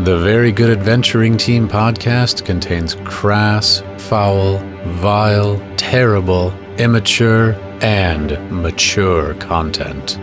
The 0.00 0.18
Very 0.18 0.50
Good 0.50 0.76
Adventuring 0.76 1.36
Team 1.36 1.68
podcast 1.68 2.44
contains 2.44 2.96
crass, 3.04 3.80
foul, 3.96 4.58
vile, 4.86 5.62
terrible, 5.76 6.52
immature, 6.78 7.52
and 7.80 8.36
mature 8.50 9.34
content. 9.34 10.18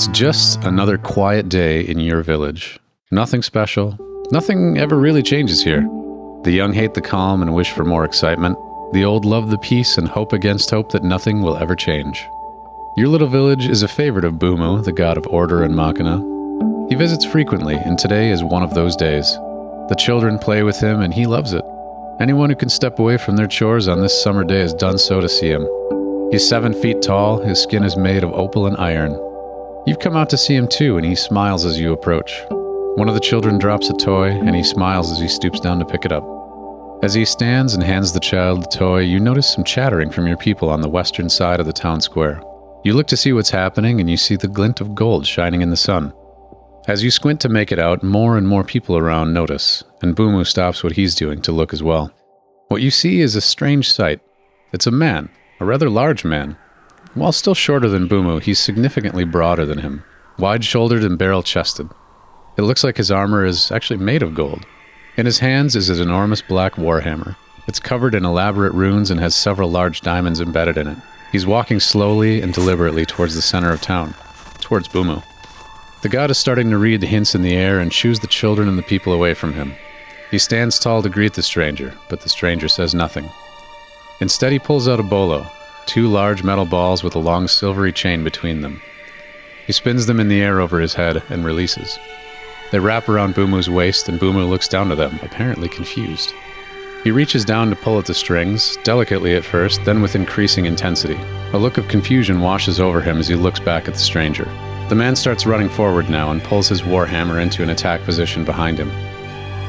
It's 0.00 0.18
just 0.18 0.64
another 0.64 0.96
quiet 0.96 1.50
day 1.50 1.82
in 1.82 1.98
your 1.98 2.22
village. 2.22 2.80
Nothing 3.10 3.42
special. 3.42 3.98
Nothing 4.32 4.78
ever 4.78 4.96
really 4.96 5.22
changes 5.22 5.62
here. 5.62 5.82
The 6.42 6.52
young 6.52 6.72
hate 6.72 6.94
the 6.94 7.02
calm 7.02 7.42
and 7.42 7.54
wish 7.54 7.70
for 7.72 7.84
more 7.84 8.06
excitement. 8.06 8.56
The 8.94 9.04
old 9.04 9.26
love 9.26 9.50
the 9.50 9.58
peace 9.58 9.98
and 9.98 10.08
hope 10.08 10.32
against 10.32 10.70
hope 10.70 10.90
that 10.92 11.04
nothing 11.04 11.42
will 11.42 11.58
ever 11.58 11.76
change. 11.76 12.26
Your 12.96 13.08
little 13.08 13.28
village 13.28 13.68
is 13.68 13.82
a 13.82 13.88
favorite 13.88 14.24
of 14.24 14.36
Bumu, 14.36 14.82
the 14.82 14.90
god 14.90 15.18
of 15.18 15.26
order 15.26 15.62
and 15.64 15.76
Machina. 15.76 16.16
He 16.88 16.94
visits 16.94 17.26
frequently, 17.26 17.74
and 17.74 17.98
today 17.98 18.30
is 18.30 18.42
one 18.42 18.62
of 18.62 18.72
those 18.72 18.96
days. 18.96 19.30
The 19.90 19.96
children 19.98 20.38
play 20.38 20.62
with 20.62 20.80
him, 20.80 21.02
and 21.02 21.12
he 21.12 21.26
loves 21.26 21.52
it. 21.52 21.64
Anyone 22.20 22.48
who 22.48 22.56
can 22.56 22.70
step 22.70 22.98
away 22.98 23.18
from 23.18 23.36
their 23.36 23.46
chores 23.46 23.86
on 23.86 24.00
this 24.00 24.22
summer 24.22 24.44
day 24.44 24.60
has 24.60 24.72
done 24.72 24.96
so 24.96 25.20
to 25.20 25.28
see 25.28 25.48
him. 25.48 25.68
He's 26.30 26.48
seven 26.48 26.72
feet 26.72 27.02
tall, 27.02 27.42
his 27.42 27.62
skin 27.62 27.84
is 27.84 27.98
made 27.98 28.24
of 28.24 28.32
opal 28.32 28.66
and 28.66 28.78
iron. 28.78 29.20
You've 29.86 29.98
come 29.98 30.14
out 30.14 30.28
to 30.30 30.36
see 30.36 30.54
him 30.54 30.68
too, 30.68 30.98
and 30.98 31.06
he 31.06 31.14
smiles 31.14 31.64
as 31.64 31.80
you 31.80 31.92
approach. 31.92 32.32
One 32.96 33.08
of 33.08 33.14
the 33.14 33.20
children 33.20 33.58
drops 33.58 33.88
a 33.88 33.94
toy, 33.94 34.28
and 34.28 34.54
he 34.54 34.62
smiles 34.62 35.10
as 35.10 35.18
he 35.18 35.26
stoops 35.26 35.58
down 35.58 35.78
to 35.78 35.86
pick 35.86 36.04
it 36.04 36.12
up. 36.12 36.22
As 37.02 37.14
he 37.14 37.24
stands 37.24 37.72
and 37.72 37.82
hands 37.82 38.12
the 38.12 38.20
child 38.20 38.62
the 38.62 38.76
toy, 38.76 38.98
you 38.98 39.18
notice 39.18 39.50
some 39.50 39.64
chattering 39.64 40.10
from 40.10 40.26
your 40.26 40.36
people 40.36 40.68
on 40.68 40.82
the 40.82 40.88
western 40.88 41.30
side 41.30 41.60
of 41.60 41.66
the 41.66 41.72
town 41.72 42.02
square. 42.02 42.42
You 42.84 42.92
look 42.92 43.06
to 43.06 43.16
see 43.16 43.32
what's 43.32 43.48
happening, 43.48 44.00
and 44.00 44.10
you 44.10 44.18
see 44.18 44.36
the 44.36 44.48
glint 44.48 44.82
of 44.82 44.94
gold 44.94 45.26
shining 45.26 45.62
in 45.62 45.70
the 45.70 45.76
sun. 45.76 46.12
As 46.86 47.02
you 47.02 47.10
squint 47.10 47.40
to 47.40 47.48
make 47.48 47.72
it 47.72 47.78
out, 47.78 48.02
more 48.02 48.36
and 48.36 48.46
more 48.46 48.64
people 48.64 48.98
around 48.98 49.32
notice, 49.32 49.82
and 50.02 50.14
Bumu 50.14 50.46
stops 50.46 50.84
what 50.84 50.92
he's 50.92 51.14
doing 51.14 51.40
to 51.42 51.52
look 51.52 51.72
as 51.72 51.82
well. 51.82 52.12
What 52.68 52.82
you 52.82 52.90
see 52.90 53.20
is 53.20 53.34
a 53.34 53.40
strange 53.40 53.90
sight. 53.90 54.20
It's 54.72 54.86
a 54.86 54.90
man, 54.90 55.30
a 55.58 55.64
rather 55.64 55.88
large 55.88 56.24
man, 56.24 56.56
while 57.14 57.32
still 57.32 57.54
shorter 57.54 57.88
than 57.88 58.08
Bumu, 58.08 58.40
he's 58.42 58.58
significantly 58.58 59.24
broader 59.24 59.66
than 59.66 59.78
him, 59.78 60.04
wide 60.38 60.64
shouldered 60.64 61.04
and 61.04 61.18
barrel 61.18 61.42
chested. 61.42 61.88
It 62.56 62.62
looks 62.62 62.84
like 62.84 62.96
his 62.96 63.10
armor 63.10 63.44
is 63.44 63.70
actually 63.72 63.98
made 63.98 64.22
of 64.22 64.34
gold. 64.34 64.66
In 65.16 65.26
his 65.26 65.38
hands 65.38 65.76
is 65.76 65.88
an 65.88 66.00
enormous 66.00 66.42
black 66.42 66.74
warhammer. 66.74 67.36
It's 67.66 67.80
covered 67.80 68.14
in 68.14 68.24
elaborate 68.24 68.72
runes 68.72 69.10
and 69.10 69.20
has 69.20 69.34
several 69.34 69.70
large 69.70 70.00
diamonds 70.00 70.40
embedded 70.40 70.76
in 70.78 70.88
it. 70.88 70.98
He's 71.32 71.46
walking 71.46 71.80
slowly 71.80 72.42
and 72.42 72.52
deliberately 72.52 73.06
towards 73.06 73.34
the 73.34 73.42
center 73.42 73.72
of 73.72 73.80
town, 73.80 74.14
towards 74.60 74.88
Bumu. 74.88 75.22
The 76.02 76.08
god 76.08 76.30
is 76.30 76.38
starting 76.38 76.70
to 76.70 76.78
read 76.78 77.00
the 77.00 77.06
hints 77.06 77.34
in 77.34 77.42
the 77.42 77.54
air 77.54 77.78
and 77.78 77.92
shoos 77.92 78.20
the 78.20 78.26
children 78.26 78.68
and 78.68 78.78
the 78.78 78.82
people 78.82 79.12
away 79.12 79.34
from 79.34 79.52
him. 79.52 79.74
He 80.30 80.38
stands 80.38 80.78
tall 80.78 81.02
to 81.02 81.08
greet 81.08 81.34
the 81.34 81.42
stranger, 81.42 81.94
but 82.08 82.20
the 82.22 82.28
stranger 82.28 82.68
says 82.68 82.94
nothing. 82.94 83.28
Instead, 84.20 84.52
he 84.52 84.58
pulls 84.58 84.88
out 84.88 85.00
a 85.00 85.02
bolo, 85.02 85.46
two 85.86 86.08
large 86.08 86.42
metal 86.42 86.64
balls 86.64 87.02
with 87.02 87.14
a 87.14 87.18
long 87.18 87.48
silvery 87.48 87.92
chain 87.92 88.24
between 88.24 88.60
them. 88.60 88.80
He 89.66 89.72
spins 89.72 90.06
them 90.06 90.20
in 90.20 90.28
the 90.28 90.40
air 90.40 90.60
over 90.60 90.80
his 90.80 90.94
head 90.94 91.22
and 91.28 91.44
releases. 91.44 91.98
They 92.72 92.78
wrap 92.78 93.08
around 93.08 93.34
Bumu's 93.34 93.68
waist, 93.68 94.08
and 94.08 94.20
Bumu 94.20 94.48
looks 94.48 94.68
down 94.68 94.88
to 94.88 94.94
them, 94.94 95.18
apparently 95.22 95.68
confused. 95.68 96.32
He 97.02 97.10
reaches 97.10 97.44
down 97.44 97.70
to 97.70 97.76
pull 97.76 97.98
at 97.98 98.04
the 98.04 98.14
strings, 98.14 98.76
delicately 98.84 99.34
at 99.34 99.44
first, 99.44 99.84
then 99.84 100.02
with 100.02 100.14
increasing 100.14 100.66
intensity. 100.66 101.18
A 101.52 101.58
look 101.58 101.78
of 101.78 101.88
confusion 101.88 102.40
washes 102.40 102.78
over 102.78 103.00
him 103.00 103.18
as 103.18 103.26
he 103.26 103.34
looks 103.34 103.58
back 103.58 103.88
at 103.88 103.94
the 103.94 104.00
stranger. 104.00 104.44
The 104.88 104.94
man 104.94 105.16
starts 105.16 105.46
running 105.46 105.68
forward 105.68 106.10
now 106.10 106.30
and 106.30 106.42
pulls 106.42 106.68
his 106.68 106.82
warhammer 106.82 107.40
into 107.40 107.62
an 107.62 107.70
attack 107.70 108.02
position 108.02 108.44
behind 108.44 108.78
him. 108.78 108.90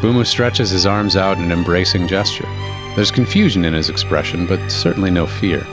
Bumu 0.02 0.26
stretches 0.26 0.72
his 0.72 0.86
arms 0.86 1.16
out 1.16 1.38
in 1.38 1.46
an 1.46 1.52
embracing 1.52 2.08
gesture. 2.08 2.48
There's 2.96 3.12
confusion 3.12 3.64
in 3.64 3.74
his 3.74 3.90
expression, 3.90 4.46
but 4.46 4.70
certainly 4.70 5.12
no 5.12 5.26
fear. 5.26 5.66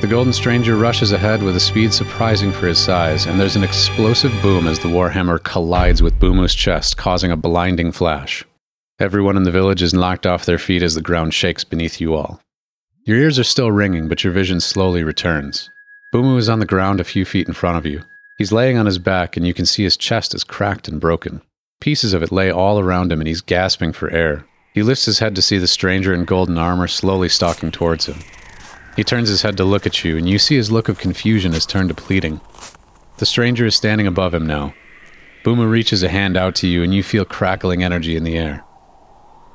The 0.00 0.06
Golden 0.06 0.32
Stranger 0.32 0.76
rushes 0.76 1.10
ahead 1.10 1.42
with 1.42 1.56
a 1.56 1.60
speed 1.60 1.92
surprising 1.92 2.52
for 2.52 2.68
his 2.68 2.78
size, 2.78 3.26
and 3.26 3.38
there's 3.38 3.56
an 3.56 3.64
explosive 3.64 4.32
boom 4.40 4.68
as 4.68 4.78
the 4.78 4.86
Warhammer 4.86 5.42
collides 5.42 6.02
with 6.02 6.20
Bumu's 6.20 6.54
chest, 6.54 6.96
causing 6.96 7.32
a 7.32 7.36
blinding 7.36 7.90
flash. 7.90 8.44
Everyone 9.00 9.36
in 9.36 9.42
the 9.42 9.50
village 9.50 9.82
is 9.82 9.92
knocked 9.92 10.24
off 10.24 10.46
their 10.46 10.56
feet 10.56 10.84
as 10.84 10.94
the 10.94 11.02
ground 11.02 11.34
shakes 11.34 11.64
beneath 11.64 12.00
you 12.00 12.14
all. 12.14 12.40
Your 13.02 13.16
ears 13.16 13.40
are 13.40 13.44
still 13.44 13.72
ringing, 13.72 14.06
but 14.06 14.22
your 14.22 14.32
vision 14.32 14.60
slowly 14.60 15.02
returns. 15.02 15.68
Bumu 16.14 16.38
is 16.38 16.48
on 16.48 16.60
the 16.60 16.64
ground 16.64 17.00
a 17.00 17.04
few 17.04 17.24
feet 17.24 17.48
in 17.48 17.54
front 17.54 17.76
of 17.76 17.84
you. 17.84 18.04
He's 18.38 18.52
laying 18.52 18.78
on 18.78 18.86
his 18.86 18.98
back, 18.98 19.36
and 19.36 19.44
you 19.44 19.52
can 19.52 19.66
see 19.66 19.82
his 19.82 19.96
chest 19.96 20.32
is 20.32 20.44
cracked 20.44 20.86
and 20.86 21.00
broken. 21.00 21.42
Pieces 21.80 22.14
of 22.14 22.22
it 22.22 22.30
lay 22.30 22.52
all 22.52 22.78
around 22.78 23.10
him, 23.10 23.20
and 23.20 23.26
he's 23.26 23.40
gasping 23.40 23.92
for 23.92 24.10
air. 24.10 24.44
He 24.74 24.84
lifts 24.84 25.06
his 25.06 25.18
head 25.18 25.34
to 25.34 25.42
see 25.42 25.58
the 25.58 25.66
stranger 25.66 26.14
in 26.14 26.24
golden 26.24 26.56
armor 26.56 26.86
slowly 26.86 27.28
stalking 27.28 27.72
towards 27.72 28.06
him. 28.06 28.20
He 28.98 29.04
turns 29.04 29.28
his 29.28 29.42
head 29.42 29.56
to 29.58 29.64
look 29.64 29.86
at 29.86 30.02
you, 30.02 30.16
and 30.16 30.28
you 30.28 30.40
see 30.40 30.56
his 30.56 30.72
look 30.72 30.88
of 30.88 30.98
confusion 30.98 31.52
has 31.52 31.64
turned 31.64 31.88
to 31.90 31.94
pleading. 31.94 32.40
The 33.18 33.26
stranger 33.26 33.64
is 33.64 33.76
standing 33.76 34.08
above 34.08 34.34
him 34.34 34.44
now. 34.44 34.74
Bumu 35.44 35.70
reaches 35.70 36.02
a 36.02 36.08
hand 36.08 36.36
out 36.36 36.56
to 36.56 36.66
you, 36.66 36.82
and 36.82 36.92
you 36.92 37.04
feel 37.04 37.24
crackling 37.24 37.84
energy 37.84 38.16
in 38.16 38.24
the 38.24 38.36
air. 38.36 38.64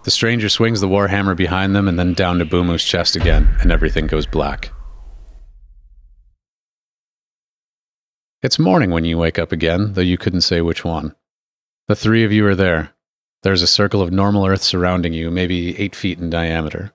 The 0.06 0.12
stranger 0.12 0.48
swings 0.48 0.80
the 0.80 0.88
warhammer 0.88 1.36
behind 1.36 1.76
them 1.76 1.90
and 1.90 2.00
then 2.00 2.14
down 2.14 2.40
to 2.40 2.46
Bumu's 2.46 2.86
chest 2.86 3.18
again, 3.18 3.54
and 3.60 3.70
everything 3.70 4.08
goes 4.08 4.26
black. 4.26 4.72
It's 8.42 8.58
morning 8.58 8.92
when 8.92 9.04
you 9.04 9.18
wake 9.18 9.38
up 9.38 9.52
again, 9.52 9.92
though 9.92 10.00
you 10.00 10.18
couldn't 10.18 10.48
say 10.48 10.62
which 10.62 10.86
one. 10.86 11.16
The 11.90 11.98
three 11.98 12.24
of 12.24 12.32
you 12.32 12.48
are 12.48 12.56
there. 12.56 12.92
There's 13.42 13.62
a 13.62 13.68
circle 13.68 14.02
of 14.02 14.10
normal 14.10 14.46
Earth 14.46 14.64
surrounding 14.64 15.12
you, 15.12 15.30
maybe 15.30 15.78
eight 15.78 15.98
feet 15.98 16.18
in 16.18 16.30
diameter. 16.30 16.94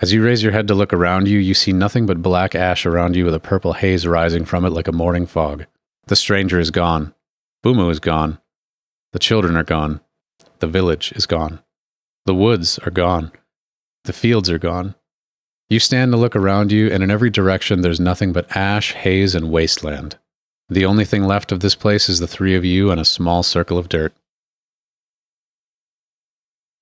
As 0.00 0.12
you 0.12 0.24
raise 0.24 0.44
your 0.44 0.52
head 0.52 0.68
to 0.68 0.74
look 0.74 0.92
around 0.92 1.26
you, 1.26 1.38
you 1.38 1.54
see 1.54 1.72
nothing 1.72 2.06
but 2.06 2.22
black 2.22 2.54
ash 2.54 2.86
around 2.86 3.16
you 3.16 3.24
with 3.24 3.34
a 3.34 3.40
purple 3.40 3.72
haze 3.72 4.06
rising 4.06 4.44
from 4.44 4.64
it 4.64 4.70
like 4.70 4.86
a 4.86 4.92
morning 4.92 5.26
fog. 5.26 5.66
The 6.06 6.14
stranger 6.14 6.60
is 6.60 6.70
gone. 6.70 7.14
Bumu 7.64 7.90
is 7.90 7.98
gone. 7.98 8.38
The 9.12 9.18
children 9.18 9.56
are 9.56 9.64
gone. 9.64 10.00
The 10.60 10.68
village 10.68 11.12
is 11.16 11.26
gone. 11.26 11.60
The 12.26 12.34
woods 12.34 12.78
are 12.80 12.92
gone. 12.92 13.32
The 14.04 14.12
fields 14.12 14.48
are 14.50 14.58
gone. 14.58 14.94
You 15.68 15.80
stand 15.80 16.12
to 16.12 16.18
look 16.18 16.36
around 16.36 16.70
you, 16.70 16.88
and 16.90 17.02
in 17.02 17.10
every 17.10 17.30
direction 17.30 17.80
there's 17.80 18.00
nothing 18.00 18.32
but 18.32 18.56
ash, 18.56 18.92
haze, 18.92 19.34
and 19.34 19.50
wasteland. 19.50 20.16
The 20.68 20.86
only 20.86 21.04
thing 21.06 21.24
left 21.24 21.50
of 21.50 21.58
this 21.58 21.74
place 21.74 22.08
is 22.08 22.20
the 22.20 22.28
three 22.28 22.54
of 22.54 22.64
you 22.64 22.92
and 22.92 23.00
a 23.00 23.04
small 23.04 23.42
circle 23.42 23.78
of 23.78 23.88
dirt. 23.88 24.12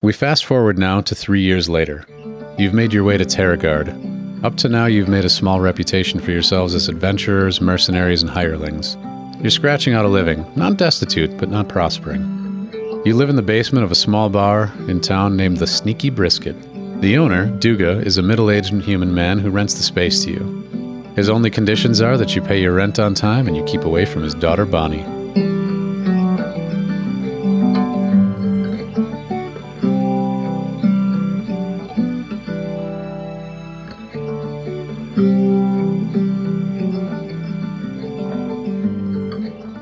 We 0.03 0.12
fast 0.12 0.45
forward 0.45 0.79
now 0.79 1.01
to 1.01 1.15
three 1.15 1.41
years 1.41 1.69
later. 1.69 2.05
You've 2.58 2.73
made 2.73 2.91
your 2.91 3.05
way 3.05 3.19
to 3.19 3.25
Terragard. 3.26 4.43
Up 4.43 4.56
to 4.56 4.70
now, 4.70 4.87
you've 4.87 5.11
made 5.11 5.26
a 5.26 5.29
small 5.29 5.61
reputation 5.61 6.20
for 6.20 6.31
yourselves 6.31 6.75
as 6.75 6.88
adventurers, 6.88 7.61
mercenaries, 7.61 8.23
and 8.23 8.31
hirelings. 8.31 8.97
You're 9.43 9.50
scratching 9.50 9.93
out 9.93 10.06
a 10.06 10.08
living, 10.08 10.50
not 10.56 10.79
destitute, 10.79 11.37
but 11.37 11.50
not 11.50 11.69
prospering. 11.69 12.23
You 13.05 13.14
live 13.14 13.29
in 13.29 13.37
the 13.37 13.43
basement 13.43 13.85
of 13.85 13.93
a 13.93 13.94
small 13.94 14.31
bar 14.31 14.73
in 14.88 15.03
town 15.03 15.37
named 15.37 15.58
the 15.58 15.67
Sneaky 15.67 16.08
Brisket. 16.08 16.56
The 17.03 17.19
owner, 17.19 17.50
Duga, 17.58 18.00
is 18.00 18.17
a 18.17 18.23
middle 18.23 18.50
aged 18.50 18.73
human 18.81 19.14
man 19.14 19.38
who 19.38 19.50
rents 19.50 19.75
the 19.75 19.82
space 19.82 20.25
to 20.25 20.31
you. 20.31 21.12
His 21.14 21.29
only 21.29 21.50
conditions 21.50 22.00
are 22.00 22.17
that 22.17 22.35
you 22.35 22.41
pay 22.41 22.59
your 22.62 22.73
rent 22.73 22.99
on 22.99 23.12
time 23.12 23.49
and 23.49 23.56
you 23.56 23.64
keep 23.64 23.85
away 23.85 24.06
from 24.06 24.23
his 24.23 24.35
daughter 24.35 24.64
Bonnie. 24.64 25.05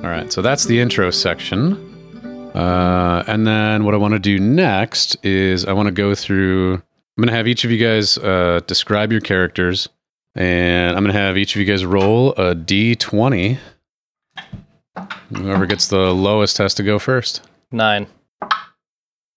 All 0.03 0.11
right, 0.11 0.33
so 0.33 0.43
that's 0.43 0.65
the 0.65 0.81
intro 0.81 1.11
section. 1.11 1.93
Uh, 2.55 3.25
and 3.27 3.47
then 3.47 3.85
what 3.85 3.95
I 3.95 3.97
want 3.97 4.15
to 4.15 4.21
do 4.21 4.39
next 4.39 5.17
is 5.25 5.65
I 5.65 5.73
want 5.73 5.87
to 5.87 5.93
go 5.93 6.15
through. 6.15 6.75
I'm 6.75 7.23
going 7.23 7.29
to 7.29 7.35
have 7.35 7.49
each 7.49 7.65
of 7.65 7.71
you 7.71 7.79
guys 7.79 8.19
uh, 8.19 8.61
describe 8.67 9.13
your 9.13 9.21
characters, 9.21 9.89
and 10.35 10.97
I'm 10.97 11.03
going 11.03 11.13
to 11.13 11.19
have 11.19 11.37
each 11.37 11.55
of 11.57 11.61
you 11.61 11.67
guys 11.67 11.85
roll 11.85 12.33
a 12.33 12.55
d20. 12.55 13.59
Whoever 15.37 15.67
gets 15.67 15.89
the 15.89 16.13
lowest 16.15 16.59
has 16.59 16.75
to 16.75 16.83
go 16.83 16.99
first. 16.99 17.41
Nine. 17.73 18.07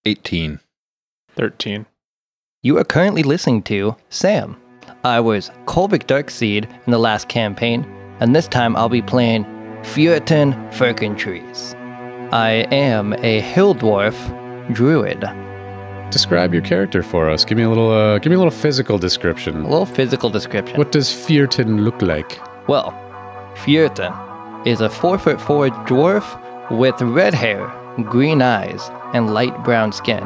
18. 0.05 0.59
13. 1.35 1.85
You 2.61 2.77
are 2.77 2.83
currently 2.83 3.23
listening 3.23 3.63
to 3.63 3.95
Sam. 4.09 4.57
I 5.03 5.19
was 5.19 5.51
Kolvik 5.65 6.05
Darkseed 6.05 6.69
in 6.85 6.91
the 6.91 6.97
last 6.97 7.27
campaign, 7.27 7.85
and 8.19 8.35
this 8.35 8.47
time 8.47 8.75
I'll 8.75 8.89
be 8.89 9.01
playing 9.01 9.45
Feortan 9.83 10.53
Furkintrees. 10.73 11.75
I 12.33 12.67
am 12.71 13.13
a 13.13 13.39
hill 13.41 13.75
dwarf 13.75 14.15
druid. 14.73 15.21
Describe 16.09 16.53
your 16.53 16.63
character 16.63 17.03
for 17.03 17.29
us. 17.29 17.45
Give 17.45 17.57
me 17.57 17.63
a 17.63 17.69
little. 17.69 17.91
Uh, 17.91 18.17
give 18.17 18.31
me 18.31 18.35
a 18.35 18.39
little 18.39 18.51
physical 18.51 18.97
description. 18.97 19.57
A 19.57 19.69
little 19.69 19.85
physical 19.85 20.29
description. 20.29 20.77
What 20.77 20.91
does 20.91 21.09
Feortan 21.09 21.83
look 21.83 22.01
like? 22.01 22.39
Well, 22.67 22.91
Furitan 23.63 24.13
is 24.65 24.81
a 24.81 24.89
four 24.89 25.17
foot 25.19 25.39
four 25.39 25.69
dwarf 25.69 26.25
with 26.71 26.99
red 27.01 27.33
hair, 27.33 27.67
green 28.03 28.41
eyes, 28.41 28.89
and 29.13 29.33
light 29.33 29.63
brown 29.63 29.91
skin. 29.91 30.25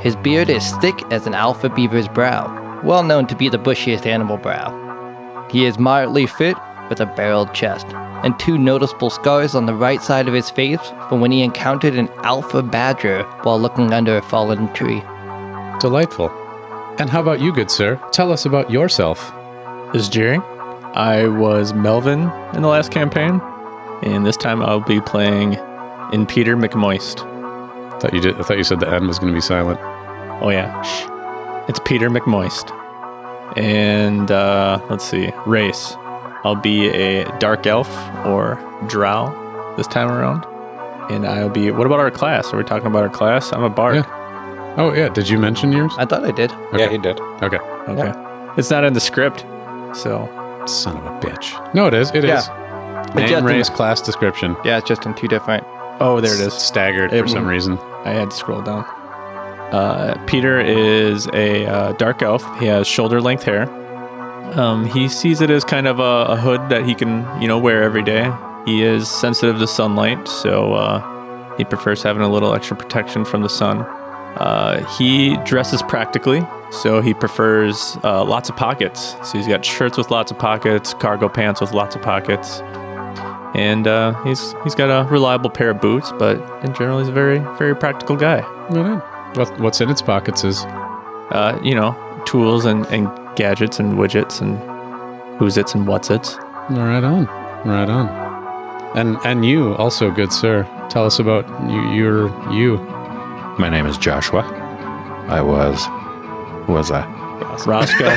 His 0.00 0.16
beard 0.16 0.48
is 0.48 0.72
thick 0.76 0.94
as 1.12 1.26
an 1.26 1.34
alpha 1.34 1.68
beaver's 1.68 2.08
brow, 2.08 2.46
well 2.84 3.02
known 3.02 3.26
to 3.26 3.36
be 3.36 3.48
the 3.48 3.58
bushiest 3.58 4.06
animal 4.06 4.36
brow. 4.36 5.46
He 5.50 5.64
is 5.64 5.78
moderately 5.78 6.26
fit 6.26 6.56
with 6.88 7.00
a 7.00 7.06
barreled 7.06 7.54
chest 7.54 7.86
and 8.24 8.38
two 8.38 8.58
noticeable 8.58 9.10
scars 9.10 9.54
on 9.54 9.66
the 9.66 9.74
right 9.74 10.02
side 10.02 10.28
of 10.28 10.34
his 10.34 10.50
face 10.50 10.80
from 11.08 11.20
when 11.20 11.30
he 11.30 11.42
encountered 11.42 11.94
an 11.94 12.08
alpha 12.24 12.62
badger 12.62 13.22
while 13.42 13.60
looking 13.60 13.92
under 13.92 14.16
a 14.16 14.22
fallen 14.22 14.72
tree. 14.74 15.02
Delightful. 15.80 16.30
And 16.98 17.08
how 17.08 17.20
about 17.20 17.40
you, 17.40 17.52
good 17.52 17.70
sir? 17.70 18.00
Tell 18.10 18.32
us 18.32 18.44
about 18.44 18.70
yourself. 18.70 19.32
This 19.92 20.02
is 20.02 20.08
Jerry. 20.08 20.38
I 20.94 21.28
was 21.28 21.72
Melvin 21.72 22.22
in 22.54 22.62
the 22.62 22.68
last 22.68 22.90
campaign, 22.90 23.40
and 24.02 24.26
this 24.26 24.36
time 24.36 24.62
I'll 24.62 24.80
be 24.80 25.00
playing 25.00 25.52
Npeter 26.12 26.60
McMoist. 26.60 27.20
Thought 28.00 28.14
you 28.14 28.20
did. 28.20 28.36
I 28.36 28.42
thought 28.42 28.58
you 28.58 28.64
said 28.64 28.80
the 28.80 28.92
end 28.92 29.06
was 29.06 29.18
going 29.18 29.32
to 29.32 29.36
be 29.36 29.40
silent. 29.40 29.78
Oh, 30.42 30.50
yeah. 30.50 30.82
Shh. 31.68 31.70
It's 31.70 31.80
Peter 31.84 32.10
McMoist. 32.10 32.74
And 33.56 34.30
uh, 34.30 34.80
let's 34.90 35.04
see, 35.04 35.32
race. 35.46 35.94
I'll 36.44 36.54
be 36.54 36.88
a 36.88 37.24
dark 37.38 37.66
elf 37.66 37.88
or 38.26 38.58
drow 38.88 39.74
this 39.76 39.86
time 39.86 40.10
around. 40.10 40.44
And 41.10 41.26
I'll 41.26 41.48
be. 41.48 41.70
What 41.70 41.86
about 41.86 42.00
our 42.00 42.10
class? 42.10 42.52
Are 42.52 42.56
we 42.58 42.64
talking 42.64 42.86
about 42.86 43.02
our 43.02 43.08
class? 43.08 43.52
I'm 43.52 43.62
a 43.64 43.70
bard. 43.70 44.04
Oh 44.76 44.92
yeah, 44.94 45.08
did 45.08 45.28
you 45.28 45.38
mention 45.38 45.72
yours? 45.72 45.92
I 45.98 46.04
thought 46.04 46.24
I 46.24 46.30
did. 46.30 46.52
Yeah, 46.74 46.88
he 46.90 46.98
did. 46.98 47.18
Okay. 47.42 47.58
Okay. 47.58 48.12
It's 48.58 48.70
not 48.70 48.84
in 48.84 48.92
the 48.92 49.00
script. 49.00 49.40
So, 49.96 50.28
Son 50.66 50.96
of 50.98 51.06
a 51.06 51.18
bitch. 51.20 51.74
No, 51.74 51.86
it 51.86 51.94
is. 51.94 52.10
It 52.10 52.24
is. 52.24 52.28
Yeah. 52.28 53.02
It's 53.06 53.14
Name, 53.14 53.28
just 53.28 53.44
race, 53.46 53.68
class, 53.70 54.02
description. 54.02 54.54
Yeah, 54.64 54.78
it's 54.78 54.86
just 54.88 55.06
in 55.06 55.14
two 55.14 55.28
different. 55.28 55.64
oh, 56.00 56.20
there 56.20 56.34
it 56.34 56.40
is. 56.40 56.52
Staggered 56.52 57.12
It- 57.12 57.22
for 57.22 57.28
some 57.28 57.46
reason. 57.46 57.78
I 58.04 58.10
had 58.10 58.30
to 58.30 58.36
scroll 58.36 58.60
down. 58.60 58.84
Uh, 59.72 60.14
Peter 60.26 60.60
is 60.60 61.28
a 61.34 61.66
uh, 61.66 61.92
dark 61.92 62.22
elf. 62.22 62.42
He 62.58 62.66
has 62.66 62.86
shoulder 62.86 63.20
length 63.20 63.42
hair. 63.42 63.68
Um, 64.58 64.86
he 64.86 65.08
sees 65.08 65.42
it 65.42 65.50
as 65.50 65.62
kind 65.62 65.86
of 65.86 65.98
a, 65.98 66.32
a 66.32 66.36
hood 66.36 66.70
that 66.70 66.86
he 66.86 66.94
can, 66.94 67.26
you 67.40 67.46
know, 67.48 67.58
wear 67.58 67.82
every 67.82 68.02
day. 68.02 68.32
He 68.64 68.82
is 68.82 69.10
sensitive 69.10 69.58
to 69.58 69.66
sunlight, 69.66 70.26
so 70.26 70.72
uh, 70.72 71.56
he 71.56 71.64
prefers 71.64 72.02
having 72.02 72.22
a 72.22 72.28
little 72.28 72.54
extra 72.54 72.76
protection 72.76 73.24
from 73.26 73.42
the 73.42 73.48
sun. 73.48 73.80
Uh, 73.80 74.86
he 74.96 75.36
dresses 75.44 75.82
practically, 75.82 76.42
so 76.70 77.02
he 77.02 77.12
prefers 77.12 77.98
uh, 78.04 78.24
lots 78.24 78.48
of 78.48 78.56
pockets. 78.56 79.16
So 79.22 79.36
he's 79.36 79.48
got 79.48 79.64
shirts 79.64 79.98
with 79.98 80.10
lots 80.10 80.30
of 80.30 80.38
pockets, 80.38 80.94
cargo 80.94 81.28
pants 81.28 81.60
with 81.60 81.72
lots 81.72 81.94
of 81.94 82.00
pockets, 82.00 82.60
and 83.54 83.86
he's 84.26 84.54
he's 84.64 84.74
got 84.74 84.88
a 84.88 85.06
reliable 85.10 85.50
pair 85.50 85.70
of 85.70 85.80
boots. 85.80 86.10
But 86.18 86.36
in 86.64 86.72
general, 86.74 87.00
he's 87.00 87.08
a 87.08 87.12
very 87.12 87.38
very 87.58 87.76
practical 87.76 88.16
guy. 88.16 88.40
What, 89.34 89.60
what's 89.60 89.80
in 89.80 89.90
its 89.90 90.02
pockets 90.02 90.44
is 90.44 90.64
uh, 91.30 91.58
you 91.62 91.74
know, 91.74 91.96
tools 92.26 92.64
and, 92.64 92.86
and 92.86 93.08
gadgets 93.36 93.78
and 93.78 93.94
widgets 93.94 94.40
and 94.40 94.58
who's 95.38 95.56
its 95.56 95.74
and 95.74 95.86
what's 95.86 96.10
its. 96.10 96.36
right 96.70 97.04
on. 97.04 97.26
Right 97.66 97.88
on. 97.88 98.08
And 98.96 99.18
and 99.24 99.44
you 99.44 99.74
also, 99.74 100.10
good 100.10 100.32
sir. 100.32 100.64
Tell 100.88 101.04
us 101.04 101.18
about 101.18 101.46
you. 101.70 101.92
Your 101.92 102.52
you. 102.52 102.78
My 103.58 103.68
name 103.68 103.86
is 103.86 103.98
Joshua. 103.98 104.42
I 105.28 105.42
was. 105.42 105.84
Who 106.66 106.72
was 106.72 106.90
I? 106.90 107.18
Roscoe. 107.66 108.08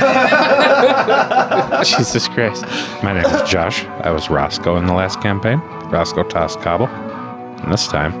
Jesus 1.84 2.28
Christ. 2.28 2.64
My 3.02 3.12
name 3.12 3.24
is 3.24 3.50
Josh. 3.50 3.84
I 3.84 4.10
was 4.10 4.30
Roscoe 4.30 4.76
in 4.76 4.86
the 4.86 4.92
last 4.92 5.20
campaign. 5.20 5.58
Roscoe 5.90 6.22
Tosscobble. 6.22 6.86
And 6.86 7.72
this 7.72 7.88
time, 7.88 8.12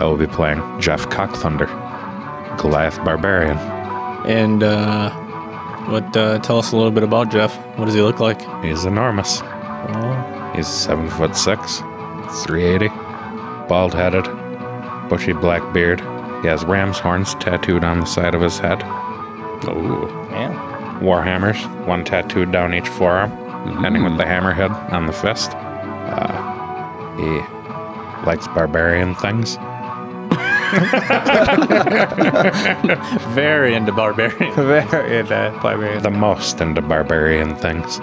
I 0.00 0.04
will 0.04 0.16
be 0.16 0.26
playing 0.26 0.58
Jeff 0.80 1.06
Cockthunder, 1.08 1.68
Goliath 2.58 3.02
Barbarian. 3.04 3.58
And 4.26 4.62
uh, 4.62 5.10
what? 5.88 6.16
Uh, 6.16 6.38
tell 6.40 6.58
us 6.58 6.72
a 6.72 6.76
little 6.76 6.90
bit 6.90 7.02
about 7.02 7.30
Jeff. 7.30 7.56
What 7.78 7.86
does 7.86 7.94
he 7.94 8.02
look 8.02 8.20
like? 8.20 8.40
He's 8.64 8.84
enormous. 8.84 9.40
Oh, 9.42 10.52
He's 10.54 10.66
seven 10.66 11.08
foot 11.08 11.36
six, 11.36 11.78
380, 12.44 12.88
bald 13.68 13.94
headed, 13.94 14.24
bushy 15.08 15.32
black 15.32 15.72
beard. 15.72 16.00
He 16.42 16.48
has 16.48 16.64
ram's 16.64 16.98
horns 16.98 17.34
tattooed 17.36 17.84
on 17.84 18.00
the 18.00 18.06
side 18.06 18.34
of 18.34 18.40
his 18.40 18.58
head. 18.58 18.82
Oh. 18.84 20.08
Yeah. 20.30 20.98
Warhammers, 21.00 21.86
one 21.86 22.04
tattooed 22.04 22.50
down 22.52 22.74
each 22.74 22.88
forearm, 22.88 23.32
ending 23.84 24.02
with 24.04 24.16
the 24.18 24.24
hammerhead 24.24 24.70
on 24.92 25.06
the 25.06 25.12
fist. 25.12 25.52
Uh, 25.54 27.16
he 27.16 28.26
likes 28.26 28.46
barbarian 28.48 29.14
things. 29.14 29.56
very 33.34 33.74
into 33.74 33.92
barbarian. 33.92 34.54
Very 34.90 35.18
into 35.18 35.58
barbarian. 35.62 36.02
The 36.02 36.10
most 36.10 36.60
into 36.60 36.82
barbarian 36.82 37.54
things. 37.56 38.00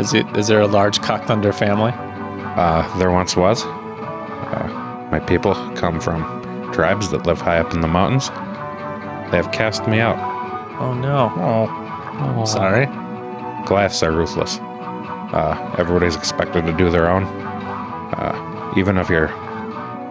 Is 0.00 0.14
it? 0.14 0.26
Is 0.36 0.48
there 0.48 0.60
a 0.60 0.66
large 0.66 1.00
cock 1.00 1.24
thunder 1.26 1.52
family? 1.52 1.92
Uh, 1.94 2.98
there 2.98 3.10
once 3.10 3.36
was. 3.36 3.64
Uh, 3.64 5.08
my 5.10 5.20
people 5.20 5.54
come 5.74 6.00
from 6.00 6.22
tribes 6.72 7.10
that 7.10 7.26
live 7.26 7.40
high 7.40 7.58
up 7.58 7.74
in 7.74 7.80
the 7.80 7.88
mountains. 7.88 8.28
They 9.30 9.36
have 9.36 9.52
cast 9.52 9.86
me 9.86 10.00
out. 10.00 10.18
Oh 10.80 10.94
no. 10.94 11.32
Oh, 11.36 12.44
Sorry. 12.44 12.86
Goliaths 13.66 14.02
are 14.02 14.12
ruthless. 14.12 14.58
Uh, 14.58 15.74
everybody's 15.78 16.16
expected 16.16 16.66
to 16.66 16.72
do 16.72 16.90
their 16.90 17.08
own. 17.08 17.24
Uh, 17.24 18.72
even 18.76 18.98
if 18.98 19.08
you're, 19.08 19.30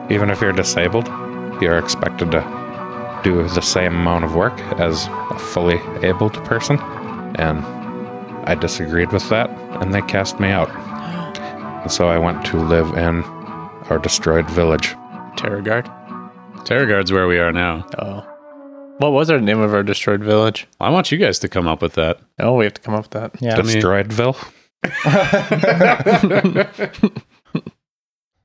even 0.09 0.29
if 0.29 0.41
you're 0.41 0.53
disabled, 0.53 1.07
you're 1.61 1.77
expected 1.77 2.31
to 2.31 3.21
do 3.23 3.47
the 3.49 3.61
same 3.61 3.93
amount 3.95 4.23
of 4.25 4.33
work 4.35 4.57
as 4.79 5.07
a 5.29 5.37
fully 5.37 5.79
abled 6.05 6.33
person. 6.45 6.79
And 7.35 7.59
I 8.49 8.55
disagreed 8.55 9.11
with 9.11 9.27
that, 9.29 9.49
and 9.81 9.93
they 9.93 10.01
cast 10.01 10.39
me 10.39 10.49
out. 10.49 10.69
And 11.83 11.91
so 11.91 12.07
I 12.09 12.17
went 12.17 12.43
to 12.47 12.57
live 12.57 12.97
in 12.97 13.23
our 13.89 13.99
destroyed 13.99 14.49
village. 14.49 14.89
Terragard. 15.37 15.85
Terragard's 16.65 17.11
where 17.11 17.27
we 17.27 17.39
are 17.39 17.51
now. 17.51 17.85
Oh. 17.99 18.27
What 18.97 19.11
was 19.13 19.29
our 19.31 19.39
name 19.39 19.61
of 19.61 19.73
our 19.73 19.83
destroyed 19.83 20.23
village? 20.23 20.67
I 20.79 20.89
want 20.89 21.11
you 21.11 21.17
guys 21.17 21.39
to 21.39 21.49
come 21.49 21.67
up 21.67 21.81
with 21.81 21.93
that. 21.93 22.19
Oh, 22.39 22.55
we 22.55 22.65
have 22.65 22.73
to 22.75 22.81
come 22.81 22.93
up 22.93 23.03
with 23.03 23.11
that. 23.11 23.41
yeah. 23.41 23.55
Just- 23.55 23.75
Destroyedville. 23.77 24.37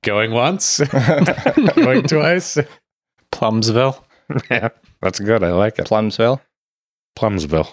Going 0.02 0.30
once, 0.30 0.78
going 1.75 2.02
twice. 2.04 2.58
Plumsville. 3.33 4.02
yeah, 4.50 4.68
that's 5.00 5.21
good. 5.21 5.42
I 5.42 5.52
like 5.52 5.78
it. 5.78 5.87
Plumsville. 5.87 6.40
Plumsville. 7.16 7.68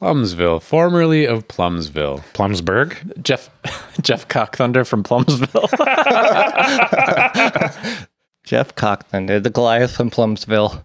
Plumsville, 0.00 0.60
formerly 0.60 1.26
of 1.26 1.48
Plumsville. 1.48 2.22
Plumsburg? 2.34 3.22
Jeff 3.22 3.48
Jeff 4.02 4.28
Cockthunder 4.28 4.86
from 4.86 5.02
Plumsville. 5.02 5.70
Jeff 8.44 8.74
Cockthunder, 8.74 9.42
the 9.42 9.50
Goliath 9.50 9.96
from 9.96 10.10
Plumsville. 10.10 10.84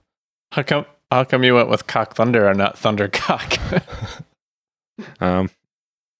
how 0.53 0.63
come 0.63 0.85
how 1.11 1.25
come 1.25 1.43
you 1.43 1.53
went 1.53 1.69
with 1.69 1.87
Cock 1.87 2.15
Thunder 2.15 2.47
and 2.47 2.57
not 2.57 2.77
Thunder 2.77 3.09
Cock? 3.09 3.57
Um, 5.19 5.49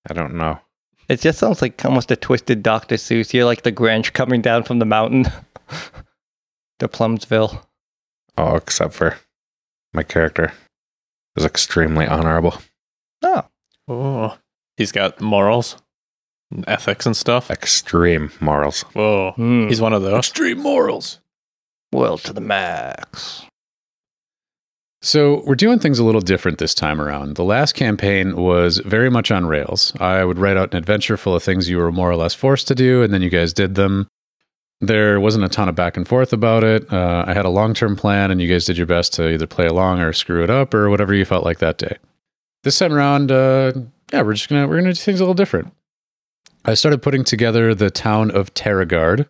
I 0.09 0.13
don't 0.13 0.35
know. 0.35 0.59
It 1.07 1.21
just 1.21 1.39
sounds 1.39 1.61
like 1.61 1.83
almost 1.85 2.11
a 2.11 2.15
twisted 2.15 2.63
Dr. 2.63 2.95
Seuss. 2.95 3.33
You're 3.33 3.45
like 3.45 3.63
the 3.63 3.71
Grinch 3.71 4.13
coming 4.13 4.41
down 4.41 4.63
from 4.63 4.79
the 4.79 4.85
mountain 4.85 5.25
to 6.79 6.87
Plumsville. 6.87 7.63
Oh, 8.37 8.55
except 8.55 8.93
for 8.93 9.17
my 9.93 10.03
character 10.03 10.53
is 11.35 11.45
extremely 11.45 12.07
honorable. 12.07 12.61
Oh, 13.23 13.43
oh, 13.87 14.37
he's 14.77 14.91
got 14.91 15.21
morals, 15.21 15.77
and 16.51 16.63
ethics, 16.67 17.05
and 17.05 17.15
stuff. 17.15 17.51
Extreme 17.51 18.31
morals. 18.39 18.81
Whoa, 18.93 19.33
hmm. 19.35 19.67
he's 19.67 19.81
one 19.81 19.93
of 19.93 20.01
those. 20.01 20.17
Extreme 20.19 20.59
morals. 20.59 21.19
well 21.91 22.17
to 22.19 22.33
the 22.33 22.41
max. 22.41 23.45
So 25.03 25.41
we're 25.45 25.55
doing 25.55 25.79
things 25.79 25.97
a 25.97 26.03
little 26.03 26.21
different 26.21 26.59
this 26.59 26.75
time 26.75 27.01
around. 27.01 27.35
The 27.35 27.43
last 27.43 27.73
campaign 27.73 28.35
was 28.35 28.77
very 28.77 29.09
much 29.09 29.31
on 29.31 29.47
rails. 29.47 29.93
I 29.99 30.23
would 30.23 30.37
write 30.37 30.57
out 30.57 30.73
an 30.73 30.77
adventure 30.77 31.17
full 31.17 31.35
of 31.35 31.41
things 31.41 31.67
you 31.67 31.79
were 31.79 31.91
more 31.91 32.11
or 32.11 32.15
less 32.15 32.35
forced 32.35 32.67
to 32.67 32.75
do, 32.75 33.01
and 33.01 33.11
then 33.11 33.23
you 33.23 33.29
guys 33.29 33.51
did 33.51 33.73
them. 33.73 34.07
There 34.81 35.19
wasn't 35.19 35.45
a 35.45 35.49
ton 35.49 35.69
of 35.69 35.75
back 35.75 35.95
and 35.95 36.07
forth 36.07 36.33
about 36.33 36.63
it. 36.63 36.91
Uh, 36.91 37.23
I 37.27 37.33
had 37.33 37.45
a 37.45 37.49
long 37.49 37.73
term 37.75 37.95
plan, 37.95 38.31
and 38.31 38.41
you 38.41 38.47
guys 38.47 38.65
did 38.65 38.77
your 38.77 38.87
best 38.87 39.13
to 39.13 39.29
either 39.29 39.45
play 39.45 39.67
along 39.67 39.99
or 39.99 40.11
screw 40.11 40.43
it 40.43 40.49
up 40.49 40.73
or 40.73 40.89
whatever 40.89 41.13
you 41.13 41.23
felt 41.23 41.45
like 41.45 41.59
that 41.59 41.77
day. 41.77 41.97
This 42.63 42.79
time 42.79 42.93
around, 42.93 43.31
uh, 43.31 43.73
yeah, 44.11 44.23
we're 44.23 44.33
just 44.33 44.49
gonna 44.49 44.67
we're 44.67 44.79
gonna 44.79 44.93
do 44.93 44.99
things 44.99 45.19
a 45.19 45.23
little 45.23 45.35
different. 45.35 45.71
I 46.65 46.73
started 46.73 47.01
putting 47.01 47.23
together 47.23 47.75
the 47.75 47.91
town 47.91 48.31
of 48.31 48.53
Terragard, 48.55 49.27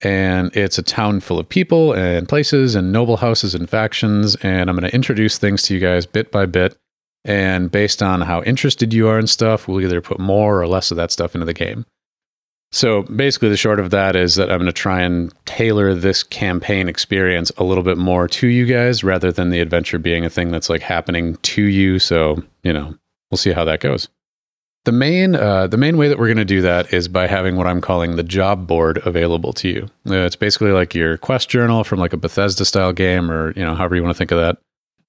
and 0.00 0.54
it's 0.56 0.78
a 0.78 0.82
town 0.82 1.20
full 1.20 1.38
of 1.38 1.48
people 1.48 1.92
and 1.92 2.28
places 2.28 2.74
and 2.74 2.90
noble 2.90 3.18
houses 3.18 3.54
and 3.54 3.68
factions. 3.68 4.34
And 4.36 4.70
I'm 4.70 4.78
to 4.78 4.94
introduce 4.94 5.36
things 5.36 5.62
to 5.64 5.74
you 5.74 5.80
guys 5.80 6.06
bit 6.06 6.32
by 6.32 6.46
bit. 6.46 6.76
And 7.24 7.70
based 7.70 8.02
on 8.02 8.22
how 8.22 8.42
interested 8.44 8.94
you 8.94 9.08
are 9.08 9.18
in 9.18 9.26
stuff, 9.26 9.68
we'll 9.68 9.82
either 9.82 10.00
put 10.00 10.18
more 10.18 10.60
or 10.60 10.66
less 10.66 10.90
of 10.90 10.96
that 10.96 11.10
stuff 11.10 11.34
into 11.34 11.44
the 11.44 11.52
game. 11.52 11.84
So 12.72 13.02
basically, 13.02 13.48
the 13.48 13.56
short 13.56 13.80
of 13.80 13.90
that 13.90 14.14
is 14.14 14.36
that 14.36 14.50
I'm 14.50 14.58
going 14.58 14.66
to 14.66 14.72
try 14.72 15.02
and 15.02 15.32
tailor 15.44 15.94
this 15.94 16.22
campaign 16.22 16.88
experience 16.88 17.50
a 17.56 17.64
little 17.64 17.82
bit 17.82 17.98
more 17.98 18.28
to 18.28 18.46
you 18.46 18.64
guys 18.64 19.02
rather 19.02 19.32
than 19.32 19.50
the 19.50 19.60
adventure 19.60 19.98
being 19.98 20.24
a 20.24 20.30
thing 20.30 20.50
that's 20.52 20.70
like 20.70 20.82
happening 20.82 21.36
to 21.36 21.62
you. 21.62 21.98
So, 21.98 22.42
you 22.62 22.72
know, 22.72 22.94
we'll 23.30 23.38
see 23.38 23.50
how 23.50 23.64
that 23.64 23.80
goes. 23.80 24.08
The 24.84 24.92
main 24.92 25.34
uh, 25.34 25.66
the 25.66 25.76
main 25.76 25.98
way 25.98 26.08
that 26.08 26.18
we're 26.18 26.28
going 26.28 26.38
to 26.38 26.44
do 26.44 26.62
that 26.62 26.94
is 26.94 27.06
by 27.06 27.26
having 27.26 27.56
what 27.56 27.66
I'm 27.66 27.82
calling 27.82 28.16
the 28.16 28.22
job 28.22 28.66
board 28.66 28.98
available 29.04 29.52
to 29.54 29.68
you. 29.68 29.90
Uh, 30.08 30.20
it's 30.20 30.36
basically 30.36 30.72
like 30.72 30.94
your 30.94 31.18
quest 31.18 31.50
journal 31.50 31.84
from 31.84 31.98
like 31.98 32.14
a 32.14 32.16
Bethesda 32.16 32.64
style 32.64 32.92
game, 32.92 33.30
or 33.30 33.52
you 33.52 33.62
know 33.62 33.74
however 33.74 33.96
you 33.96 34.02
want 34.02 34.14
to 34.14 34.18
think 34.18 34.30
of 34.30 34.38
that. 34.38 34.56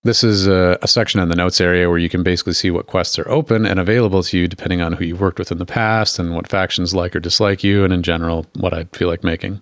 This 0.03 0.24
is 0.24 0.48
a, 0.48 0.79
a 0.81 0.88
section 0.88 1.20
in 1.20 1.29
the 1.29 1.36
notes 1.36 1.62
area 1.62 1.88
where 1.88 2.00
you 2.00 2.10
can 2.10 2.24
basically 2.24 2.53
see 2.53 2.72
what 2.72 2.88
quests 2.88 3.20
are 3.20 3.29
open 3.29 3.67
and 3.67 3.79
available 3.79 4.24
to 4.24 4.38
you 4.38 4.48
depending 4.48 4.81
on 4.81 4.93
who 4.93 5.05
you've 5.05 5.22
worked 5.22 5.38
with 5.38 5.51
in 5.51 5.60
the 5.60 5.65
past 5.65 6.17
and 6.17 6.34
what 6.34 6.48
factions 6.48 6.96
like 6.96 7.15
or 7.15 7.20
dislike 7.20 7.63
you, 7.63 7.84
and 7.84 7.93
in 7.93 8.01
general 8.01 8.48
what 8.55 8.74
I 8.74 8.86
feel 8.93 9.08
like 9.08 9.24
making. 9.24 9.62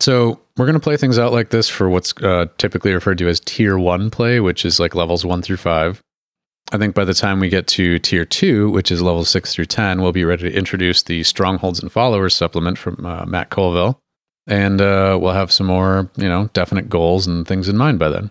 So 0.00 0.40
we're 0.56 0.66
going 0.66 0.74
to 0.74 0.80
play 0.80 0.96
things 0.96 1.20
out 1.20 1.32
like 1.32 1.50
this 1.50 1.68
for 1.68 1.88
what's 1.88 2.12
uh, 2.20 2.46
typically 2.58 2.92
referred 2.92 3.18
to 3.18 3.28
as 3.28 3.38
tier 3.40 3.78
one 3.78 4.10
play, 4.10 4.40
which 4.40 4.64
is 4.64 4.80
like 4.80 4.96
levels 4.96 5.24
one 5.24 5.40
through 5.40 5.58
five. 5.58 6.02
I 6.72 6.78
think 6.78 6.94
by 6.94 7.04
the 7.04 7.14
time 7.14 7.40
we 7.40 7.48
get 7.48 7.66
to 7.68 7.98
tier 8.00 8.24
two, 8.24 8.70
which 8.70 8.90
is 8.90 9.02
levels 9.02 9.28
six 9.28 9.54
through 9.54 9.66
10, 9.66 10.02
we'll 10.02 10.12
be 10.12 10.24
ready 10.24 10.50
to 10.50 10.56
introduce 10.56 11.02
the 11.02 11.22
Strongholds 11.22 11.80
and 11.80 11.92
Followers 11.92 12.34
supplement 12.34 12.78
from 12.78 13.04
uh, 13.04 13.24
Matt 13.26 13.50
Colville. 13.50 14.00
And 14.46 14.80
uh, 14.80 15.18
we'll 15.20 15.32
have 15.32 15.52
some 15.52 15.66
more, 15.66 16.10
you 16.16 16.28
know, 16.28 16.50
definite 16.52 16.88
goals 16.88 17.26
and 17.26 17.46
things 17.46 17.68
in 17.68 17.76
mind 17.76 17.98
by 17.98 18.08
then. 18.08 18.30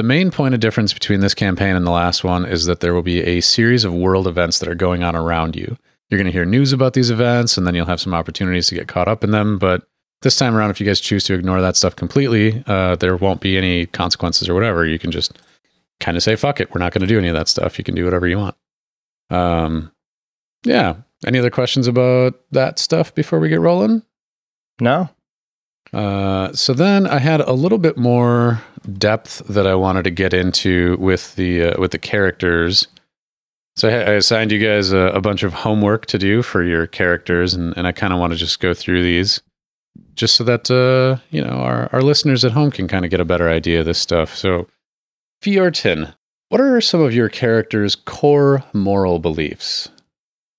The 0.00 0.04
main 0.04 0.30
point 0.30 0.54
of 0.54 0.60
difference 0.60 0.94
between 0.94 1.20
this 1.20 1.34
campaign 1.34 1.76
and 1.76 1.86
the 1.86 1.90
last 1.90 2.24
one 2.24 2.46
is 2.46 2.64
that 2.64 2.80
there 2.80 2.94
will 2.94 3.02
be 3.02 3.20
a 3.20 3.42
series 3.42 3.84
of 3.84 3.92
world 3.92 4.26
events 4.26 4.58
that 4.58 4.68
are 4.70 4.74
going 4.74 5.02
on 5.02 5.14
around 5.14 5.54
you. 5.54 5.76
You're 6.08 6.16
going 6.16 6.24
to 6.24 6.32
hear 6.32 6.46
news 6.46 6.72
about 6.72 6.94
these 6.94 7.10
events, 7.10 7.58
and 7.58 7.66
then 7.66 7.74
you'll 7.74 7.84
have 7.84 8.00
some 8.00 8.14
opportunities 8.14 8.68
to 8.68 8.74
get 8.74 8.88
caught 8.88 9.08
up 9.08 9.22
in 9.22 9.30
them. 9.30 9.58
But 9.58 9.86
this 10.22 10.38
time 10.38 10.56
around, 10.56 10.70
if 10.70 10.80
you 10.80 10.86
guys 10.86 11.02
choose 11.02 11.24
to 11.24 11.34
ignore 11.34 11.60
that 11.60 11.76
stuff 11.76 11.96
completely, 11.96 12.64
uh, 12.66 12.96
there 12.96 13.14
won't 13.14 13.42
be 13.42 13.58
any 13.58 13.84
consequences 13.84 14.48
or 14.48 14.54
whatever. 14.54 14.86
You 14.86 14.98
can 14.98 15.10
just 15.10 15.38
kind 16.00 16.16
of 16.16 16.22
say, 16.22 16.34
fuck 16.34 16.60
it, 16.60 16.74
we're 16.74 16.80
not 16.80 16.94
going 16.94 17.02
to 17.02 17.06
do 17.06 17.18
any 17.18 17.28
of 17.28 17.34
that 17.34 17.48
stuff. 17.48 17.76
You 17.76 17.84
can 17.84 17.94
do 17.94 18.06
whatever 18.06 18.26
you 18.26 18.38
want. 18.38 18.56
Um, 19.28 19.92
yeah. 20.64 20.94
Any 21.26 21.38
other 21.38 21.50
questions 21.50 21.86
about 21.86 22.40
that 22.52 22.78
stuff 22.78 23.14
before 23.14 23.38
we 23.38 23.50
get 23.50 23.60
rolling? 23.60 24.02
No? 24.80 25.10
Uh, 25.92 26.52
so 26.52 26.72
then 26.72 27.06
I 27.06 27.18
had 27.18 27.40
a 27.40 27.52
little 27.52 27.78
bit 27.78 27.96
more 27.96 28.62
depth 28.92 29.42
that 29.48 29.66
I 29.66 29.74
wanted 29.74 30.04
to 30.04 30.10
get 30.10 30.32
into 30.32 30.96
with 30.98 31.34
the 31.34 31.64
uh, 31.64 31.80
with 31.80 31.90
the 31.90 31.98
characters. 31.98 32.86
So 33.76 33.88
I, 33.88 33.92
I 33.92 34.14
assigned 34.14 34.52
you 34.52 34.58
guys 34.58 34.92
a, 34.92 34.98
a 34.98 35.20
bunch 35.20 35.42
of 35.42 35.52
homework 35.52 36.06
to 36.06 36.18
do 36.18 36.42
for 36.42 36.62
your 36.62 36.86
characters, 36.86 37.54
and, 37.54 37.76
and 37.76 37.86
I 37.86 37.92
kind 37.92 38.12
of 38.12 38.18
want 38.18 38.32
to 38.32 38.38
just 38.38 38.60
go 38.60 38.74
through 38.74 39.02
these, 39.02 39.40
just 40.14 40.36
so 40.36 40.44
that 40.44 40.70
uh, 40.70 41.20
you 41.30 41.42
know 41.42 41.54
our 41.54 41.88
our 41.92 42.02
listeners 42.02 42.44
at 42.44 42.52
home 42.52 42.70
can 42.70 42.86
kind 42.86 43.04
of 43.04 43.10
get 43.10 43.20
a 43.20 43.24
better 43.24 43.48
idea 43.48 43.80
of 43.80 43.86
this 43.86 43.98
stuff. 43.98 44.34
So, 44.34 44.68
Feortan, 45.42 46.14
what 46.50 46.60
are 46.60 46.80
some 46.80 47.00
of 47.00 47.14
your 47.14 47.28
character's 47.28 47.96
core 47.96 48.62
moral 48.72 49.18
beliefs? 49.18 49.88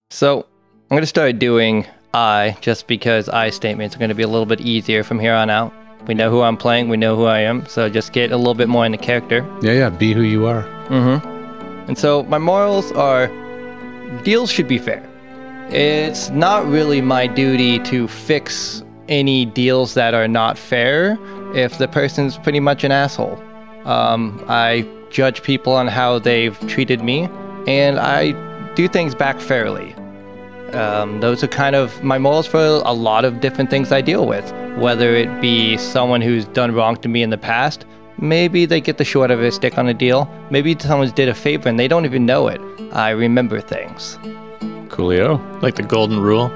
So 0.10 0.46
I'm 0.90 0.96
going 0.96 1.04
to 1.04 1.08
start 1.08 1.40
doing 1.40 1.86
I 2.14 2.58
just 2.62 2.88
because 2.88 3.30
I 3.30 3.50
statements 3.50 3.96
are 3.96 4.00
going 4.00 4.10
to 4.10 4.16
be 4.16 4.24
a 4.24 4.28
little 4.28 4.46
bit 4.46 4.62
easier 4.62 5.04
from 5.04 5.20
here 5.20 5.34
on 5.34 5.50
out. 5.50 5.74
We 6.08 6.14
know 6.14 6.32
who 6.32 6.42
I'm 6.42 6.58
playing, 6.58 6.90
we 6.90 6.98
know 6.98 7.16
who 7.16 7.26
I 7.26 7.40
am, 7.40 7.66
so 7.68 7.88
just 7.88 8.12
get 8.12 8.32
a 8.32 8.38
little 8.38 8.56
bit 8.56 8.68
more 8.68 8.86
into 8.86 8.98
character. 8.98 9.46
Yeah, 9.62 9.74
yeah, 9.74 9.90
be 9.90 10.14
who 10.14 10.22
you 10.22 10.48
are. 10.48 10.64
Mm-hmm. 10.88 11.88
And 11.88 11.98
so 11.98 12.24
my 12.24 12.40
morals 12.40 12.92
are 12.94 13.28
deals 14.24 14.52
should 14.52 14.68
be 14.68 14.78
fair. 14.78 15.08
It's 15.70 16.30
not 16.32 16.66
really 16.66 17.02
my 17.02 17.28
duty 17.28 17.80
to 17.84 18.08
fix 18.08 18.84
any 19.08 19.46
deals 19.46 19.94
that 19.94 20.14
are 20.14 20.28
not 20.28 20.58
fair 20.58 21.18
if 21.56 21.78
the 21.78 21.88
person's 21.88 22.38
pretty 22.38 22.60
much 22.60 22.84
an 22.84 22.92
asshole. 22.92 23.42
Um, 23.86 24.44
I 24.48 24.88
judge 25.10 25.44
people 25.44 25.74
on 25.74 25.88
how 25.88 26.20
they've 26.20 26.58
treated 26.68 27.02
me, 27.04 27.30
and 27.68 28.00
I 28.00 28.32
do 28.74 28.88
things 28.88 29.16
back 29.16 29.40
fairly. 29.40 29.96
Um, 30.74 31.20
those 31.20 31.44
are 31.44 31.48
kind 31.48 31.76
of 31.76 32.04
my 32.04 32.18
morals 32.18 32.48
for 32.48 32.60
a 32.60 32.94
lot 32.94 33.26
of 33.26 33.42
different 33.42 33.70
things 33.70 33.92
I 33.92 34.02
deal 34.02 34.26
with. 34.26 34.52
Whether 34.78 35.16
it 35.16 35.42
be 35.42 35.78
someone 35.78 36.22
who's 36.22 36.46
done 36.46 36.74
wrong 36.74 36.96
to 36.98 37.10
me 37.10 37.24
in 37.24 37.30
the 37.30 37.38
past, 37.38 37.86
maybe 38.18 38.66
they 38.66 38.80
get 38.80 38.98
the 38.98 39.04
short 39.04 39.32
of 39.32 39.42
a 39.42 39.52
stick 39.52 39.78
on 39.78 39.88
a 39.88 39.94
deal. 39.94 40.30
Maybe 40.50 40.78
someone's 40.80 41.12
did 41.12 41.28
a 41.28 41.34
favor 41.34 41.68
and 41.68 41.78
they 41.78 41.88
don't 41.88 42.06
even 42.06 42.26
know 42.26 42.48
it. 42.48 42.62
I 42.94 43.10
remember 43.10 43.60
things. 43.60 44.18
Coolio. 44.90 45.62
Like 45.62 45.76
the 45.76 45.84
golden 45.84 46.20
rule. 46.20 46.50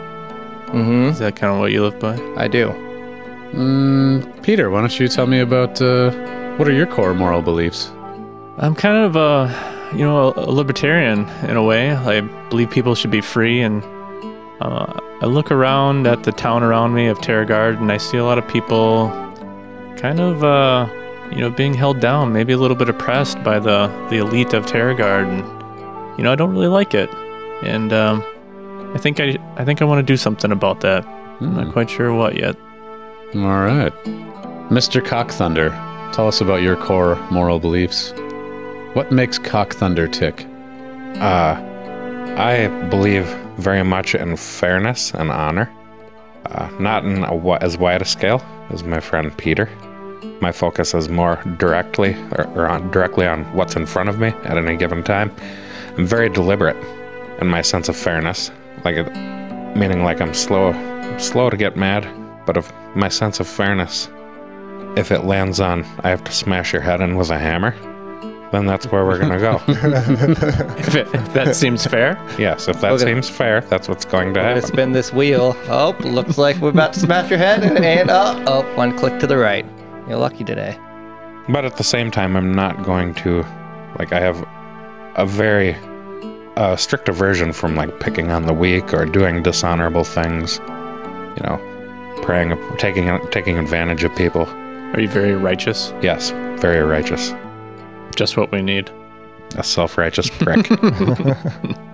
Mm-hmm. 0.67 1.09
Is 1.09 1.19
that 1.19 1.35
kind 1.35 1.53
of 1.53 1.59
what 1.59 1.71
you 1.71 1.83
live 1.83 1.99
by? 1.99 2.15
I 2.35 2.47
do. 2.47 2.69
Mm, 3.51 4.43
Peter, 4.43 4.69
why 4.69 4.81
don't 4.81 4.99
you 4.99 5.07
tell 5.07 5.27
me 5.27 5.39
about 5.39 5.81
uh, 5.81 6.11
what 6.57 6.67
are 6.67 6.73
your 6.73 6.87
core 6.87 7.13
moral 7.13 7.41
beliefs? 7.41 7.91
I'm 8.57 8.75
kind 8.75 8.97
of 8.97 9.15
a, 9.15 9.91
you 9.93 10.03
know, 10.03 10.33
a, 10.33 10.45
a 10.45 10.51
libertarian 10.51 11.27
in 11.47 11.55
a 11.55 11.63
way. 11.63 11.91
I 11.91 12.21
believe 12.49 12.69
people 12.69 12.95
should 12.95 13.11
be 13.11 13.21
free, 13.21 13.61
and 13.61 13.83
uh, 14.61 14.99
I 15.21 15.25
look 15.25 15.51
around 15.51 16.07
at 16.07 16.23
the 16.23 16.31
town 16.31 16.63
around 16.63 16.93
me 16.93 17.07
of 17.07 17.17
Terragard, 17.19 17.77
and 17.79 17.91
I 17.91 17.97
see 17.97 18.17
a 18.17 18.23
lot 18.23 18.37
of 18.37 18.47
people 18.47 19.09
kind 19.97 20.19
of, 20.19 20.43
uh, 20.43 20.87
you 21.31 21.39
know, 21.39 21.49
being 21.49 21.73
held 21.73 21.99
down, 21.99 22.31
maybe 22.33 22.53
a 22.53 22.57
little 22.57 22.77
bit 22.77 22.89
oppressed 22.89 23.41
by 23.43 23.59
the 23.59 23.87
the 24.09 24.17
elite 24.17 24.53
of 24.53 24.65
Terragard, 24.65 25.27
and 25.27 26.17
you 26.17 26.23
know, 26.23 26.31
I 26.31 26.35
don't 26.35 26.51
really 26.51 26.67
like 26.67 26.93
it, 26.93 27.09
and 27.63 27.91
um, 27.93 28.23
I 28.93 28.97
think 28.97 29.19
I 29.19 29.37
I 29.57 29.65
think 29.65 29.81
I 29.81 29.85
want 29.85 29.99
to 29.99 30.03
do 30.13 30.17
something 30.17 30.51
about 30.51 30.81
that. 30.81 31.05
I'm 31.05 31.49
Hmm. 31.49 31.55
not 31.57 31.73
quite 31.73 31.89
sure 31.89 32.13
what 32.13 32.35
yet. 32.35 32.55
All 33.35 33.41
right. 33.41 33.91
Mr. 34.69 35.03
Cock-Thunder, 35.05 35.69
tell 36.13 36.27
us 36.27 36.39
about 36.41 36.61
your 36.61 36.77
core 36.77 37.17
moral 37.29 37.59
beliefs. 37.59 38.13
What 38.93 39.11
makes 39.11 39.37
Cock-Thunder 39.37 40.07
tick? 40.07 40.45
Uh, 41.19 41.55
I 42.37 42.67
believe 42.89 43.27
very 43.57 43.83
much 43.83 44.15
in 44.15 44.35
fairness 44.35 45.13
and 45.13 45.31
honor. 45.31 45.71
Uh, 46.45 46.69
not 46.79 47.03
in 47.05 47.23
a, 47.23 47.53
as 47.63 47.77
wide 47.77 48.01
a 48.01 48.05
scale 48.05 48.43
as 48.69 48.83
my 48.83 48.99
friend 48.99 49.35
Peter. 49.37 49.69
My 50.41 50.51
focus 50.51 50.93
is 50.93 51.09
more 51.09 51.41
directly 51.57 52.13
or, 52.33 52.47
or 52.55 52.67
on, 52.67 52.91
directly 52.91 53.25
on 53.25 53.43
what's 53.55 53.75
in 53.75 53.85
front 53.85 54.09
of 54.09 54.19
me 54.19 54.27
at 54.27 54.57
any 54.57 54.77
given 54.77 55.03
time. 55.03 55.31
I'm 55.97 56.05
very 56.05 56.29
deliberate 56.29 56.77
in 57.39 57.47
my 57.47 57.61
sense 57.61 57.89
of 57.89 57.95
fairness, 57.95 58.51
like 58.83 58.95
it, 58.95 59.11
meaning 59.75 60.03
like 60.03 60.21
I'm 60.21 60.33
slow, 60.33 60.71
I'm 60.71 61.19
slow 61.19 61.49
to 61.49 61.57
get 61.57 61.77
mad, 61.77 62.07
but 62.45 62.57
of 62.57 62.71
my 62.95 63.09
sense 63.09 63.39
of 63.39 63.47
fairness 63.47 64.09
if 64.95 65.11
it 65.11 65.25
lands 65.25 65.59
on, 65.59 65.83
I 66.03 66.09
have 66.09 66.23
to 66.23 66.31
smash 66.31 66.71
your 66.71 66.81
head 66.81 67.01
in 67.01 67.17
with 67.17 67.29
a 67.29 67.37
hammer, 67.37 67.75
then 68.51 68.65
that's 68.65 68.85
where 68.91 69.05
we're 69.05 69.17
gonna 69.19 69.39
go. 69.39 69.61
If, 70.77 70.95
it, 70.95 71.07
if 71.13 71.33
that 71.33 71.55
seems 71.55 71.85
fair. 71.85 72.17
yes, 72.37 72.67
if 72.67 72.79
that 72.81 72.91
Okay. 72.93 73.05
seems 73.05 73.27
fair, 73.29 73.61
that's 73.61 73.87
what's 73.89 74.05
going 74.05 74.33
to 74.33 74.39
gonna 74.39 74.55
happen. 74.55 74.67
spin 74.67 74.91
this 74.91 75.11
wheel. 75.11 75.55
Oh, 75.67 75.95
looks 76.01 76.37
like 76.37 76.57
we're 76.57 76.69
about 76.69 76.93
to 76.93 76.99
smash 76.99 77.29
your 77.29 77.39
head. 77.39 77.63
And, 77.63 77.83
and 77.83 78.09
oh, 78.11 78.43
oh, 78.47 78.75
one 78.75 78.97
click 78.97 79.19
to 79.19 79.27
the 79.27 79.37
right. 79.37 79.65
You're 80.07 80.17
lucky 80.17 80.43
today. 80.43 80.77
But 81.49 81.65
at 81.65 81.77
the 81.77 81.83
same 81.83 82.11
time, 82.11 82.35
I'm 82.35 82.51
not 82.53 82.83
going 82.83 83.13
to, 83.15 83.43
like, 83.99 84.11
I 84.13 84.19
have 84.19 84.43
a 85.15 85.25
very 85.25 85.75
uh, 86.55 86.75
strict 86.75 87.09
aversion 87.09 87.51
from 87.53 87.75
like 87.75 87.99
picking 87.99 88.31
on 88.31 88.45
the 88.45 88.53
weak 88.53 88.93
or 88.93 89.05
doing 89.05 89.43
dishonorable 89.43 90.03
things. 90.03 90.59
You 91.37 91.43
know, 91.43 92.17
praying, 92.21 92.57
taking 92.77 93.19
taking 93.31 93.57
advantage 93.57 94.03
of 94.03 94.15
people. 94.15 94.45
Are 94.47 94.99
you 94.99 95.09
very 95.09 95.33
righteous? 95.35 95.93
Yes, 96.01 96.29
very 96.61 96.81
righteous. 96.81 97.31
Just 98.15 98.37
what 98.37 98.51
we 98.51 98.61
need. 98.61 98.89
A 99.57 99.63
self-righteous 99.63 100.29
prick. 100.31 100.67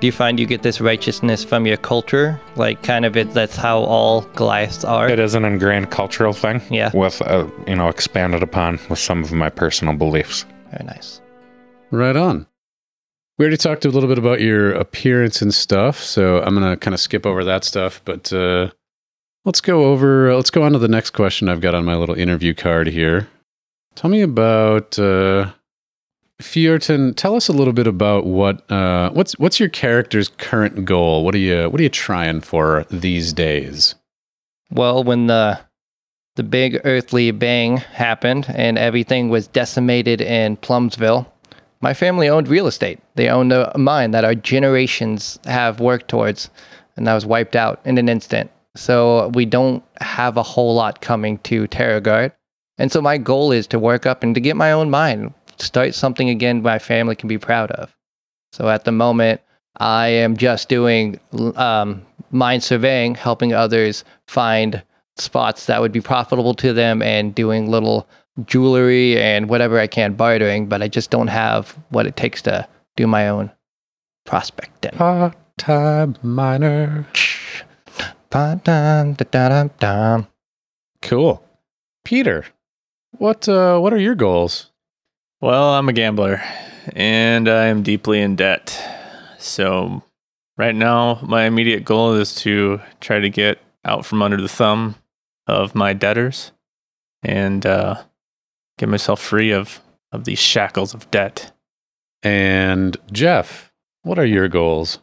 Do 0.00 0.06
you 0.06 0.12
find 0.12 0.40
you 0.40 0.46
get 0.46 0.62
this 0.62 0.80
righteousness 0.80 1.44
from 1.44 1.66
your 1.66 1.76
culture? 1.76 2.40
Like, 2.56 2.82
kind 2.82 3.04
of, 3.04 3.18
it, 3.18 3.34
that's 3.34 3.54
how 3.56 3.80
all 3.80 4.22
Goliaths 4.34 4.82
are? 4.82 5.10
it 5.10 5.18
is 5.18 5.34
an 5.34 5.44
ingrained 5.44 5.90
cultural 5.90 6.32
thing. 6.32 6.62
Yeah. 6.70 6.90
With 6.94 7.20
uh, 7.22 7.46
you 7.66 7.76
know, 7.76 7.88
expanded 7.88 8.42
upon 8.42 8.78
with 8.88 8.98
some 8.98 9.22
of 9.22 9.30
my 9.32 9.50
personal 9.50 9.94
beliefs. 9.94 10.46
Very 10.70 10.86
nice. 10.86 11.20
Right 11.90 12.16
on. 12.16 12.46
We 13.36 13.44
already 13.44 13.58
talked 13.58 13.84
a 13.84 13.90
little 13.90 14.08
bit 14.08 14.18
about 14.18 14.40
your 14.40 14.72
appearance 14.72 15.42
and 15.42 15.52
stuff, 15.52 15.98
so 15.98 16.42
I'm 16.42 16.54
gonna 16.54 16.76
kind 16.76 16.94
of 16.94 17.00
skip 17.00 17.26
over 17.26 17.44
that 17.44 17.64
stuff. 17.64 18.00
But 18.04 18.32
uh, 18.32 18.70
let's 19.44 19.60
go 19.60 19.84
over. 19.84 20.34
Let's 20.34 20.50
go 20.50 20.62
on 20.62 20.72
to 20.72 20.78
the 20.78 20.88
next 20.88 21.10
question 21.10 21.48
I've 21.48 21.60
got 21.60 21.74
on 21.74 21.84
my 21.84 21.96
little 21.96 22.14
interview 22.14 22.54
card 22.54 22.86
here. 22.86 23.28
Tell 24.00 24.08
me 24.08 24.22
about 24.22 24.98
uh. 24.98 25.50
Tell 26.40 27.36
us 27.36 27.48
a 27.48 27.52
little 27.52 27.74
bit 27.74 27.86
about 27.86 28.24
what 28.24 28.70
uh, 28.70 29.10
what's 29.10 29.38
what's 29.38 29.60
your 29.60 29.68
character's 29.68 30.28
current 30.28 30.86
goal. 30.86 31.22
What 31.22 31.34
are 31.34 31.38
you 31.38 31.68
What 31.68 31.78
are 31.80 31.82
you 31.82 31.90
trying 31.90 32.40
for 32.40 32.86
these 32.88 33.34
days? 33.34 33.94
Well, 34.70 35.04
when 35.04 35.26
the 35.26 35.60
the 36.36 36.42
big 36.42 36.80
earthly 36.84 37.30
bang 37.30 37.76
happened 37.76 38.46
and 38.48 38.78
everything 38.78 39.28
was 39.28 39.46
decimated 39.48 40.22
in 40.22 40.56
Plumsville, 40.56 41.26
my 41.82 41.92
family 41.92 42.26
owned 42.26 42.48
real 42.48 42.68
estate. 42.68 43.00
They 43.16 43.28
owned 43.28 43.52
a 43.52 43.76
mine 43.76 44.12
that 44.12 44.24
our 44.24 44.34
generations 44.34 45.38
have 45.44 45.78
worked 45.78 46.08
towards, 46.08 46.48
and 46.96 47.06
that 47.06 47.12
was 47.12 47.26
wiped 47.26 47.54
out 47.54 47.82
in 47.84 47.98
an 47.98 48.08
instant. 48.08 48.50
So 48.76 49.28
we 49.34 49.44
don't 49.44 49.84
have 50.00 50.38
a 50.38 50.42
whole 50.42 50.74
lot 50.74 51.02
coming 51.02 51.36
to 51.40 51.68
Terragard. 51.68 52.32
And 52.80 52.90
so 52.90 53.02
my 53.02 53.18
goal 53.18 53.52
is 53.52 53.66
to 53.68 53.78
work 53.78 54.06
up 54.06 54.22
and 54.22 54.34
to 54.34 54.40
get 54.40 54.56
my 54.56 54.72
own 54.72 54.88
mine, 54.88 55.34
start 55.58 55.94
something 55.94 56.30
again 56.30 56.62
my 56.62 56.78
family 56.78 57.14
can 57.14 57.28
be 57.28 57.36
proud 57.36 57.70
of. 57.72 57.94
So 58.52 58.70
at 58.70 58.86
the 58.86 58.90
moment, 58.90 59.42
I 59.76 60.08
am 60.08 60.34
just 60.34 60.70
doing 60.70 61.20
um, 61.56 62.06
mine 62.30 62.62
surveying, 62.62 63.16
helping 63.16 63.52
others 63.52 64.02
find 64.28 64.82
spots 65.18 65.66
that 65.66 65.82
would 65.82 65.92
be 65.92 66.00
profitable 66.00 66.54
to 66.54 66.72
them 66.72 67.02
and 67.02 67.34
doing 67.34 67.70
little 67.70 68.08
jewelry 68.46 69.20
and 69.20 69.50
whatever 69.50 69.78
I 69.78 69.86
can 69.86 70.14
bartering, 70.14 70.66
but 70.66 70.80
I 70.80 70.88
just 70.88 71.10
don't 71.10 71.28
have 71.28 71.76
what 71.90 72.06
it 72.06 72.16
takes 72.16 72.40
to 72.42 72.66
do 72.96 73.06
my 73.06 73.28
own 73.28 73.50
prospecting. 74.24 74.92
Part-time 74.92 76.16
miner. 76.22 77.06
Ba-dum, 78.30 79.12
da-da-dum-dum. 79.12 80.28
Cool, 81.02 81.44
Peter. 82.06 82.46
What 83.12 83.48
uh, 83.48 83.78
What 83.78 83.92
are 83.92 83.98
your 83.98 84.14
goals? 84.14 84.70
Well, 85.40 85.70
I'm 85.74 85.88
a 85.88 85.92
gambler 85.92 86.42
and 86.94 87.48
I 87.48 87.66
am 87.66 87.82
deeply 87.82 88.20
in 88.20 88.36
debt. 88.36 88.78
So, 89.38 90.02
right 90.56 90.74
now, 90.74 91.18
my 91.22 91.44
immediate 91.44 91.84
goal 91.84 92.14
is 92.14 92.34
to 92.36 92.80
try 93.00 93.20
to 93.20 93.30
get 93.30 93.58
out 93.84 94.04
from 94.04 94.22
under 94.22 94.40
the 94.40 94.48
thumb 94.48 94.96
of 95.46 95.74
my 95.74 95.92
debtors 95.92 96.52
and 97.22 97.64
uh, 97.64 98.02
get 98.78 98.88
myself 98.88 99.20
free 99.20 99.50
of, 99.50 99.80
of 100.12 100.24
these 100.24 100.38
shackles 100.38 100.94
of 100.94 101.10
debt. 101.10 101.52
And 102.22 102.96
Jeff, 103.12 103.72
what 104.02 104.18
are 104.18 104.26
your 104.26 104.48
goals? 104.48 104.98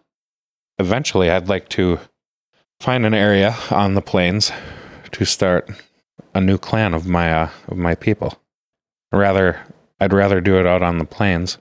Eventually, 0.78 1.30
I'd 1.30 1.50
like 1.50 1.70
to 1.70 2.00
find 2.80 3.06
an 3.06 3.16
area 3.16 3.56
on 3.72 3.96
the 3.96 4.02
plains 4.02 4.52
to 5.12 5.26
start 5.26 5.70
a 6.38 6.42
new 6.42 6.58
clan 6.58 6.94
of 6.94 7.08
my 7.08 7.34
uh, 7.34 7.50
of 7.68 7.78
my 7.78 7.96
people. 7.96 8.38
Rather, 9.12 9.60
I'd 10.00 10.14
rather 10.14 10.40
do 10.40 10.60
it 10.60 10.68
out 10.68 10.84
on 10.84 11.00
the 11.00 11.06
plains 11.06 11.58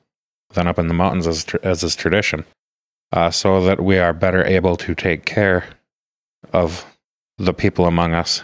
than 0.52 0.66
up 0.66 0.78
in 0.78 0.88
the 0.88 0.94
mountains 0.94 1.26
as 1.26 1.44
tr- 1.44 1.56
as 1.62 1.82
is 1.82 1.96
tradition, 1.96 2.44
uh, 3.12 3.30
so 3.30 3.62
that 3.64 3.80
we 3.80 3.98
are 3.98 4.12
better 4.12 4.44
able 4.44 4.76
to 4.76 4.94
take 4.94 5.24
care 5.24 5.64
of 6.52 6.84
the 7.38 7.54
people 7.54 7.86
among 7.86 8.12
us 8.14 8.42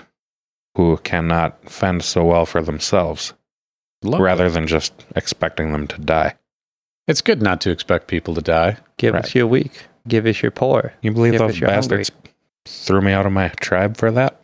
who 0.77 0.97
cannot 0.99 1.69
fend 1.71 2.03
so 2.03 2.25
well 2.25 2.47
for 2.47 2.63
themselves, 2.63 3.35
Lovely. 4.03 4.25
rather 4.25 4.49
than 4.51 4.67
just 4.67 4.93
expecting 5.15 5.73
them 5.73 5.87
to 5.87 5.99
die. 6.01 6.35
It's 7.07 7.21
good 7.21 7.43
not 7.43 7.61
to 7.63 7.71
expect 7.71 8.07
people 8.07 8.35
to 8.35 8.41
die. 8.43 8.79
Give 8.97 9.13
Right. 9.15 9.25
us 9.25 9.35
your 9.35 9.47
weak. 9.47 9.87
Give 10.09 10.25
us 10.27 10.41
your 10.43 10.51
poor. 10.51 10.95
You 11.03 11.13
believe 11.13 11.33
Give 11.33 11.41
those 11.41 11.51
us 11.51 11.59
hungry. 11.59 11.75
bastards 11.77 12.11
threw 12.67 13.01
me 13.03 13.13
out 13.13 13.27
of 13.27 13.33
my 13.33 13.49
tribe 13.61 13.97
for 13.97 14.11
that? 14.13 14.41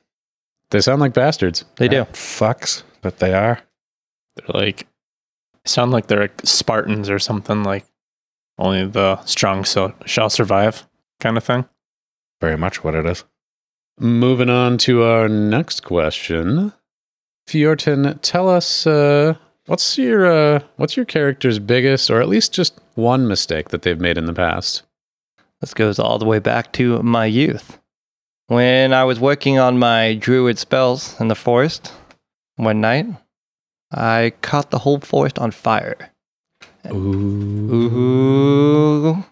They 0.71 0.81
sound 0.81 1.01
like 1.01 1.15
bastards. 1.15 1.65
They 1.77 1.89
do. 1.89 2.05
Fucks 2.13 2.83
but 3.03 3.19
they 3.19 3.35
are. 3.35 3.61
They're 4.37 4.61
like, 4.61 4.87
sound 5.65 5.93
like 5.93 6.07
they're 6.07 6.23
like 6.23 6.41
Spartans 6.45 7.11
or 7.11 7.19
something 7.19 7.63
like 7.63 7.85
only 8.59 8.87
the 8.87 9.23
strong 9.25 9.65
so, 9.65 9.95
shall 10.05 10.31
survive 10.31 10.87
kind 11.21 11.37
of 11.37 11.45
thing. 11.45 11.65
Very 12.41 12.57
much 12.57 12.83
what 12.83 12.95
it 12.95 13.07
is. 13.07 13.25
Moving 13.99 14.51
on 14.51 14.79
to 14.79 15.03
our 15.03 15.29
next 15.29 15.85
question. 15.85 16.73
Feortan, 17.49 18.19
tell 18.23 18.49
us 18.49 18.87
uh, 18.87 19.35
what's 19.67 19.99
your 19.99 20.27
uh, 20.27 20.61
what's 20.77 20.97
your 20.97 21.07
character's 21.07 21.59
biggest, 21.59 22.11
or 22.11 22.21
at 22.21 22.29
least 22.29 22.53
just 22.53 22.79
one 22.95 23.27
mistake 23.27 23.71
that 23.71 23.83
they've 23.83 24.01
made 24.01 24.19
in 24.19 24.27
the 24.27 24.35
past. 24.35 24.83
This 25.61 25.75
goes 25.75 25.99
all 25.99 26.19
the 26.19 26.27
way 26.27 26.39
back 26.39 26.73
to 26.75 27.03
my 27.03 27.27
youth. 27.27 27.81
When 28.49 28.95
I 28.95 29.05
was 29.05 29.21
working 29.21 29.59
on 29.59 29.79
my 29.79 30.15
druid 30.15 30.59
spells 30.59 31.21
in 31.21 31.29
the 31.29 31.35
forest, 31.35 31.93
one 32.57 32.81
night, 32.81 33.07
I 33.93 34.33
caught 34.41 34.71
the 34.71 34.79
whole 34.79 35.01
forest 35.01 35.39
on 35.39 35.51
fire. 35.51 36.11
Ooh. 36.91 37.73
Ooh. 37.75 39.25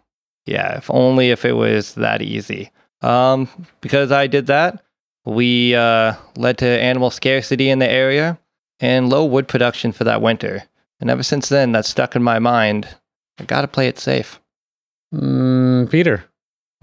Yeah, 0.45 0.77
if 0.77 0.91
only 0.91 1.31
if 1.31 1.47
it 1.47 1.55
was 1.55 1.95
that 1.95 2.21
easy. 2.21 2.71
Um, 3.01 3.49
because 3.81 4.13
I 4.13 4.27
did 4.27 4.49
that, 4.49 4.85
we 5.25 5.75
uh, 5.75 6.15
led 6.37 6.59
to 6.59 6.67
animal 6.67 7.11
scarcity 7.11 7.71
in 7.71 7.79
the 7.79 7.91
area 7.91 8.39
and 8.81 9.09
low 9.09 9.25
wood 9.25 9.49
production 9.49 9.93
for 9.93 10.05
that 10.05 10.21
winter. 10.21 10.65
And 11.01 11.09
ever 11.09 11.23
since 11.23 11.49
then, 11.49 11.73
that's 11.73 11.89
stuck 11.89 12.17
in 12.17 12.23
my 12.23 12.39
mind. 12.39 12.87
I 13.39 13.45
gotta 13.45 13.69
play 13.69 13.89
it 13.89 13.99
safe. 13.99 14.41
Mm, 15.15 15.91
Peter, 15.91 16.27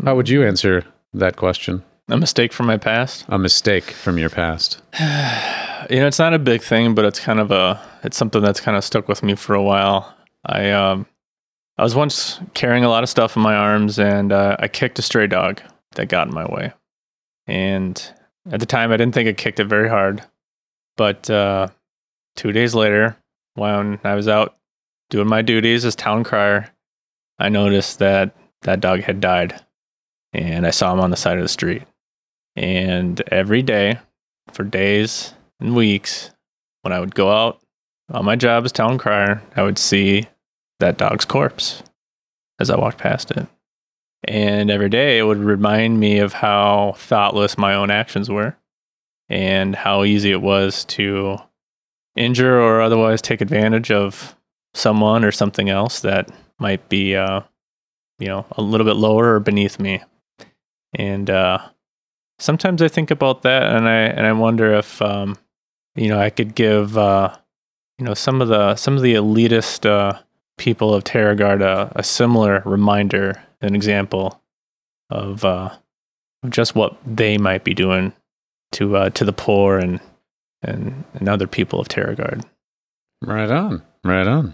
how 0.03 0.15
would 0.15 0.29
you 0.29 0.43
answer 0.43 0.83
that 1.13 1.35
question? 1.35 1.83
A 2.09 2.17
mistake 2.17 2.51
from 2.51 2.65
my 2.65 2.77
past. 2.77 3.25
A 3.29 3.39
mistake 3.39 3.85
from 3.85 4.17
your 4.17 4.29
past. 4.29 4.81
you 4.99 5.99
know, 5.99 6.07
it's 6.07 6.19
not 6.19 6.33
a 6.33 6.39
big 6.39 6.61
thing, 6.61 6.95
but 6.95 7.05
it's 7.05 7.19
kind 7.19 7.39
of 7.39 7.51
a 7.51 7.81
it's 8.03 8.17
something 8.17 8.41
that's 8.41 8.59
kind 8.59 8.75
of 8.75 8.83
stuck 8.83 9.07
with 9.07 9.23
me 9.23 9.35
for 9.35 9.53
a 9.53 9.63
while. 9.63 10.13
I 10.45 10.71
um 10.71 11.05
I 11.77 11.83
was 11.83 11.95
once 11.95 12.41
carrying 12.53 12.83
a 12.83 12.89
lot 12.89 13.03
of 13.03 13.09
stuff 13.09 13.37
in 13.37 13.41
my 13.41 13.55
arms 13.55 13.99
and 13.99 14.31
uh, 14.31 14.57
I 14.59 14.67
kicked 14.67 14.99
a 14.99 15.01
stray 15.01 15.27
dog 15.27 15.61
that 15.95 16.09
got 16.09 16.27
in 16.27 16.33
my 16.33 16.45
way. 16.45 16.73
And 17.47 18.01
at 18.51 18.59
the 18.59 18.65
time 18.65 18.91
I 18.91 18.97
didn't 18.97 19.15
think 19.15 19.29
I 19.29 19.33
kicked 19.33 19.61
it 19.61 19.65
very 19.65 19.87
hard. 19.87 20.23
But 20.97 21.29
uh 21.29 21.69
2 22.35 22.51
days 22.51 22.75
later, 22.75 23.15
when 23.53 23.99
I 24.03 24.15
was 24.15 24.27
out 24.27 24.57
doing 25.09 25.27
my 25.29 25.41
duties 25.41 25.85
as 25.85 25.95
town 25.95 26.25
crier, 26.25 26.69
I 27.39 27.47
noticed 27.47 27.99
that 27.99 28.35
that 28.63 28.81
dog 28.81 29.01
had 29.01 29.21
died. 29.21 29.61
And 30.33 30.67
I 30.67 30.71
saw 30.71 30.91
him 30.91 30.99
on 30.99 31.11
the 31.11 31.15
side 31.17 31.37
of 31.37 31.43
the 31.43 31.47
street. 31.49 31.83
And 32.55 33.21
every 33.31 33.61
day 33.61 33.99
for 34.51 34.63
days 34.63 35.33
and 35.59 35.75
weeks, 35.75 36.31
when 36.81 36.93
I 36.93 36.99
would 36.99 37.15
go 37.15 37.31
out 37.31 37.59
on 38.11 38.25
my 38.25 38.35
job 38.35 38.65
as 38.65 38.71
town 38.71 38.97
crier, 38.97 39.41
I 39.55 39.63
would 39.63 39.77
see 39.77 40.27
that 40.79 40.97
dog's 40.97 41.25
corpse 41.25 41.83
as 42.59 42.69
I 42.69 42.77
walked 42.77 42.97
past 42.97 43.31
it. 43.31 43.47
And 44.25 44.69
every 44.69 44.89
day 44.89 45.17
it 45.17 45.23
would 45.23 45.37
remind 45.37 45.99
me 45.99 46.19
of 46.19 46.33
how 46.33 46.93
thoughtless 46.97 47.57
my 47.57 47.73
own 47.73 47.91
actions 47.91 48.29
were 48.29 48.55
and 49.29 49.75
how 49.75 50.03
easy 50.03 50.31
it 50.31 50.41
was 50.41 50.85
to 50.85 51.37
injure 52.15 52.59
or 52.59 52.81
otherwise 52.81 53.21
take 53.21 53.41
advantage 53.41 53.91
of 53.91 54.35
someone 54.73 55.25
or 55.25 55.31
something 55.31 55.69
else 55.69 56.01
that 56.01 56.29
might 56.59 56.87
be, 56.89 57.15
uh, 57.15 57.41
you 58.19 58.27
know, 58.27 58.45
a 58.51 58.61
little 58.61 58.85
bit 58.85 58.95
lower 58.95 59.35
or 59.35 59.39
beneath 59.39 59.79
me. 59.79 60.01
And 60.93 61.29
uh, 61.29 61.57
sometimes 62.43 62.81
I 62.81 62.89
think 62.89 63.09
about 63.09 63.41
that, 63.43 63.75
and 63.75 63.87
I 63.87 64.01
and 64.01 64.27
I 64.27 64.33
wonder 64.33 64.73
if 64.73 65.01
um, 65.01 65.37
you 65.95 66.09
know, 66.09 66.19
I 66.19 66.29
could 66.29 66.55
give 66.55 66.97
uh, 66.97 67.35
you 67.97 68.05
know 68.05 68.13
some 68.13 68.41
of 68.41 68.49
the 68.49 68.75
some 68.75 68.95
of 68.95 69.01
the 69.01 69.15
elitist 69.15 69.89
uh, 69.89 70.19
people 70.57 70.93
of 70.93 71.03
Terragard 71.03 71.61
a, 71.61 71.91
a 71.95 72.03
similar 72.03 72.61
reminder, 72.65 73.41
an 73.61 73.75
example 73.75 74.41
of 75.09 75.45
uh, 75.45 75.69
of 76.43 76.49
just 76.49 76.75
what 76.75 76.97
they 77.05 77.37
might 77.37 77.63
be 77.63 77.73
doing 77.73 78.13
to 78.73 78.97
uh, 78.97 79.09
to 79.11 79.25
the 79.25 79.33
poor 79.33 79.77
and 79.77 79.99
and 80.61 81.03
and 81.13 81.29
other 81.29 81.47
people 81.47 81.79
of 81.79 81.87
Terragard. 81.87 82.43
Right 83.21 83.49
on. 83.49 83.81
Right 84.03 84.27
on. 84.27 84.53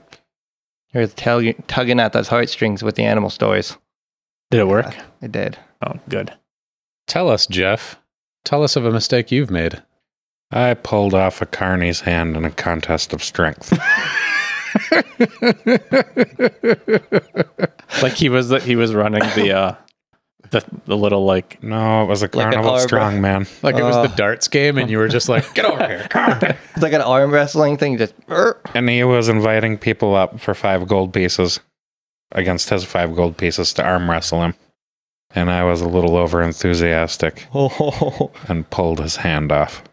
You're 0.93 1.07
tug- 1.07 1.67
tugging 1.67 1.99
at 1.99 2.13
those 2.13 2.27
heartstrings 2.27 2.83
with 2.83 2.95
the 2.95 3.03
animal 3.03 3.29
stories. 3.29 3.77
Did 4.51 4.61
it 4.61 4.67
work? 4.67 4.95
It 5.21 5.31
did. 5.31 5.57
Oh, 5.85 5.93
good. 6.07 6.33
Tell 7.09 7.27
us, 7.29 7.45
Jeff. 7.47 7.99
Tell 8.45 8.63
us 8.63 8.77
of 8.77 8.85
a 8.85 8.91
mistake 8.91 9.31
you've 9.31 9.51
made. 9.51 9.83
I 10.51 10.73
pulled 10.75 11.13
off 11.13 11.41
a 11.41 11.45
carney's 11.45 12.01
hand 12.01 12.37
in 12.37 12.45
a 12.45 12.51
contest 12.51 13.11
of 13.13 13.21
strength. 13.23 13.77
Like 18.01 18.13
he 18.13 18.29
was 18.29 18.49
the, 18.49 18.59
he 18.59 18.75
was 18.75 18.93
running 18.93 19.21
the 19.35 19.51
uh 19.51 19.75
the 20.51 20.63
the 20.85 20.95
little 20.95 21.25
like 21.25 21.61
no, 21.61 22.03
it 22.03 22.05
was 22.07 22.21
a 22.21 22.25
an 22.25 22.31
carnival 22.31 22.69
arbor. 22.71 22.87
strongman. 22.87 23.63
Like 23.63 23.75
it 23.75 23.83
was 23.83 23.95
Uh. 23.95 24.03
the 24.03 24.15
darts 24.15 24.47
game, 24.47 24.77
and 24.77 24.89
you 24.89 24.97
were 24.99 25.07
just 25.09 25.27
like, 25.27 25.53
"Get 25.53 25.65
over 25.65 25.85
here!" 25.85 26.07
Come. 26.09 26.39
It's 26.73 26.81
like 26.83 26.93
an 26.93 27.01
arm 27.01 27.31
wrestling 27.31 27.77
thing. 27.77 27.97
Just. 27.97 28.13
And 28.73 28.87
he 28.89 29.03
was 29.03 29.27
inviting 29.27 29.77
people 29.77 30.15
up 30.15 30.39
for 30.39 30.53
five 30.53 30.87
gold 30.87 31.13
pieces 31.13 31.59
against 32.31 32.69
his 32.69 32.83
five 32.85 33.15
gold 33.15 33.35
pieces 33.37 33.73
to 33.73 33.83
arm 33.83 34.09
wrestle 34.09 34.43
him. 34.43 34.53
And 35.31 35.51
I 35.51 35.63
was 35.63 35.81
a 35.81 35.87
little 35.87 36.15
over 36.17 36.41
enthusiastic 36.41 37.47
Oh, 37.53 38.31
and 38.47 38.69
pulled 38.69 38.99
his 38.99 39.17
hand 39.17 39.51
off. 39.51 39.83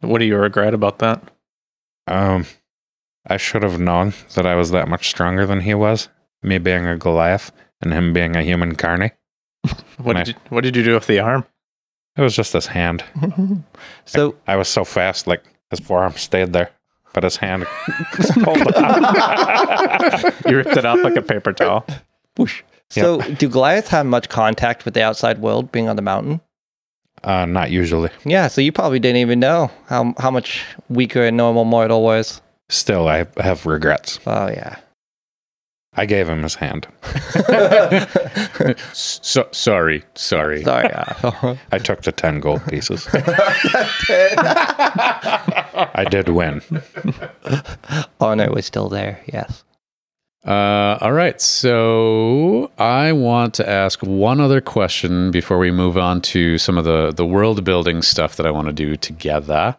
what 0.00 0.18
do 0.18 0.24
you 0.24 0.36
regret 0.36 0.74
about 0.74 1.00
that? 1.00 1.22
Um, 2.06 2.46
I 3.26 3.36
should 3.36 3.64
have 3.64 3.80
known 3.80 4.12
that 4.34 4.46
I 4.46 4.54
was 4.54 4.70
that 4.70 4.86
much 4.88 5.08
stronger 5.08 5.44
than 5.46 5.60
he 5.62 5.74
was. 5.74 6.08
Me 6.42 6.58
being 6.58 6.86
a 6.86 6.96
Goliath 6.96 7.50
and 7.82 7.92
him 7.92 8.12
being 8.12 8.36
a 8.36 8.42
human 8.42 8.76
carny. 8.76 9.10
What 9.98 10.14
My- 10.14 10.22
did 10.22 10.28
you, 10.28 10.34
what 10.50 10.60
did 10.62 10.76
you 10.76 10.84
do 10.84 10.94
with 10.94 11.08
the 11.08 11.18
arm? 11.18 11.44
It 12.16 12.20
was 12.22 12.36
just 12.36 12.52
his 12.52 12.66
hand. 12.68 13.02
so 14.04 14.36
I 14.46 14.54
was 14.56 14.68
so 14.68 14.84
fast, 14.84 15.26
like 15.26 15.42
his 15.70 15.80
forearm 15.80 16.12
stayed 16.12 16.52
there, 16.52 16.70
but 17.12 17.24
his 17.24 17.36
hand 17.36 17.66
pulled 18.44 18.72
off. 18.76 20.46
You 20.46 20.56
ripped 20.58 20.76
it 20.76 20.84
off 20.86 21.02
like 21.02 21.16
a 21.16 21.22
paper 21.22 21.52
towel. 21.52 21.84
whoosh. 22.36 22.62
So 22.90 23.20
do 23.20 23.48
Goliaths 23.48 23.88
have 23.88 24.06
much 24.06 24.28
contact 24.28 24.84
with 24.84 24.94
the 24.94 25.02
outside 25.02 25.38
world 25.38 25.72
being 25.72 25.88
on 25.88 25.96
the 25.96 26.02
mountain? 26.02 26.40
uh, 27.24 27.44
not 27.46 27.70
usually. 27.70 28.10
Yeah, 28.24 28.46
so 28.48 28.60
you 28.60 28.70
probably 28.72 29.00
didn't 29.00 29.16
even 29.18 29.40
know 29.40 29.70
how 29.86 30.14
how 30.18 30.30
much 30.30 30.64
weaker 30.88 31.22
a 31.24 31.32
normal 31.32 31.64
mortal 31.64 32.02
was. 32.02 32.40
Still, 32.68 33.08
I 33.08 33.26
have 33.38 33.66
regrets. 33.66 34.20
Oh 34.26 34.48
yeah. 34.48 34.76
I 35.98 36.04
gave 36.04 36.28
him 36.28 36.42
his 36.42 36.54
hand. 36.56 36.86
so, 38.92 39.48
sorry, 39.50 40.04
sorry. 40.14 40.62
Sorry. 40.62 40.92
uh, 40.92 41.56
I 41.72 41.78
took 41.78 42.02
the 42.02 42.12
10 42.12 42.40
gold 42.40 42.60
pieces. 42.66 43.08
I 45.94 46.04
did 46.10 46.28
win. 46.28 46.60
Honor 48.20 48.50
was 48.52 48.66
still 48.66 48.90
there. 48.90 49.22
Yes. 49.32 49.64
Uh, 50.46 50.96
all 51.00 51.12
right. 51.12 51.40
So 51.40 52.70
I 52.78 53.10
want 53.12 53.54
to 53.54 53.68
ask 53.68 54.00
one 54.00 54.40
other 54.40 54.60
question 54.60 55.32
before 55.32 55.58
we 55.58 55.72
move 55.72 55.98
on 55.98 56.20
to 56.22 56.56
some 56.58 56.78
of 56.78 56.84
the 56.84 57.12
the 57.12 57.26
world 57.26 57.64
building 57.64 58.00
stuff 58.00 58.36
that 58.36 58.46
I 58.46 58.52
want 58.52 58.68
to 58.68 58.72
do 58.72 58.96
together. 58.96 59.76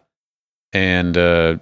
And 0.74 1.16
uh, 1.16 1.56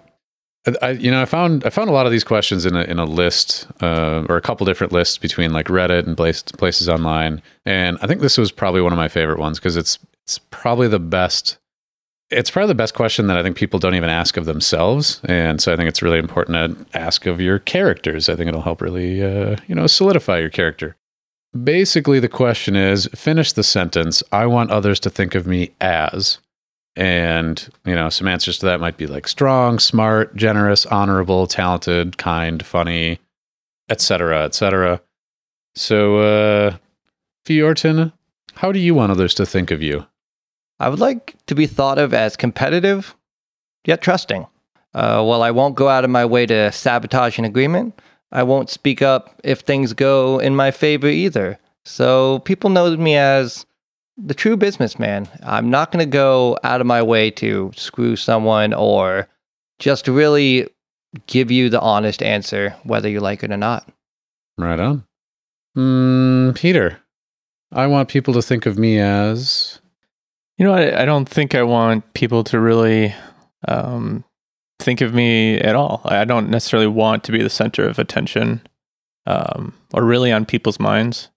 I, 0.82 0.90
you 0.90 1.12
know, 1.12 1.22
I 1.22 1.24
found 1.24 1.64
I 1.64 1.70
found 1.70 1.88
a 1.88 1.92
lot 1.92 2.06
of 2.06 2.12
these 2.12 2.24
questions 2.24 2.66
in 2.66 2.74
a 2.74 2.82
in 2.82 2.98
a 2.98 3.04
list 3.04 3.68
uh, 3.80 4.24
or 4.28 4.36
a 4.36 4.40
couple 4.40 4.66
different 4.66 4.92
lists 4.92 5.18
between 5.18 5.52
like 5.52 5.66
Reddit 5.66 6.06
and 6.06 6.16
place, 6.16 6.42
places 6.42 6.88
online. 6.88 7.40
And 7.64 7.98
I 8.02 8.08
think 8.08 8.20
this 8.20 8.36
was 8.36 8.50
probably 8.50 8.80
one 8.80 8.92
of 8.92 8.98
my 8.98 9.08
favorite 9.08 9.38
ones 9.38 9.60
because 9.60 9.76
it's 9.76 10.00
it's 10.24 10.38
probably 10.50 10.88
the 10.88 10.98
best 10.98 11.58
it's 12.30 12.50
probably 12.50 12.68
the 12.68 12.74
best 12.74 12.94
question 12.94 13.28
that 13.28 13.36
I 13.36 13.42
think 13.42 13.56
people 13.56 13.78
don't 13.78 13.94
even 13.94 14.10
ask 14.10 14.36
of 14.36 14.46
themselves, 14.46 15.20
and 15.24 15.60
so 15.60 15.72
I 15.72 15.76
think 15.76 15.88
it's 15.88 16.02
really 16.02 16.18
important 16.18 16.90
to 16.90 16.98
ask 16.98 17.26
of 17.26 17.40
your 17.40 17.58
characters. 17.60 18.28
I 18.28 18.34
think 18.34 18.48
it'll 18.48 18.62
help 18.62 18.80
really, 18.80 19.22
uh, 19.22 19.56
you 19.68 19.74
know, 19.74 19.86
solidify 19.86 20.40
your 20.40 20.50
character. 20.50 20.96
Basically, 21.62 22.18
the 22.18 22.28
question 22.28 22.74
is: 22.74 23.08
finish 23.14 23.52
the 23.52 23.62
sentence. 23.62 24.22
I 24.32 24.46
want 24.46 24.72
others 24.72 24.98
to 25.00 25.10
think 25.10 25.34
of 25.36 25.46
me 25.46 25.70
as, 25.80 26.38
and 26.96 27.68
you 27.84 27.94
know, 27.94 28.08
some 28.08 28.26
answers 28.26 28.58
to 28.58 28.66
that 28.66 28.80
might 28.80 28.96
be 28.96 29.06
like 29.06 29.28
strong, 29.28 29.78
smart, 29.78 30.34
generous, 30.34 30.84
honorable, 30.86 31.46
talented, 31.46 32.18
kind, 32.18 32.64
funny, 32.66 33.20
etc., 33.88 34.44
etc. 34.44 35.00
So, 35.76 36.18
uh, 36.18 36.76
Feortan, 37.46 38.12
how 38.54 38.72
do 38.72 38.80
you 38.80 38.94
want 38.96 39.12
others 39.12 39.34
to 39.34 39.46
think 39.46 39.70
of 39.70 39.80
you? 39.80 40.06
I 40.78 40.88
would 40.88 41.00
like 41.00 41.36
to 41.46 41.54
be 41.54 41.66
thought 41.66 41.98
of 41.98 42.12
as 42.12 42.36
competitive, 42.36 43.16
yet 43.84 44.02
trusting. 44.02 44.46
Uh, 44.94 45.22
while 45.22 45.42
I 45.42 45.50
won't 45.50 45.74
go 45.74 45.88
out 45.88 46.04
of 46.04 46.10
my 46.10 46.24
way 46.24 46.46
to 46.46 46.72
sabotage 46.72 47.38
an 47.38 47.44
agreement, 47.44 48.00
I 48.32 48.42
won't 48.42 48.70
speak 48.70 49.02
up 49.02 49.40
if 49.44 49.60
things 49.60 49.92
go 49.92 50.38
in 50.38 50.56
my 50.56 50.70
favor 50.70 51.08
either. 51.08 51.58
So 51.84 52.40
people 52.40 52.70
know 52.70 52.96
me 52.96 53.16
as 53.16 53.64
the 54.16 54.34
true 54.34 54.56
businessman. 54.56 55.28
I'm 55.42 55.70
not 55.70 55.92
going 55.92 56.04
to 56.04 56.10
go 56.10 56.58
out 56.64 56.80
of 56.80 56.86
my 56.86 57.02
way 57.02 57.30
to 57.32 57.70
screw 57.76 58.16
someone 58.16 58.72
or 58.72 59.28
just 59.78 60.08
really 60.08 60.68
give 61.26 61.50
you 61.50 61.68
the 61.68 61.80
honest 61.80 62.22
answer, 62.22 62.74
whether 62.84 63.08
you 63.08 63.20
like 63.20 63.42
it 63.42 63.52
or 63.52 63.56
not. 63.56 63.88
Right 64.58 64.80
on. 64.80 65.04
Mm, 65.76 66.56
Peter, 66.56 66.98
I 67.70 67.86
want 67.86 68.08
people 68.08 68.34
to 68.34 68.42
think 68.42 68.66
of 68.66 68.78
me 68.78 68.98
as. 68.98 69.80
You 70.58 70.64
know, 70.64 70.72
I, 70.72 71.02
I 71.02 71.04
don't 71.04 71.28
think 71.28 71.54
I 71.54 71.62
want 71.62 72.14
people 72.14 72.42
to 72.44 72.58
really 72.58 73.14
um, 73.68 74.24
think 74.78 75.00
of 75.00 75.12
me 75.12 75.58
at 75.58 75.74
all. 75.74 76.00
I 76.04 76.24
don't 76.24 76.48
necessarily 76.48 76.86
want 76.86 77.24
to 77.24 77.32
be 77.32 77.42
the 77.42 77.50
center 77.50 77.86
of 77.86 77.98
attention 77.98 78.66
um, 79.26 79.74
or 79.92 80.04
really 80.04 80.32
on 80.32 80.46
people's 80.46 80.80
minds. 80.80 81.28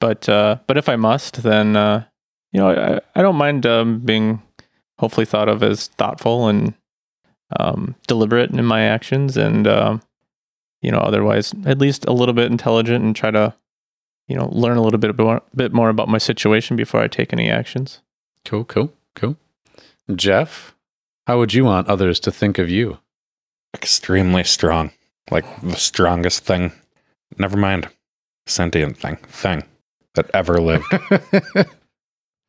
But 0.00 0.28
uh, 0.28 0.58
but 0.66 0.76
if 0.76 0.88
I 0.88 0.96
must, 0.96 1.42
then 1.42 1.76
uh, 1.76 2.04
you 2.52 2.60
know, 2.60 2.70
I, 2.70 3.00
I 3.18 3.22
don't 3.22 3.36
mind 3.36 3.66
um, 3.66 4.00
being 4.00 4.42
hopefully 4.98 5.26
thought 5.26 5.48
of 5.48 5.62
as 5.62 5.88
thoughtful 5.88 6.48
and 6.48 6.74
um, 7.58 7.94
deliberate 8.06 8.50
in 8.50 8.64
my 8.64 8.82
actions, 8.82 9.36
and 9.36 9.66
um, 9.66 10.02
you 10.82 10.90
know, 10.90 10.98
otherwise 10.98 11.54
at 11.64 11.78
least 11.78 12.04
a 12.06 12.12
little 12.12 12.34
bit 12.34 12.50
intelligent 12.50 13.04
and 13.04 13.16
try 13.16 13.30
to 13.30 13.54
you 14.28 14.36
know 14.36 14.48
learn 14.52 14.76
a 14.76 14.82
little 14.82 14.98
bit 14.98 15.16
bit 15.56 15.72
more 15.72 15.88
about 15.88 16.08
my 16.08 16.18
situation 16.18 16.76
before 16.76 17.00
I 17.00 17.08
take 17.08 17.32
any 17.32 17.48
actions. 17.48 18.02
Cool, 18.44 18.64
cool, 18.64 18.92
cool. 19.14 19.36
Jeff, 20.14 20.74
how 21.26 21.38
would 21.38 21.54
you 21.54 21.64
want 21.64 21.88
others 21.88 22.20
to 22.20 22.30
think 22.32 22.58
of 22.58 22.68
you? 22.68 22.98
Extremely 23.74 24.44
strong. 24.44 24.90
Like 25.30 25.44
the 25.62 25.76
strongest 25.76 26.44
thing. 26.44 26.72
Never 27.38 27.56
mind. 27.56 27.88
Sentient 28.46 28.98
thing. 28.98 29.16
Thing 29.16 29.62
that 30.14 30.30
ever 30.34 30.60
lived. 30.60 30.84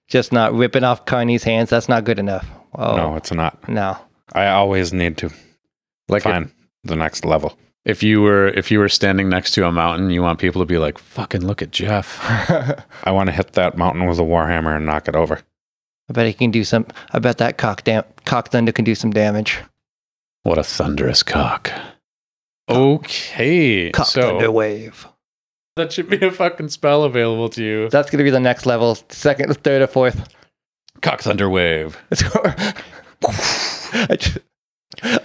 Just 0.07 0.31
not 0.31 0.53
ripping 0.53 0.83
off 0.83 1.05
Carney's 1.05 1.43
hands. 1.43 1.69
That's 1.69 1.89
not 1.89 2.03
good 2.03 2.19
enough. 2.19 2.45
Oh, 2.75 2.95
No, 2.95 3.15
it's 3.15 3.31
not. 3.31 3.67
no. 3.67 3.97
I 4.33 4.47
always 4.47 4.91
need 4.91 5.17
to 5.19 5.29
like 6.09 6.19
if, 6.19 6.23
find 6.31 6.51
the 6.83 6.95
next 6.95 7.25
level. 7.25 7.57
if 7.85 8.03
you 8.03 8.21
were 8.21 8.47
if 8.49 8.69
you 8.71 8.79
were 8.79 8.89
standing 8.89 9.29
next 9.29 9.51
to 9.51 9.65
a 9.65 9.71
mountain, 9.71 10.09
you 10.09 10.21
want 10.21 10.39
people 10.39 10.61
to 10.61 10.65
be 10.65 10.77
like, 10.79 10.97
"Fucking 10.97 11.45
look 11.45 11.61
at 11.61 11.71
Jeff." 11.71 12.19
I 13.03 13.11
want 13.11 13.27
to 13.27 13.33
hit 13.33 13.53
that 13.53 13.77
mountain 13.77 14.07
with 14.07 14.19
a 14.19 14.23
warhammer 14.23 14.75
and 14.75 14.85
knock 14.85 15.07
it 15.07 15.15
over. 15.15 15.41
I 16.09 16.13
bet 16.13 16.27
he 16.27 16.33
can 16.33 16.51
do 16.51 16.63
some. 16.63 16.85
I 17.11 17.19
bet 17.19 17.37
that 17.39 17.57
cock 17.57 17.83
dam- 17.83 18.03
cock 18.25 18.49
thunder 18.49 18.71
can 18.71 18.85
do 18.85 18.95
some 18.95 19.11
damage. 19.11 19.59
What 20.43 20.57
a 20.57 20.63
thunderous 20.63 21.23
cock. 21.23 21.71
Okay, 22.69 23.91
Cock 23.91 24.07
so 24.07 24.21
thunder 24.21 24.51
wave. 24.51 25.07
that 25.75 25.91
should 25.93 26.09
be 26.09 26.17
a 26.25 26.31
fucking 26.31 26.69
spell 26.69 27.03
available 27.03 27.49
to 27.49 27.63
you. 27.63 27.89
That's 27.89 28.09
gonna 28.09 28.23
be 28.23 28.29
the 28.31 28.39
next 28.39 28.65
level. 28.65 28.95
Second, 29.09 29.55
third, 29.63 29.81
or 29.81 29.87
fourth. 29.87 30.27
Cock 31.01 31.21
thunder 31.21 31.49
wave. 31.49 31.97
I 33.23 34.17
just, 34.19 34.37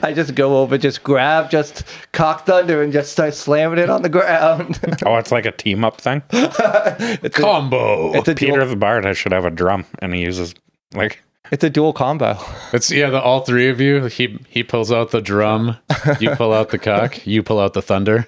I 0.02 0.12
just 0.12 0.34
go 0.34 0.58
over, 0.58 0.76
just 0.78 1.02
grab, 1.02 1.50
just 1.50 1.84
cock 2.12 2.46
thunder, 2.46 2.82
and 2.82 2.92
just 2.92 3.12
start 3.12 3.34
slamming 3.34 3.78
it 3.78 3.90
on 3.90 4.02
the 4.02 4.08
ground. 4.08 4.78
Oh, 5.06 5.16
it's 5.16 5.32
like 5.32 5.46
a 5.46 5.52
team 5.52 5.82
up 5.84 5.98
thing. 6.00 6.22
it's, 6.30 6.58
a, 6.58 7.30
Combo. 7.30 8.12
it's 8.14 8.28
a 8.28 8.34
Peter 8.34 8.56
dual, 8.56 8.66
the 8.66 8.76
Bard 8.76 9.06
I 9.06 9.12
should 9.14 9.32
have 9.32 9.44
a 9.46 9.50
drum 9.50 9.86
and 10.00 10.14
he 10.14 10.20
uses 10.20 10.54
like 10.94 11.22
it's 11.50 11.64
a 11.64 11.70
dual 11.70 11.92
combo. 11.92 12.38
It's 12.72 12.90
yeah, 12.90 13.10
the 13.10 13.20
all 13.20 13.40
three 13.40 13.68
of 13.68 13.80
you. 13.80 14.06
He 14.06 14.38
he 14.48 14.62
pulls 14.62 14.92
out 14.92 15.10
the 15.10 15.20
drum, 15.20 15.76
you 16.20 16.30
pull 16.36 16.52
out 16.52 16.70
the 16.70 16.78
cock, 16.78 17.26
you 17.26 17.42
pull 17.42 17.58
out 17.58 17.74
the 17.74 17.82
thunder. 17.82 18.26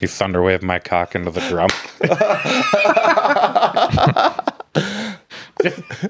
you 0.00 0.08
thunderwave 0.08 0.62
my 0.62 0.78
cock 0.78 1.14
into 1.14 1.30
the 1.30 1.40
drum. 1.48 1.68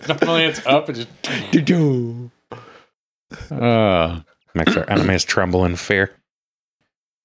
Normally 0.08 0.44
it's 0.44 0.64
up 0.66 0.88
and 0.88 0.96
just 0.96 1.08
Do-do. 1.50 2.30
uh, 3.50 4.20
Makes 4.54 4.76
our 4.76 4.88
enemies 4.90 5.24
tremble 5.24 5.64
in 5.64 5.76
fear. 5.76 6.12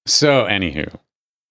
So, 0.06 0.44
anywho, 0.44 0.94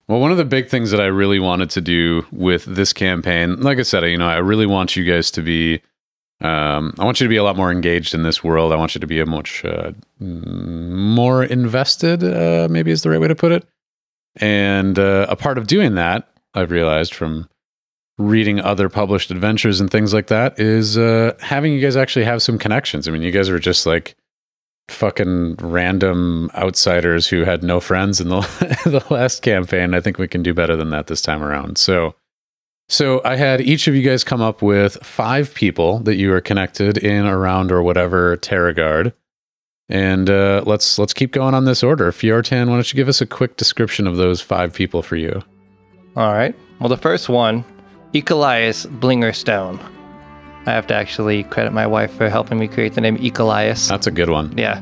well, 0.08 0.20
one 0.20 0.30
of 0.30 0.38
the 0.38 0.44
big 0.44 0.68
things 0.68 0.90
that 0.90 1.00
I 1.00 1.06
really 1.06 1.38
wanted 1.38 1.68
to 1.70 1.80
do 1.82 2.26
with 2.32 2.64
this 2.64 2.92
campaign, 2.94 3.60
like 3.60 3.78
I 3.78 3.82
said, 3.82 4.02
you 4.04 4.16
know, 4.18 4.28
I 4.28 4.38
really 4.38 4.66
want 4.66 4.96
you 4.96 5.04
guys 5.04 5.30
to 5.32 5.42
be, 5.42 5.82
um, 6.42 6.92
I 6.98 7.04
want 7.04 7.20
you 7.20 7.24
to 7.24 7.30
be 7.30 7.36
a 7.36 7.44
lot 7.44 7.56
more 7.56 7.72
engaged 7.72 8.14
in 8.14 8.22
this 8.22 8.44
world. 8.44 8.72
I 8.72 8.76
want 8.76 8.94
you 8.94 9.00
to 9.00 9.06
be 9.06 9.20
a 9.20 9.26
much 9.26 9.64
uh, 9.64 9.92
more 10.20 11.44
invested, 11.44 12.22
uh, 12.22 12.68
maybe 12.70 12.90
is 12.90 13.02
the 13.02 13.10
right 13.10 13.20
way 13.20 13.28
to 13.28 13.34
put 13.34 13.52
it. 13.52 13.66
And 14.36 14.98
uh, 14.98 15.26
a 15.30 15.36
part 15.36 15.56
of 15.56 15.66
doing 15.66 15.94
that, 15.94 16.28
I've 16.52 16.70
realized 16.70 17.14
from 17.14 17.48
reading 18.18 18.60
other 18.60 18.88
published 18.88 19.30
adventures 19.30 19.80
and 19.80 19.90
things 19.90 20.12
like 20.12 20.26
that, 20.26 20.58
is 20.60 20.98
uh, 20.98 21.34
having 21.40 21.72
you 21.72 21.80
guys 21.80 21.96
actually 21.96 22.26
have 22.26 22.42
some 22.42 22.58
connections. 22.58 23.08
I 23.08 23.12
mean, 23.12 23.22
you 23.22 23.30
guys 23.30 23.48
are 23.48 23.58
just 23.58 23.86
like 23.86 24.14
fucking 24.88 25.56
random 25.56 26.50
outsiders 26.54 27.26
who 27.26 27.44
had 27.44 27.62
no 27.62 27.80
friends 27.80 28.20
in 28.20 28.28
the 28.28 28.40
the 28.84 29.04
last 29.12 29.40
campaign. 29.40 29.94
I 29.94 30.00
think 30.00 30.18
we 30.18 30.28
can 30.28 30.42
do 30.42 30.52
better 30.52 30.76
than 30.76 30.90
that 30.90 31.06
this 31.06 31.22
time 31.22 31.42
around. 31.42 31.78
So 31.78 32.14
so 32.88 33.20
I 33.24 33.36
had 33.36 33.60
each 33.60 33.88
of 33.88 33.94
you 33.94 34.02
guys 34.02 34.24
come 34.24 34.40
up 34.40 34.62
with 34.62 34.96
five 35.04 35.54
people 35.54 35.98
that 36.00 36.16
you 36.16 36.32
are 36.32 36.40
connected 36.40 36.98
in, 36.98 37.26
around, 37.26 37.72
or 37.72 37.82
whatever 37.82 38.36
Terragard. 38.36 39.12
And 39.88 40.28
uh, 40.28 40.64
let's 40.66 40.98
let's 40.98 41.14
keep 41.14 41.32
going 41.32 41.54
on 41.54 41.64
this 41.64 41.82
order. 41.82 42.10
Feortan, 42.10 42.66
why 42.68 42.74
don't 42.74 42.92
you 42.92 42.96
give 42.96 43.08
us 43.08 43.20
a 43.20 43.26
quick 43.26 43.56
description 43.56 44.06
of 44.06 44.16
those 44.16 44.40
five 44.40 44.72
people 44.72 45.00
for 45.02 45.16
you? 45.16 45.42
All 46.16 46.32
right. 46.32 46.54
Well, 46.80 46.88
the 46.88 46.96
first 46.96 47.28
one, 47.28 47.64
Ecolias 48.12 48.86
Blingerstone. 49.00 49.78
I 50.66 50.72
have 50.72 50.88
to 50.88 50.94
actually 50.94 51.44
credit 51.44 51.72
my 51.72 51.86
wife 51.86 52.12
for 52.12 52.28
helping 52.28 52.58
me 52.58 52.66
create 52.66 52.94
the 52.94 53.00
name 53.00 53.16
Ecolias. 53.18 53.88
That's 53.88 54.08
a 54.08 54.10
good 54.10 54.30
one. 54.30 54.56
Yeah. 54.58 54.78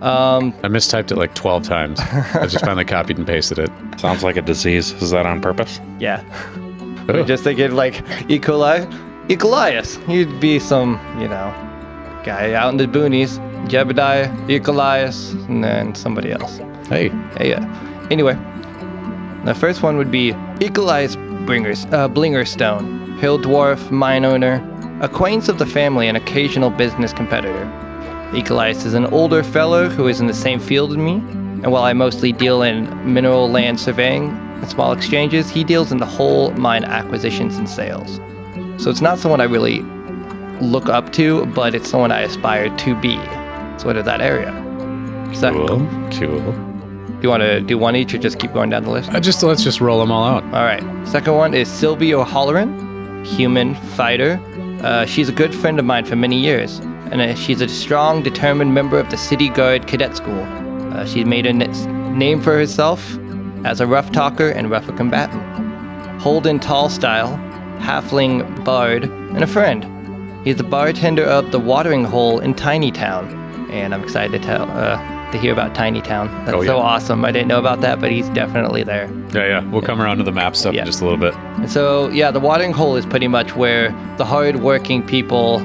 Um, 0.00 0.54
I 0.62 0.68
mistyped 0.68 1.10
it 1.10 1.16
like 1.16 1.34
12 1.34 1.64
times. 1.64 2.00
I 2.00 2.46
just 2.46 2.64
finally 2.64 2.84
copied 2.86 3.18
and 3.18 3.26
pasted 3.26 3.58
it. 3.58 3.70
Sounds 4.00 4.22
like 4.22 4.36
a 4.36 4.42
disease. 4.42 4.92
Is 5.02 5.10
that 5.10 5.26
on 5.26 5.42
purpose? 5.42 5.80
yeah. 5.98 6.22
We're 7.08 7.24
just 7.24 7.42
thinking 7.42 7.72
like 7.72 7.94
E. 8.28 8.38
coli, 8.38 8.86
E. 9.30 9.36
colius. 9.36 9.96
He'd 10.06 10.40
be 10.40 10.58
some, 10.58 11.00
you 11.18 11.26
know, 11.28 11.52
guy 12.24 12.52
out 12.52 12.70
in 12.70 12.76
the 12.76 12.86
boonies. 12.86 13.38
Jebediah, 13.66 14.48
E. 14.50 14.60
colius, 14.60 15.32
and 15.48 15.64
then 15.64 15.94
somebody 15.94 16.32
else. 16.32 16.58
Hey, 16.88 17.06
Yeah, 17.40 17.42
yeah. 17.42 18.08
Anyway, 18.10 18.34
the 19.44 19.54
first 19.54 19.82
one 19.82 19.96
would 19.96 20.10
be 20.10 20.32
Ecolias 20.60 21.16
Bringers, 21.46 21.86
uh, 21.86 22.08
Blingerstone, 22.08 23.18
hill 23.20 23.38
dwarf, 23.38 23.90
mine 23.90 24.24
owner, 24.24 24.62
acquaintance 25.00 25.48
of 25.48 25.58
the 25.58 25.66
family, 25.66 26.08
and 26.08 26.16
occasional 26.16 26.70
business 26.70 27.12
competitor. 27.12 27.64
Ecolias 28.32 28.84
is 28.84 28.94
an 28.94 29.06
older 29.06 29.42
fellow 29.42 29.88
who 29.88 30.08
is 30.08 30.20
in 30.20 30.26
the 30.26 30.34
same 30.34 30.60
field 30.60 30.90
as 30.90 30.98
me, 30.98 31.14
and 31.14 31.72
while 31.72 31.84
I 31.84 31.92
mostly 31.94 32.32
deal 32.32 32.62
in 32.62 32.86
mineral 33.12 33.50
land 33.50 33.80
surveying 33.80 34.28
and 34.60 34.68
small 34.70 34.92
exchanges, 34.92 35.50
he 35.50 35.64
deals 35.64 35.92
in 35.92 35.98
the 35.98 36.06
whole 36.06 36.50
mine 36.52 36.84
acquisitions 36.84 37.56
and 37.56 37.68
sales. 37.68 38.20
So 38.82 38.90
it's 38.90 39.00
not 39.00 39.18
someone 39.18 39.40
I 39.40 39.44
really 39.44 39.80
look 40.60 40.88
up 40.88 41.12
to, 41.14 41.46
but 41.46 41.74
it's 41.74 41.88
someone 41.88 42.12
I 42.12 42.20
aspire 42.20 42.74
to 42.76 42.94
be, 43.00 43.16
sort 43.78 43.96
of 43.96 44.04
that 44.04 44.20
area. 44.20 44.52
Is 45.30 45.40
that 45.40 45.52
cool, 45.52 45.68
cool. 45.68 46.52
do 46.52 47.18
you 47.22 47.28
want 47.28 47.42
to 47.42 47.60
do 47.60 47.76
one 47.78 47.94
each 47.96 48.14
or 48.14 48.18
just 48.18 48.38
keep 48.38 48.52
going 48.52 48.70
down 48.70 48.84
the 48.84 48.90
list? 48.90 49.10
Uh, 49.10 49.20
just 49.20 49.42
let's 49.42 49.62
just 49.62 49.80
roll 49.80 50.00
them 50.00 50.10
all 50.10 50.24
out. 50.24 50.42
All 50.44 50.64
right. 50.64 50.82
Second 51.06 51.34
one 51.34 51.54
is 51.54 51.68
Sylvie 51.68 52.14
O'Halloran, 52.14 53.24
human 53.24 53.74
fighter. 53.74 54.40
Uh, 54.82 55.04
she's 55.06 55.28
a 55.28 55.32
good 55.32 55.54
friend 55.54 55.78
of 55.78 55.84
mine 55.84 56.04
for 56.04 56.16
many 56.16 56.38
years, 56.38 56.78
and 57.10 57.20
uh, 57.20 57.34
she's 57.34 57.60
a 57.60 57.68
strong, 57.68 58.22
determined 58.22 58.72
member 58.74 58.98
of 58.98 59.10
the 59.10 59.16
City 59.16 59.48
Guard 59.48 59.86
Cadet 59.86 60.16
School. 60.16 60.42
Uh, 60.92 61.04
she's 61.04 61.26
made 61.26 61.46
a 61.46 61.50
n- 61.50 62.18
name 62.18 62.40
for 62.40 62.54
herself 62.54 63.16
as 63.64 63.80
a 63.80 63.86
rough 63.86 64.10
talker 64.12 64.48
and 64.50 64.70
rougher 64.70 64.92
combatant. 64.92 65.42
Holden 66.20 66.58
Tallstyle, 66.58 67.36
halfling 67.80 68.64
bard, 68.64 69.04
and 69.04 69.42
a 69.42 69.46
friend. 69.46 69.84
He's 70.44 70.56
the 70.56 70.64
bartender 70.64 71.24
of 71.24 71.52
the 71.52 71.58
Watering 71.60 72.04
Hole 72.04 72.38
in 72.40 72.54
Tiny 72.54 72.90
Town, 72.90 73.28
and 73.70 73.94
I'm 73.94 74.02
excited 74.02 74.32
to 74.32 74.38
tell 74.46 74.62
uh, 74.70 74.96
to 75.32 75.38
hear 75.38 75.52
about 75.52 75.74
Tiny 75.74 76.00
Town. 76.00 76.28
That's 76.44 76.56
Oh, 76.56 76.60
yeah. 76.62 76.68
so 76.68 76.78
awesome. 76.78 77.24
I 77.24 77.32
didn't 77.32 77.48
know 77.48 77.58
about 77.58 77.80
that, 77.82 78.00
but 78.00 78.10
he's 78.10 78.28
definitely 78.30 78.82
there. 78.82 79.10
Yeah, 79.34 79.46
yeah. 79.46 79.64
We'll 79.70 79.82
come 79.82 80.00
around 80.00 80.16
to 80.18 80.24
the 80.24 80.32
map 80.32 80.56
stuff 80.56 80.74
Yeah. 80.74 80.80
in 80.80 80.86
just 80.86 81.00
a 81.00 81.04
little 81.04 81.18
bit. 81.18 81.34
And 81.58 81.70
so, 81.70 82.08
yeah, 82.10 82.30
the 82.30 82.40
watering 82.40 82.72
hole 82.72 82.96
is 82.96 83.04
pretty 83.04 83.28
much 83.28 83.54
where 83.54 83.90
the 84.16 84.24
hard-working 84.24 85.02
people 85.06 85.58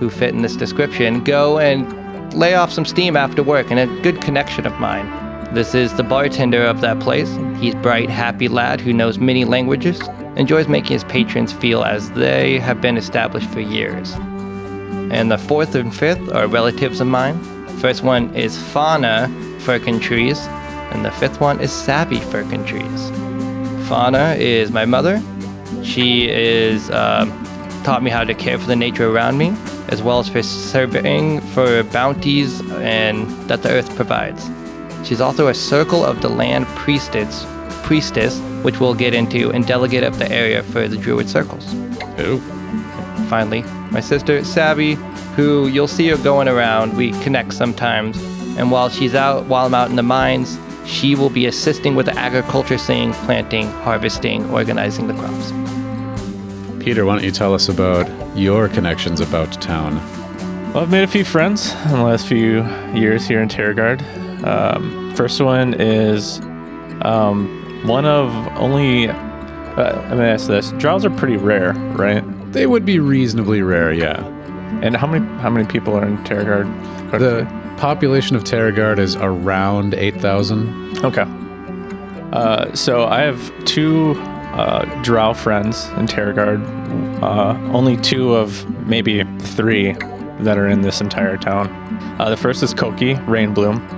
who 0.00 0.08
fit 0.08 0.30
in 0.34 0.42
this 0.42 0.56
description 0.56 1.22
go 1.22 1.58
and 1.58 1.92
lay 2.32 2.54
off 2.54 2.72
some 2.72 2.84
steam 2.84 3.16
after 3.16 3.42
work, 3.42 3.70
and 3.70 3.78
a 3.80 3.86
good 4.02 4.20
connection 4.22 4.66
of 4.66 4.72
mine. 4.80 5.06
This 5.54 5.74
is 5.74 5.94
the 5.94 6.02
bartender 6.02 6.62
of 6.62 6.82
that 6.82 7.00
place. 7.00 7.34
He's 7.58 7.74
bright, 7.74 8.10
happy 8.10 8.48
lad 8.48 8.82
who 8.82 8.92
knows 8.92 9.18
many 9.18 9.46
languages, 9.46 9.98
enjoys 10.36 10.68
making 10.68 10.92
his 10.92 11.04
patrons 11.04 11.54
feel 11.54 11.84
as 11.84 12.10
they 12.10 12.58
have 12.58 12.82
been 12.82 12.98
established 12.98 13.48
for 13.48 13.60
years. 13.60 14.12
And 15.10 15.30
the 15.30 15.38
fourth 15.38 15.74
and 15.74 15.94
fifth 15.94 16.30
are 16.32 16.46
relatives 16.46 17.00
of 17.00 17.06
mine. 17.06 17.42
First 17.78 18.02
one 18.02 18.34
is 18.36 18.58
Fauna 18.58 19.28
Furkintrees, 19.60 20.38
and 20.92 21.02
the 21.02 21.10
fifth 21.12 21.40
one 21.40 21.60
is 21.60 21.72
Savvy 21.72 22.18
Furkintrees. 22.18 23.88
Fauna 23.88 24.34
is 24.38 24.70
my 24.70 24.84
mother. 24.84 25.22
She 25.82 26.28
is 26.28 26.90
um, 26.90 27.30
taught 27.84 28.02
me 28.02 28.10
how 28.10 28.22
to 28.22 28.34
care 28.34 28.58
for 28.58 28.66
the 28.66 28.76
nature 28.76 29.08
around 29.08 29.38
me, 29.38 29.54
as 29.88 30.02
well 30.02 30.18
as 30.18 30.28
for 30.28 30.42
surveying 30.42 31.40
for 31.40 31.82
bounties 31.84 32.60
and 32.72 33.26
that 33.48 33.62
the 33.62 33.70
earth 33.70 33.96
provides. 33.96 34.46
She's 35.04 35.20
also 35.20 35.48
a 35.48 35.54
Circle 35.54 36.04
of 36.04 36.20
the 36.20 36.28
Land 36.28 36.66
priestess, 36.68 37.46
priestess, 37.82 38.38
which 38.62 38.80
we'll 38.80 38.94
get 38.94 39.14
into, 39.14 39.50
and 39.52 39.66
delegate 39.66 40.04
of 40.04 40.18
the 40.18 40.30
area 40.30 40.62
for 40.62 40.86
the 40.88 40.96
Druid 40.96 41.28
circles. 41.28 41.72
Ooh. 42.20 42.40
Finally, 43.28 43.62
my 43.90 44.00
sister 44.00 44.44
Savvy, 44.44 44.94
who 45.36 45.68
you'll 45.68 45.88
see 45.88 46.08
her 46.08 46.16
going 46.18 46.48
around. 46.48 46.96
We 46.96 47.12
connect 47.22 47.54
sometimes, 47.54 48.18
and 48.58 48.70
while 48.70 48.88
she's 48.88 49.14
out, 49.14 49.46
while 49.46 49.66
I'm 49.66 49.74
out 49.74 49.90
in 49.90 49.96
the 49.96 50.02
mines, 50.02 50.58
she 50.84 51.14
will 51.14 51.30
be 51.30 51.46
assisting 51.46 51.94
with 51.94 52.06
the 52.06 52.18
agriculture 52.18 52.78
scene, 52.78 53.12
planting, 53.12 53.70
harvesting, 53.70 54.50
organizing 54.50 55.06
the 55.06 55.14
crops. 55.14 55.52
Peter, 56.82 57.04
why 57.04 57.14
don't 57.14 57.24
you 57.24 57.30
tell 57.30 57.54
us 57.54 57.68
about 57.68 58.08
your 58.36 58.68
connections 58.68 59.20
about 59.20 59.52
town? 59.60 59.96
Well, 60.72 60.82
I've 60.82 60.90
made 60.90 61.04
a 61.04 61.08
few 61.08 61.24
friends 61.24 61.72
in 61.84 61.92
the 61.92 62.02
last 62.02 62.26
few 62.26 62.64
years 62.94 63.26
here 63.26 63.40
in 63.40 63.48
Terragard. 63.48 64.00
Um, 64.44 65.14
first 65.14 65.40
one 65.40 65.74
is 65.74 66.40
um, 67.02 67.82
one 67.86 68.04
of 68.04 68.32
only. 68.56 69.08
Uh, 69.08 70.00
I'm 70.02 70.10
gonna 70.10 70.24
ask 70.24 70.46
this: 70.46 70.72
Drows 70.72 71.04
are 71.04 71.10
pretty 71.10 71.36
rare, 71.36 71.72
right? 71.72 72.24
They 72.52 72.66
would 72.66 72.84
be 72.84 72.98
reasonably 72.98 73.62
rare, 73.62 73.92
yeah. 73.92 74.24
And 74.82 74.96
how 74.96 75.06
many 75.06 75.26
how 75.40 75.50
many 75.50 75.66
people 75.66 75.94
are 75.96 76.06
in 76.06 76.18
Terragard? 76.18 76.66
The 77.12 77.46
population 77.78 78.36
of 78.36 78.44
Terragard 78.44 78.98
is 78.98 79.16
around 79.16 79.94
8,000. 79.94 81.04
Okay. 81.04 81.24
Uh, 82.32 82.74
so 82.74 83.06
I 83.06 83.22
have 83.22 83.64
two 83.64 84.12
uh, 84.52 84.84
drow 85.02 85.32
friends 85.32 85.86
in 85.90 86.06
Terragard. 86.06 86.62
Uh, 87.22 87.56
only 87.72 87.96
two 87.96 88.34
of 88.34 88.68
maybe 88.86 89.24
three 89.40 89.92
that 90.40 90.58
are 90.58 90.68
in 90.68 90.82
this 90.82 91.00
entire 91.00 91.36
town. 91.36 91.68
Uh, 92.18 92.28
the 92.28 92.36
first 92.36 92.62
is 92.62 92.74
Koki 92.74 93.14
Rainbloom. 93.14 93.97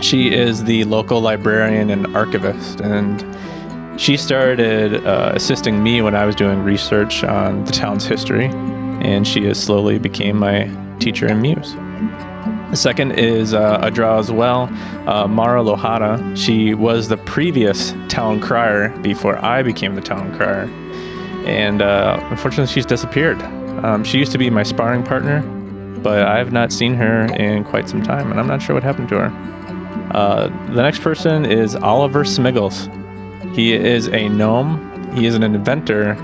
She 0.00 0.32
is 0.32 0.64
the 0.64 0.84
local 0.84 1.20
librarian 1.20 1.90
and 1.90 2.06
archivist, 2.16 2.80
and 2.80 3.24
she 4.00 4.16
started 4.16 5.06
uh, 5.06 5.32
assisting 5.34 5.82
me 5.82 6.02
when 6.02 6.14
I 6.14 6.26
was 6.26 6.36
doing 6.36 6.62
research 6.62 7.24
on 7.24 7.64
the 7.64 7.72
town's 7.72 8.04
history, 8.04 8.46
and 8.46 9.26
she 9.26 9.44
has 9.46 9.62
slowly 9.62 9.98
became 9.98 10.36
my 10.36 10.70
teacher 10.98 11.26
and 11.26 11.40
muse. 11.40 11.74
The 12.70 12.76
second 12.76 13.12
is 13.12 13.54
uh, 13.54 13.78
a 13.82 13.90
drow 13.90 14.18
as 14.18 14.30
well, 14.30 14.68
uh, 15.08 15.26
Mara 15.26 15.62
Lohada. 15.62 16.36
She 16.36 16.74
was 16.74 17.08
the 17.08 17.16
previous 17.16 17.94
town 18.08 18.40
crier 18.40 18.90
before 19.02 19.38
I 19.38 19.62
became 19.62 19.94
the 19.94 20.02
town 20.02 20.36
crier. 20.36 20.68
And 21.46 21.80
uh, 21.80 22.18
unfortunately, 22.30 22.72
she's 22.72 22.86
disappeared. 22.86 23.40
Um, 23.84 24.04
she 24.04 24.18
used 24.18 24.32
to 24.32 24.38
be 24.38 24.50
my 24.50 24.62
sparring 24.62 25.04
partner, 25.04 25.42
but 26.02 26.22
I 26.22 26.38
have 26.38 26.52
not 26.52 26.72
seen 26.72 26.94
her 26.94 27.26
in 27.36 27.64
quite 27.64 27.88
some 27.88 28.02
time, 28.02 28.30
and 28.30 28.38
I'm 28.38 28.48
not 28.48 28.60
sure 28.60 28.74
what 28.74 28.82
happened 28.82 29.08
to 29.10 29.20
her. 29.20 29.65
Uh, 30.12 30.48
the 30.72 30.82
next 30.82 31.02
person 31.02 31.44
is 31.44 31.74
Oliver 31.76 32.24
Smiggles. 32.24 32.92
He 33.54 33.72
is 33.72 34.08
a 34.08 34.28
gnome, 34.28 35.14
he 35.14 35.26
is 35.26 35.34
an 35.34 35.42
inventor, 35.42 36.14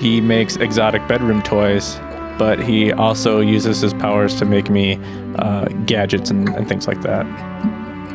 he 0.00 0.20
makes 0.20 0.56
exotic 0.56 1.06
bedroom 1.06 1.42
toys, 1.42 1.96
but 2.36 2.58
he 2.58 2.92
also 2.92 3.40
uses 3.40 3.80
his 3.80 3.94
powers 3.94 4.34
to 4.36 4.44
make 4.44 4.68
me 4.68 4.98
uh, 5.36 5.66
gadgets 5.86 6.30
and, 6.30 6.48
and 6.50 6.68
things 6.68 6.88
like 6.88 7.00
that. 7.02 7.24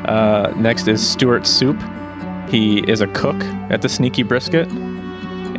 Uh, 0.08 0.54
next 0.58 0.88
is 0.88 1.08
Stuart 1.08 1.48
Soup. 1.48 1.80
He 2.50 2.80
is 2.90 3.02
a 3.02 3.08
cook 3.08 3.42
at 3.70 3.82
the 3.82 3.90
Sneaky 3.90 4.24
Brisket. 4.24 4.68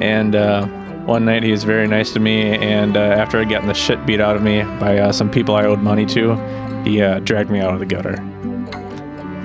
And 0.00 0.34
uh, 0.34 0.66
one 1.06 1.24
night 1.24 1.42
he 1.42 1.50
was 1.50 1.64
very 1.64 1.86
nice 1.86 2.12
to 2.12 2.20
me, 2.20 2.56
and 2.56 2.96
uh, 2.96 3.00
after 3.00 3.38
I 3.38 3.44
gotten 3.44 3.68
the 3.68 3.74
shit 3.74 4.04
beat 4.06 4.20
out 4.20 4.36
of 4.36 4.42
me 4.42 4.62
by 4.78 5.10
some 5.10 5.30
people 5.30 5.54
I 5.54 5.64
owed 5.64 5.80
money 5.80 6.06
to, 6.06 6.36
he 6.84 6.98
dragged 7.20 7.50
me 7.50 7.60
out 7.60 7.72
of 7.72 7.80
the 7.80 7.86
gutter. 7.86 8.16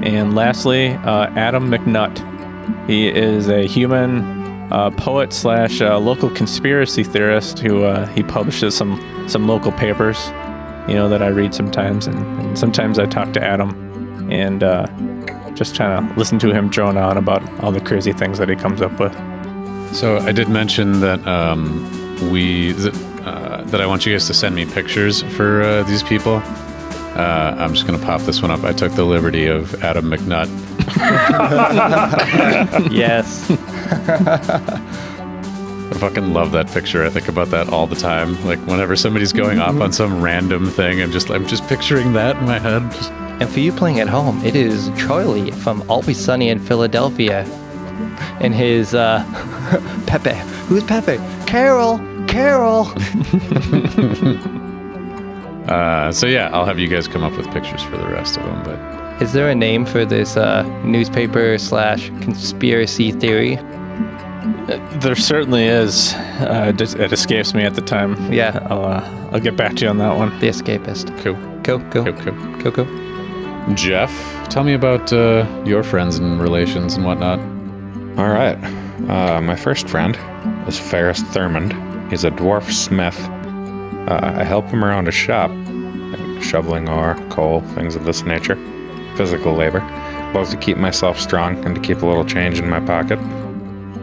And 0.03 0.35
lastly, 0.35 0.89
uh, 0.89 1.27
Adam 1.35 1.69
McNutt. 1.69 2.33
He 2.87 3.07
is 3.07 3.47
a 3.47 3.65
human 3.67 4.35
uh, 4.71 4.91
poet 4.91 5.31
slash 5.31 5.81
uh, 5.81 5.99
local 5.99 6.29
conspiracy 6.29 7.03
theorist 7.03 7.59
who 7.59 7.83
uh, 7.83 8.07
he 8.07 8.23
publishes 8.23 8.75
some 8.75 8.99
some 9.29 9.47
local 9.47 9.71
papers, 9.71 10.27
you 10.87 10.95
know, 10.95 11.09
that 11.09 11.21
I 11.21 11.27
read 11.27 11.53
sometimes, 11.53 12.07
and, 12.07 12.17
and 12.41 12.57
sometimes 12.57 12.99
I 12.99 13.05
talk 13.05 13.33
to 13.33 13.43
Adam 13.43 14.31
and 14.31 14.63
uh, 14.63 14.87
just 15.53 15.75
trying 15.75 16.07
to 16.07 16.19
listen 16.19 16.39
to 16.39 16.51
him 16.51 16.69
drone 16.69 16.97
on 16.97 17.17
about 17.17 17.47
all 17.63 17.71
the 17.71 17.81
crazy 17.81 18.13
things 18.13 18.37
that 18.37 18.49
he 18.49 18.55
comes 18.55 18.81
up 18.81 18.99
with. 18.99 19.13
So 19.95 20.17
I 20.17 20.31
did 20.31 20.49
mention 20.49 20.99
that 20.99 21.25
um, 21.27 22.29
we 22.31 22.73
that, 22.73 22.95
uh, 23.25 23.77
I 23.77 23.85
want 23.85 24.05
you 24.05 24.13
guys 24.13 24.27
to 24.27 24.33
send 24.33 24.55
me 24.55 24.65
pictures 24.65 25.21
for 25.21 25.83
these 25.87 26.03
people. 26.03 26.41
Uh, 27.15 27.55
I'm 27.57 27.73
just 27.73 27.85
gonna 27.87 28.03
pop 28.03 28.21
this 28.21 28.41
one 28.41 28.51
up. 28.51 28.63
I 28.63 28.73
took 28.73 28.91
the 28.93 29.05
liberty 29.05 29.47
of 29.47 29.81
Adam 29.83 30.05
McNutt. 30.05 30.49
yes. 32.91 33.49
I 35.85 35.97
fucking 35.97 36.33
love 36.33 36.51
that 36.51 36.67
picture. 36.67 37.05
I 37.05 37.09
think 37.09 37.27
about 37.27 37.49
that 37.51 37.69
all 37.69 37.87
the 37.87 37.95
time. 37.95 38.43
Like 38.45 38.59
whenever 38.67 38.95
somebody's 38.95 39.31
going 39.31 39.59
off 39.59 39.79
on 39.79 39.93
some 39.93 40.21
random 40.21 40.65
thing, 40.67 41.01
I'm 41.01 41.11
just 41.11 41.29
I'm 41.29 41.47
just 41.47 41.65
picturing 41.67 42.13
that 42.13 42.35
in 42.37 42.45
my 42.45 42.59
head. 42.59 42.81
And 43.41 43.49
for 43.49 43.59
you 43.59 43.71
playing 43.71 43.99
at 43.99 44.07
home, 44.07 44.43
it 44.43 44.55
is 44.55 44.89
Charlie 44.97 45.51
from 45.51 45.89
Always 45.89 46.17
Sunny 46.17 46.49
in 46.49 46.59
Philadelphia. 46.59 47.43
And 48.39 48.53
his 48.55 48.93
uh, 48.93 49.23
Pepe. 50.07 50.35
Who's 50.67 50.83
Pepe? 50.83 51.17
Carol! 51.45 51.99
Carol! 52.27 52.85
Uh, 55.67 56.11
so 56.11 56.27
yeah, 56.27 56.49
I'll 56.53 56.65
have 56.65 56.79
you 56.79 56.87
guys 56.87 57.07
come 57.07 57.23
up 57.23 57.35
with 57.37 57.49
pictures 57.51 57.81
for 57.83 57.97
the 57.97 58.07
rest 58.07 58.37
of 58.37 58.43
them. 58.43 58.63
But 58.63 59.21
Is 59.21 59.33
there 59.33 59.49
a 59.49 59.55
name 59.55 59.85
for 59.85 60.05
this 60.05 60.37
uh, 60.37 60.63
newspaper 60.83 61.57
slash 61.57 62.09
conspiracy 62.21 63.11
theory? 63.11 63.57
There 64.99 65.15
certainly 65.15 65.63
is. 65.65 66.13
Uh, 66.39 66.71
it 66.75 67.11
escapes 67.11 67.53
me 67.53 67.63
at 67.63 67.73
the 67.75 67.81
time. 67.81 68.31
Yeah. 68.31 68.59
I'll, 68.69 68.85
uh, 68.85 69.29
I'll 69.31 69.39
get 69.39 69.55
back 69.57 69.75
to 69.77 69.85
you 69.85 69.89
on 69.89 69.97
that 69.99 70.15
one. 70.17 70.37
The 70.39 70.47
Escapist. 70.49 71.07
cool, 71.23 71.35
Cool. 71.63 71.79
Cool. 71.91 72.03
cool, 72.13 72.33
cool. 72.61 72.71
Cool. 72.71 72.85
go. 72.85 73.73
Jeff, 73.73 74.11
tell 74.49 74.63
me 74.63 74.73
about 74.73 75.11
uh, 75.11 75.45
your 75.65 75.81
friends 75.81 76.17
and 76.19 76.39
relations 76.39 76.93
and 76.95 77.05
whatnot. 77.05 77.39
All 78.19 78.29
right. 78.29 78.55
Uh, 79.09 79.41
my 79.41 79.55
first 79.55 79.89
friend 79.89 80.15
is 80.67 80.79
Ferris 80.79 81.21
Thurmond. 81.33 81.73
He's 82.11 82.23
a 82.23 82.29
dwarf 82.31 82.71
smith. 82.71 83.17
Uh, 84.07 84.35
I 84.37 84.43
help 84.43 84.65
him 84.65 84.83
around 84.83 85.07
his 85.07 85.15
shop, 85.15 85.49
shoveling 86.41 86.87
ore, 86.87 87.15
coal, 87.29 87.61
things 87.73 87.95
of 87.95 88.05
this 88.05 88.23
nature. 88.23 88.55
Physical 89.15 89.53
labor, 89.53 89.79
both 90.33 90.51
to 90.51 90.57
keep 90.57 90.77
myself 90.77 91.19
strong 91.19 91.63
and 91.65 91.75
to 91.75 91.81
keep 91.81 92.01
a 92.01 92.05
little 92.05 92.25
change 92.25 92.59
in 92.59 92.69
my 92.69 92.79
pocket. 92.79 93.19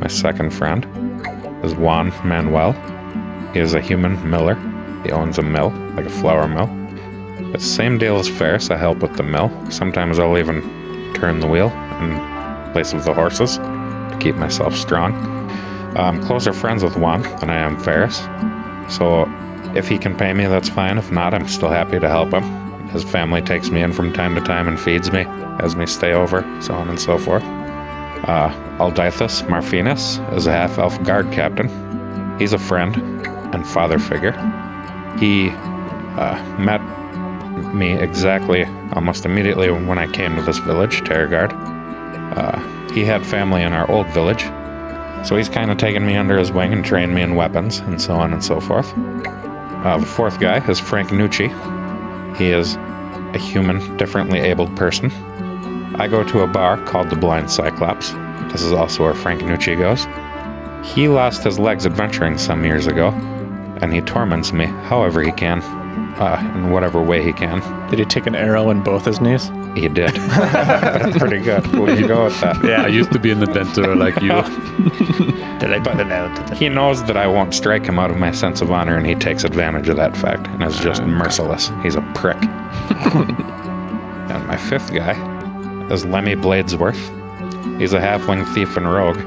My 0.00 0.08
second 0.08 0.50
friend 0.52 0.84
is 1.62 1.74
Juan 1.74 2.08
Manuel. 2.24 2.72
He 3.52 3.60
is 3.60 3.74
a 3.74 3.80
human 3.80 4.28
miller. 4.28 4.54
He 5.04 5.12
owns 5.12 5.38
a 5.38 5.42
mill, 5.42 5.70
like 5.94 6.06
a 6.06 6.10
flour 6.10 6.48
mill. 6.48 6.66
The 7.52 7.58
same 7.58 7.98
deal 7.98 8.16
as 8.16 8.28
Ferris. 8.28 8.70
I 8.70 8.76
help 8.76 8.98
with 8.98 9.16
the 9.16 9.22
mill. 9.22 9.50
Sometimes 9.70 10.18
I'll 10.18 10.38
even 10.38 10.62
turn 11.14 11.38
the 11.38 11.46
wheel 11.46 11.68
in 12.00 12.72
place 12.72 12.94
of 12.94 13.04
the 13.04 13.12
horses 13.12 13.58
to 13.58 14.18
keep 14.18 14.34
myself 14.36 14.74
strong. 14.74 15.12
I'm 15.96 16.22
closer 16.24 16.54
friends 16.54 16.82
with 16.82 16.96
Juan 16.96 17.22
than 17.40 17.50
I 17.50 17.56
am 17.56 17.78
Ferris. 17.78 18.20
So 18.88 19.26
if 19.74 19.88
he 19.88 19.98
can 19.98 20.16
pay 20.16 20.32
me, 20.32 20.46
that's 20.46 20.68
fine. 20.68 20.98
If 20.98 21.10
not, 21.10 21.34
I'm 21.34 21.48
still 21.48 21.70
happy 21.70 21.98
to 21.98 22.08
help 22.08 22.32
him. 22.32 22.42
His 22.88 23.04
family 23.04 23.40
takes 23.40 23.70
me 23.70 23.82
in 23.82 23.92
from 23.92 24.12
time 24.12 24.34
to 24.34 24.40
time 24.40 24.68
and 24.68 24.78
feeds 24.78 25.10
me, 25.10 25.24
has 25.60 25.74
me 25.74 25.86
stay 25.86 26.12
over, 26.12 26.42
so 26.60 26.74
on 26.74 26.88
and 26.88 27.00
so 27.00 27.18
forth. 27.18 27.42
Uh, 27.42 28.50
Aldythus 28.78 29.42
Marfinus 29.48 30.18
is 30.36 30.46
a 30.46 30.52
half 30.52 30.78
elf 30.78 31.02
guard 31.02 31.32
captain. 31.32 31.68
He's 32.38 32.52
a 32.52 32.58
friend 32.58 32.96
and 33.54 33.66
father 33.66 33.98
figure. 33.98 34.32
He 35.18 35.50
uh, 35.50 36.58
met 36.58 36.80
me 37.74 37.92
exactly 37.94 38.64
almost 38.92 39.24
immediately 39.24 39.70
when 39.70 39.98
I 39.98 40.06
came 40.06 40.36
to 40.36 40.42
this 40.42 40.58
village, 40.58 41.00
Terragard. 41.00 41.52
Uh, 42.36 42.92
he 42.92 43.04
had 43.04 43.26
family 43.26 43.62
in 43.62 43.72
our 43.72 43.90
old 43.90 44.06
village, 44.08 44.42
so 45.26 45.36
he's 45.36 45.48
kind 45.48 45.70
of 45.70 45.78
taken 45.78 46.06
me 46.06 46.16
under 46.16 46.38
his 46.38 46.52
wing 46.52 46.72
and 46.72 46.84
trained 46.84 47.14
me 47.14 47.22
in 47.22 47.34
weapons 47.34 47.78
and 47.78 48.00
so 48.00 48.14
on 48.14 48.32
and 48.32 48.44
so 48.44 48.60
forth. 48.60 48.92
Uh, 49.84 49.98
the 49.98 50.06
fourth 50.06 50.38
guy 50.38 50.64
is 50.68 50.78
Frank 50.78 51.08
Nucci. 51.10 51.48
He 52.36 52.50
is 52.50 52.76
a 53.34 53.38
human, 53.38 53.96
differently 53.96 54.38
abled 54.38 54.74
person. 54.76 55.10
I 55.96 56.06
go 56.06 56.22
to 56.22 56.40
a 56.42 56.46
bar 56.46 56.80
called 56.84 57.10
the 57.10 57.16
Blind 57.16 57.50
Cyclops. 57.50 58.12
This 58.52 58.62
is 58.62 58.72
also 58.72 59.02
where 59.02 59.14
Frank 59.14 59.42
Nucci 59.42 59.76
goes. 59.76 60.06
He 60.94 61.08
lost 61.08 61.42
his 61.42 61.58
legs 61.58 61.84
adventuring 61.84 62.38
some 62.38 62.64
years 62.64 62.86
ago, 62.86 63.08
and 63.80 63.92
he 63.92 64.00
torments 64.00 64.52
me 64.52 64.66
however 64.66 65.20
he 65.20 65.32
can, 65.32 65.60
uh, 65.62 66.52
in 66.54 66.70
whatever 66.70 67.02
way 67.02 67.22
he 67.22 67.32
can. 67.32 67.60
Did 67.90 67.98
he 67.98 68.04
take 68.04 68.26
an 68.26 68.36
arrow 68.36 68.70
in 68.70 68.82
both 68.82 69.04
his 69.04 69.20
knees? 69.20 69.50
He 69.74 69.88
did. 69.88 70.14
That's 70.14 71.18
pretty 71.22 71.40
good. 71.40 71.66
We'll 71.72 72.06
go 72.06 72.24
with 72.24 72.40
that. 72.40 72.56
I 72.64 72.86
used 72.88 73.10
to 73.12 73.18
be 73.18 73.30
in 73.30 73.40
the 73.40 73.46
Dentor 73.46 73.96
like 73.96 74.20
you. 74.20 74.30
Did 75.62 75.72
I 75.72 75.78
put 75.78 76.00
it 76.00 76.10
out? 76.10 76.56
He 76.56 76.68
knows 76.68 77.04
that 77.04 77.16
I 77.16 77.28
won't 77.28 77.54
strike 77.54 77.84
him 77.84 77.96
out 77.96 78.10
of 78.10 78.16
my 78.16 78.32
sense 78.32 78.60
of 78.60 78.72
honor, 78.72 78.96
and 78.96 79.06
he 79.06 79.14
takes 79.14 79.44
advantage 79.44 79.88
of 79.88 79.96
that 79.96 80.16
fact 80.16 80.48
and 80.48 80.60
is 80.64 80.76
just 80.80 81.04
merciless. 81.04 81.70
He's 81.84 81.94
a 81.94 82.02
prick. 82.16 82.36
and 82.42 83.38
my 84.48 84.56
fifth 84.56 84.92
guy 84.92 85.12
is 85.88 86.04
Lemmy 86.04 86.34
Bladesworth. 86.34 86.98
He's 87.78 87.92
a 87.92 88.00
halfling 88.00 88.44
thief 88.52 88.76
and 88.76 88.92
rogue. 88.92 89.18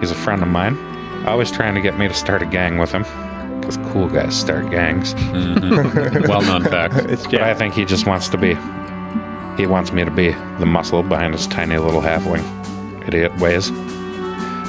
He's 0.00 0.10
a 0.10 0.16
friend 0.16 0.42
of 0.42 0.48
mine, 0.48 0.76
always 1.28 1.52
trying 1.52 1.76
to 1.76 1.80
get 1.80 1.96
me 1.96 2.08
to 2.08 2.14
start 2.14 2.42
a 2.42 2.46
gang 2.46 2.78
with 2.78 2.90
him, 2.90 3.04
because 3.60 3.76
cool 3.92 4.08
guys 4.08 4.36
start 4.36 4.68
gangs. 4.68 5.14
Mm-hmm. 5.14 6.22
well 6.28 6.42
known 6.42 6.64
fact. 6.64 6.94
It's 7.08 7.24
But 7.24 7.42
I 7.42 7.54
think 7.54 7.74
he 7.74 7.84
just 7.84 8.08
wants 8.08 8.28
to 8.30 8.36
be. 8.36 8.56
He 9.56 9.68
wants 9.68 9.92
me 9.92 10.04
to 10.04 10.10
be 10.10 10.32
the 10.58 10.66
muscle 10.66 11.04
behind 11.04 11.34
his 11.34 11.46
tiny 11.46 11.78
little 11.78 12.00
halfling 12.00 12.42
idiot 13.06 13.38
ways. 13.38 13.70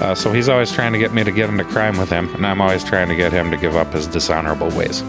Uh, 0.01 0.15
so 0.15 0.31
he's 0.31 0.49
always 0.49 0.71
trying 0.71 0.93
to 0.93 0.99
get 0.99 1.13
me 1.13 1.23
to 1.23 1.31
get 1.31 1.49
into 1.49 1.63
crime 1.63 1.97
with 1.97 2.09
him, 2.09 2.33
and 2.35 2.45
I'm 2.45 2.61
always 2.61 2.83
trying 2.83 3.09
to 3.09 3.15
get 3.15 3.31
him 3.31 3.51
to 3.51 3.57
give 3.57 3.75
up 3.75 3.93
his 3.93 4.07
dishonorable 4.07 4.69
ways. 4.69 5.01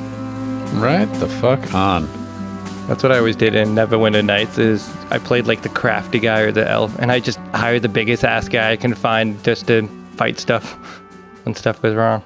Right 0.74 1.06
the 1.14 1.28
fuck 1.28 1.72
on. 1.72 2.08
That's 2.88 3.02
what 3.02 3.12
I 3.12 3.18
always 3.18 3.36
did 3.36 3.54
in 3.54 3.70
Neverwinter 3.70 4.24
Nights 4.24 4.58
is 4.58 4.92
I 5.10 5.18
played 5.18 5.46
like 5.46 5.62
the 5.62 5.70
crafty 5.70 6.18
guy 6.18 6.40
or 6.40 6.52
the 6.52 6.68
elf 6.68 6.98
and 6.98 7.10
I 7.10 7.18
just 7.20 7.38
hired 7.54 7.82
the 7.82 7.88
biggest 7.88 8.24
ass 8.24 8.46
guy 8.48 8.72
I 8.72 8.76
can 8.76 8.94
find 8.94 9.42
just 9.42 9.68
to 9.68 9.88
fight 10.16 10.38
stuff 10.38 10.72
when 11.44 11.54
stuff 11.54 11.80
goes 11.80 11.94
wrong. 11.94 12.22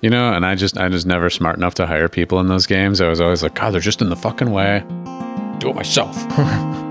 You 0.00 0.10
know, 0.10 0.32
and 0.32 0.44
I 0.44 0.54
just 0.54 0.76
I 0.78 0.88
just 0.88 1.06
never 1.06 1.30
smart 1.30 1.56
enough 1.56 1.74
to 1.74 1.86
hire 1.86 2.08
people 2.08 2.40
in 2.40 2.48
those 2.48 2.66
games. 2.66 3.00
I 3.00 3.08
was 3.08 3.20
always 3.20 3.42
like, 3.42 3.54
God, 3.54 3.72
they're 3.72 3.80
just 3.80 4.02
in 4.02 4.08
the 4.08 4.16
fucking 4.16 4.50
way. 4.50 4.80
Do 5.58 5.68
it 5.68 5.74
myself. 5.74 6.16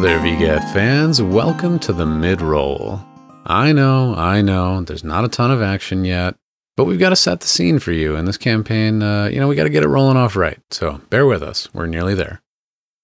there, 0.00 0.18
VGAT 0.18 0.72
fans. 0.72 1.20
Welcome 1.20 1.78
to 1.80 1.92
the 1.92 2.06
mid 2.06 2.40
roll. 2.40 2.98
I 3.44 3.72
know, 3.72 4.14
I 4.14 4.40
know, 4.40 4.80
there's 4.80 5.04
not 5.04 5.26
a 5.26 5.28
ton 5.28 5.50
of 5.50 5.60
action 5.60 6.06
yet, 6.06 6.36
but 6.74 6.84
we've 6.84 6.98
got 6.98 7.10
to 7.10 7.16
set 7.16 7.40
the 7.40 7.46
scene 7.46 7.78
for 7.78 7.92
you. 7.92 8.16
In 8.16 8.24
this 8.24 8.38
campaign, 8.38 9.02
uh, 9.02 9.26
you 9.26 9.38
know, 9.38 9.46
we 9.46 9.56
got 9.56 9.64
to 9.64 9.70
get 9.70 9.82
it 9.82 9.88
rolling 9.88 10.16
off 10.16 10.36
right. 10.36 10.58
So 10.70 11.02
bear 11.10 11.26
with 11.26 11.42
us. 11.42 11.68
We're 11.74 11.86
nearly 11.86 12.14
there. 12.14 12.40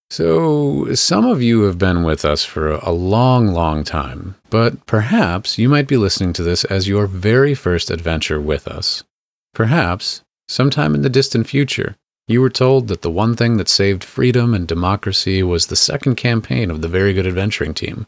So, 0.09 0.95
some 0.95 1.27
of 1.27 1.43
you 1.43 1.63
have 1.63 1.77
been 1.77 2.03
with 2.03 2.25
us 2.25 2.45
for 2.45 2.71
a 2.71 2.93
long, 2.93 3.49
long 3.49 3.85
time, 3.85 4.37
but 4.49 4.87
perhaps 4.87 5.59
you 5.59 5.69
might 5.69 5.89
be 5.89 5.99
listening 5.99 6.33
to 6.35 6.43
this 6.43 6.65
as 6.65 6.89
your 6.89 7.07
very 7.07 7.55
first 7.55 7.91
adventure 7.91 8.41
with 8.41 8.67
us. 8.67 9.05
Perhaps, 9.53 10.23
sometime 10.49 10.95
in 10.95 11.03
the 11.03 11.11
distant 11.11 11.47
future, 11.47 11.97
you 12.29 12.41
were 12.41 12.51
told 12.51 12.89
that 12.89 13.03
the 13.03 13.11
one 13.11 13.37
thing 13.37 13.57
that 13.57 13.69
saved 13.69 14.03
freedom 14.03 14.55
and 14.55 14.67
democracy 14.67 15.43
was 15.43 15.67
the 15.67 15.77
second 15.77 16.17
campaign 16.17 16.71
of 16.71 16.83
the 16.83 16.89
Very 16.89 17.13
Good 17.13 17.27
Adventuring 17.27 17.75
Team. 17.75 18.07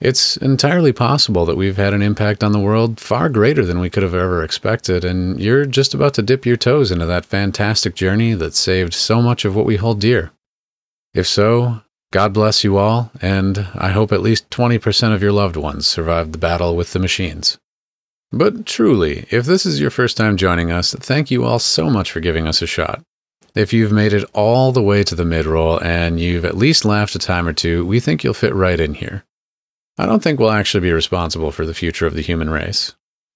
It's 0.00 0.36
entirely 0.38 0.92
possible 0.92 1.46
that 1.46 1.56
we've 1.56 1.76
had 1.76 1.94
an 1.94 2.02
impact 2.02 2.42
on 2.42 2.52
the 2.52 2.58
world 2.58 2.98
far 2.98 3.28
greater 3.28 3.64
than 3.64 3.80
we 3.80 3.90
could 3.90 4.02
have 4.02 4.14
ever 4.14 4.42
expected, 4.42 5.04
and 5.04 5.40
you're 5.40 5.66
just 5.66 5.94
about 5.94 6.14
to 6.14 6.22
dip 6.22 6.44
your 6.44 6.56
toes 6.56 6.90
into 6.90 7.06
that 7.06 7.26
fantastic 7.26 7.94
journey 7.94 8.34
that 8.34 8.54
saved 8.54 8.92
so 8.92 9.22
much 9.22 9.44
of 9.44 9.54
what 9.54 9.66
we 9.66 9.76
hold 9.76 10.00
dear. 10.00 10.32
If 11.14 11.26
so, 11.26 11.82
God 12.12 12.32
bless 12.32 12.64
you 12.64 12.76
all, 12.76 13.12
and 13.20 13.66
I 13.74 13.90
hope 13.90 14.10
at 14.10 14.22
least 14.22 14.50
20% 14.50 15.14
of 15.14 15.22
your 15.22 15.32
loved 15.32 15.56
ones 15.56 15.86
survived 15.86 16.32
the 16.32 16.38
battle 16.38 16.76
with 16.76 16.92
the 16.92 16.98
machines. 16.98 17.58
But 18.32 18.66
truly, 18.66 19.26
if 19.30 19.46
this 19.46 19.64
is 19.64 19.80
your 19.80 19.90
first 19.90 20.16
time 20.16 20.36
joining 20.36 20.72
us, 20.72 20.92
thank 20.94 21.30
you 21.30 21.44
all 21.44 21.58
so 21.60 21.88
much 21.88 22.10
for 22.10 22.20
giving 22.20 22.48
us 22.48 22.62
a 22.62 22.66
shot. 22.66 23.02
If 23.54 23.72
you've 23.72 23.92
made 23.92 24.12
it 24.12 24.28
all 24.32 24.72
the 24.72 24.82
way 24.82 25.04
to 25.04 25.14
the 25.14 25.24
mid 25.24 25.46
roll 25.46 25.80
and 25.80 26.18
you've 26.18 26.44
at 26.44 26.56
least 26.56 26.84
laughed 26.84 27.14
a 27.14 27.20
time 27.20 27.46
or 27.46 27.52
two, 27.52 27.86
we 27.86 28.00
think 28.00 28.24
you'll 28.24 28.34
fit 28.34 28.52
right 28.52 28.80
in 28.80 28.94
here. 28.94 29.24
I 29.96 30.06
don't 30.06 30.24
think 30.24 30.40
we'll 30.40 30.50
actually 30.50 30.80
be 30.80 30.92
responsible 30.92 31.52
for 31.52 31.64
the 31.64 31.74
future 31.74 32.04
of 32.04 32.14
the 32.14 32.22
human 32.22 32.50
race. 32.50 32.94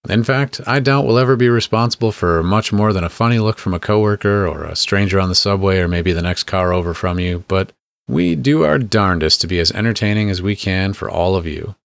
In 0.09 0.25
fact, 0.25 0.61
I 0.67 0.81
doubt 0.81 1.07
we'll 1.07 1.21
ever 1.21 1.37
be 1.37 1.49
responsible 1.49 2.11
for 2.11 2.43
much 2.43 2.73
more 2.73 2.93
than 2.93 3.05
a 3.05 3.09
funny 3.09 3.39
look 3.39 3.59
from 3.59 3.75
a 3.75 3.79
coworker 3.79 4.45
or 4.45 4.65
a 4.65 4.75
stranger 4.75 5.21
on 5.21 5.29
the 5.29 5.37
subway 5.37 5.79
or 5.79 5.87
maybe 5.87 6.13
the 6.13 6.23
next 6.23 6.45
car 6.45 6.73
over 6.73 6.95
from 6.95 7.21
you, 7.21 7.45
but 7.47 7.73
we 8.09 8.35
do 8.35 8.65
our 8.65 8.79
darndest 8.79 9.41
to 9.43 9.47
be 9.47 9.61
as 9.61 9.71
entertaining 9.71 10.31
as 10.31 10.43
we 10.43 10.57
can 10.57 10.95
for 10.95 11.09
all 11.09 11.37
of 11.37 11.47
you. 11.47 11.77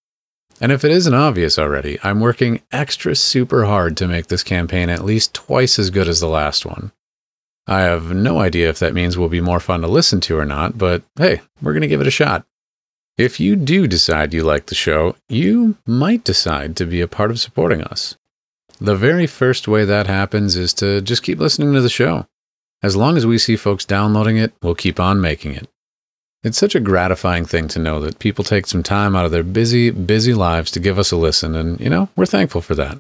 And 0.59 0.71
if 0.71 0.83
it 0.83 0.91
isn't 0.91 1.13
obvious 1.13 1.59
already, 1.59 1.99
I'm 2.03 2.19
working 2.19 2.61
extra 2.71 3.15
super 3.15 3.65
hard 3.65 3.95
to 3.97 4.07
make 4.07 4.27
this 4.27 4.43
campaign 4.43 4.89
at 4.89 5.05
least 5.05 5.35
twice 5.35 5.77
as 5.77 5.91
good 5.91 6.07
as 6.07 6.19
the 6.19 6.27
last 6.27 6.65
one. 6.65 6.91
I 7.67 7.81
have 7.81 8.13
no 8.13 8.39
idea 8.39 8.69
if 8.69 8.79
that 8.79 8.93
means 8.93 9.17
we'll 9.17 9.29
be 9.29 9.41
more 9.41 9.59
fun 9.59 9.81
to 9.81 9.87
listen 9.87 10.19
to 10.21 10.37
or 10.37 10.45
not, 10.45 10.77
but 10.77 11.03
hey, 11.17 11.41
we're 11.61 11.73
going 11.73 11.81
to 11.81 11.87
give 11.87 12.01
it 12.01 12.07
a 12.07 12.11
shot. 12.11 12.45
If 13.17 13.39
you 13.39 13.55
do 13.55 13.87
decide 13.87 14.33
you 14.33 14.43
like 14.43 14.65
the 14.65 14.75
show, 14.75 15.15
you 15.29 15.77
might 15.85 16.23
decide 16.23 16.75
to 16.77 16.85
be 16.85 16.99
a 16.99 17.07
part 17.07 17.31
of 17.31 17.39
supporting 17.39 17.81
us. 17.83 18.17
The 18.79 18.95
very 18.95 19.27
first 19.27 19.67
way 19.67 19.85
that 19.85 20.07
happens 20.07 20.57
is 20.57 20.73
to 20.75 20.99
just 20.99 21.23
keep 21.23 21.39
listening 21.39 21.73
to 21.73 21.81
the 21.81 21.89
show. 21.89 22.27
As 22.81 22.95
long 22.95 23.15
as 23.15 23.25
we 23.25 23.37
see 23.37 23.55
folks 23.55 23.85
downloading 23.85 24.37
it, 24.37 24.53
we'll 24.61 24.75
keep 24.75 24.99
on 24.99 25.21
making 25.21 25.53
it. 25.53 25.69
It's 26.43 26.57
such 26.57 26.75
a 26.75 26.81
gratifying 26.81 27.45
thing 27.45 27.69
to 27.69 27.79
know 27.79 28.01
that 28.01 28.19
people 28.19 28.43
take 28.43 28.67
some 28.67 28.83
time 28.83 29.15
out 29.15 29.23
of 29.23 29.31
their 29.31 29.43
busy, 29.43 29.89
busy 29.91 30.33
lives 30.33 30.71
to 30.71 30.81
give 30.81 30.99
us 30.99 31.11
a 31.11 31.15
listen, 31.15 31.55
and, 31.55 31.79
you 31.79 31.89
know, 31.89 32.09
we're 32.17 32.25
thankful 32.25 32.59
for 32.59 32.75
that. 32.75 32.99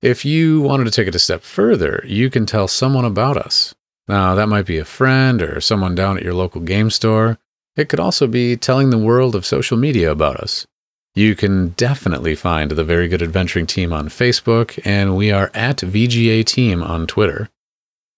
If 0.00 0.24
you 0.24 0.60
wanted 0.60 0.84
to 0.84 0.92
take 0.92 1.08
it 1.08 1.14
a 1.16 1.18
step 1.18 1.42
further, 1.42 2.04
you 2.06 2.30
can 2.30 2.46
tell 2.46 2.68
someone 2.68 3.04
about 3.04 3.36
us. 3.36 3.74
Now, 4.08 4.34
that 4.34 4.48
might 4.48 4.66
be 4.66 4.78
a 4.78 4.84
friend 4.84 5.42
or 5.42 5.60
someone 5.60 5.94
down 5.94 6.16
at 6.16 6.24
your 6.24 6.34
local 6.34 6.60
game 6.60 6.90
store. 6.90 7.38
It 7.76 7.88
could 7.88 8.00
also 8.00 8.26
be 8.26 8.56
telling 8.56 8.90
the 8.90 8.98
world 8.98 9.34
of 9.34 9.46
social 9.46 9.76
media 9.76 10.10
about 10.10 10.36
us. 10.36 10.66
You 11.14 11.34
can 11.34 11.70
definitely 11.70 12.36
find 12.36 12.70
the 12.70 12.84
Very 12.84 13.08
Good 13.08 13.22
Adventuring 13.22 13.66
team 13.66 13.92
on 13.92 14.08
Facebook, 14.08 14.78
and 14.84 15.16
we 15.16 15.32
are 15.32 15.50
at 15.54 15.78
VGA 15.78 16.44
Team 16.44 16.82
on 16.82 17.06
Twitter. 17.06 17.48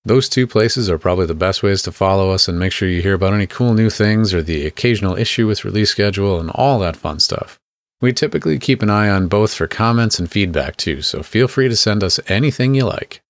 Those 0.04 0.28
two 0.28 0.46
places 0.46 0.90
are 0.90 0.98
probably 0.98 1.26
the 1.26 1.34
best 1.34 1.62
ways 1.62 1.80
to 1.82 1.92
follow 1.92 2.30
us 2.32 2.48
and 2.48 2.58
make 2.58 2.72
sure 2.72 2.88
you 2.88 3.00
hear 3.00 3.14
about 3.14 3.32
any 3.32 3.46
cool 3.46 3.72
new 3.72 3.88
things 3.88 4.34
or 4.34 4.42
the 4.42 4.66
occasional 4.66 5.16
issue 5.16 5.46
with 5.46 5.64
release 5.64 5.90
schedule 5.90 6.38
and 6.38 6.50
all 6.50 6.78
that 6.80 6.96
fun 6.96 7.18
stuff. 7.18 7.58
We 8.00 8.12
typically 8.12 8.58
keep 8.58 8.82
an 8.82 8.90
eye 8.90 9.08
on 9.08 9.28
both 9.28 9.54
for 9.54 9.68
comments 9.68 10.18
and 10.18 10.30
feedback 10.30 10.76
too, 10.76 11.02
so 11.02 11.22
feel 11.22 11.48
free 11.48 11.68
to 11.68 11.76
send 11.76 12.02
us 12.02 12.18
anything 12.26 12.74
you 12.74 12.84
like. 12.84 13.21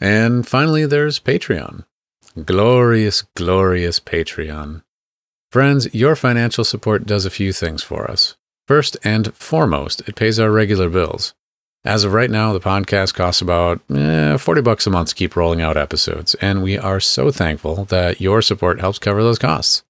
And 0.00 0.46
finally, 0.46 0.86
there's 0.86 1.18
Patreon. 1.18 1.84
Glorious, 2.44 3.22
glorious 3.34 3.98
Patreon. 3.98 4.82
Friends, 5.50 5.92
your 5.94 6.14
financial 6.14 6.64
support 6.64 7.06
does 7.06 7.24
a 7.24 7.30
few 7.30 7.52
things 7.52 7.82
for 7.82 8.10
us. 8.10 8.36
First 8.66 8.96
and 9.02 9.34
foremost, 9.34 10.06
it 10.06 10.14
pays 10.14 10.38
our 10.38 10.50
regular 10.50 10.88
bills. 10.88 11.34
As 11.84 12.04
of 12.04 12.12
right 12.12 12.30
now, 12.30 12.52
the 12.52 12.60
podcast 12.60 13.14
costs 13.14 13.40
about 13.40 13.80
eh, 13.90 14.36
40 14.36 14.60
bucks 14.60 14.86
a 14.86 14.90
month 14.90 15.08
to 15.08 15.14
keep 15.14 15.34
rolling 15.34 15.62
out 15.62 15.76
episodes, 15.76 16.34
and 16.34 16.62
we 16.62 16.76
are 16.76 17.00
so 17.00 17.30
thankful 17.30 17.86
that 17.86 18.20
your 18.20 18.42
support 18.42 18.80
helps 18.80 18.98
cover 18.98 19.22
those 19.22 19.38
costs. 19.38 19.84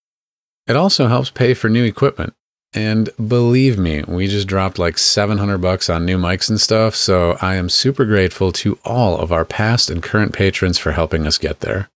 It 0.69 0.77
also 0.77 1.09
helps 1.09 1.31
pay 1.31 1.55
for 1.55 1.69
new 1.69 1.83
equipment. 1.83 2.35
And 2.75 3.09
believe 3.17 3.79
me, 3.79 4.03
we 4.07 4.27
just 4.29 4.47
dropped 4.47 4.79
like 4.79 4.99
700 4.99 5.59
bucks 5.59 5.89
on 5.89 6.05
new 6.05 6.19
mics 6.19 6.51
and 6.51 6.61
stuff, 6.61 6.95
so 6.95 7.39
I 7.41 7.55
am 7.55 7.71
super 7.71 8.05
grateful 8.05 8.53
to 8.53 8.79
all 8.85 9.19
of 9.19 9.33
our 9.33 9.45
past 9.45 9.89
and 9.89 10.03
current 10.03 10.35
patrons 10.35 10.79
for 10.79 10.93
helping 10.93 11.27
us 11.27 11.39
get 11.39 11.61
there. 11.61 11.89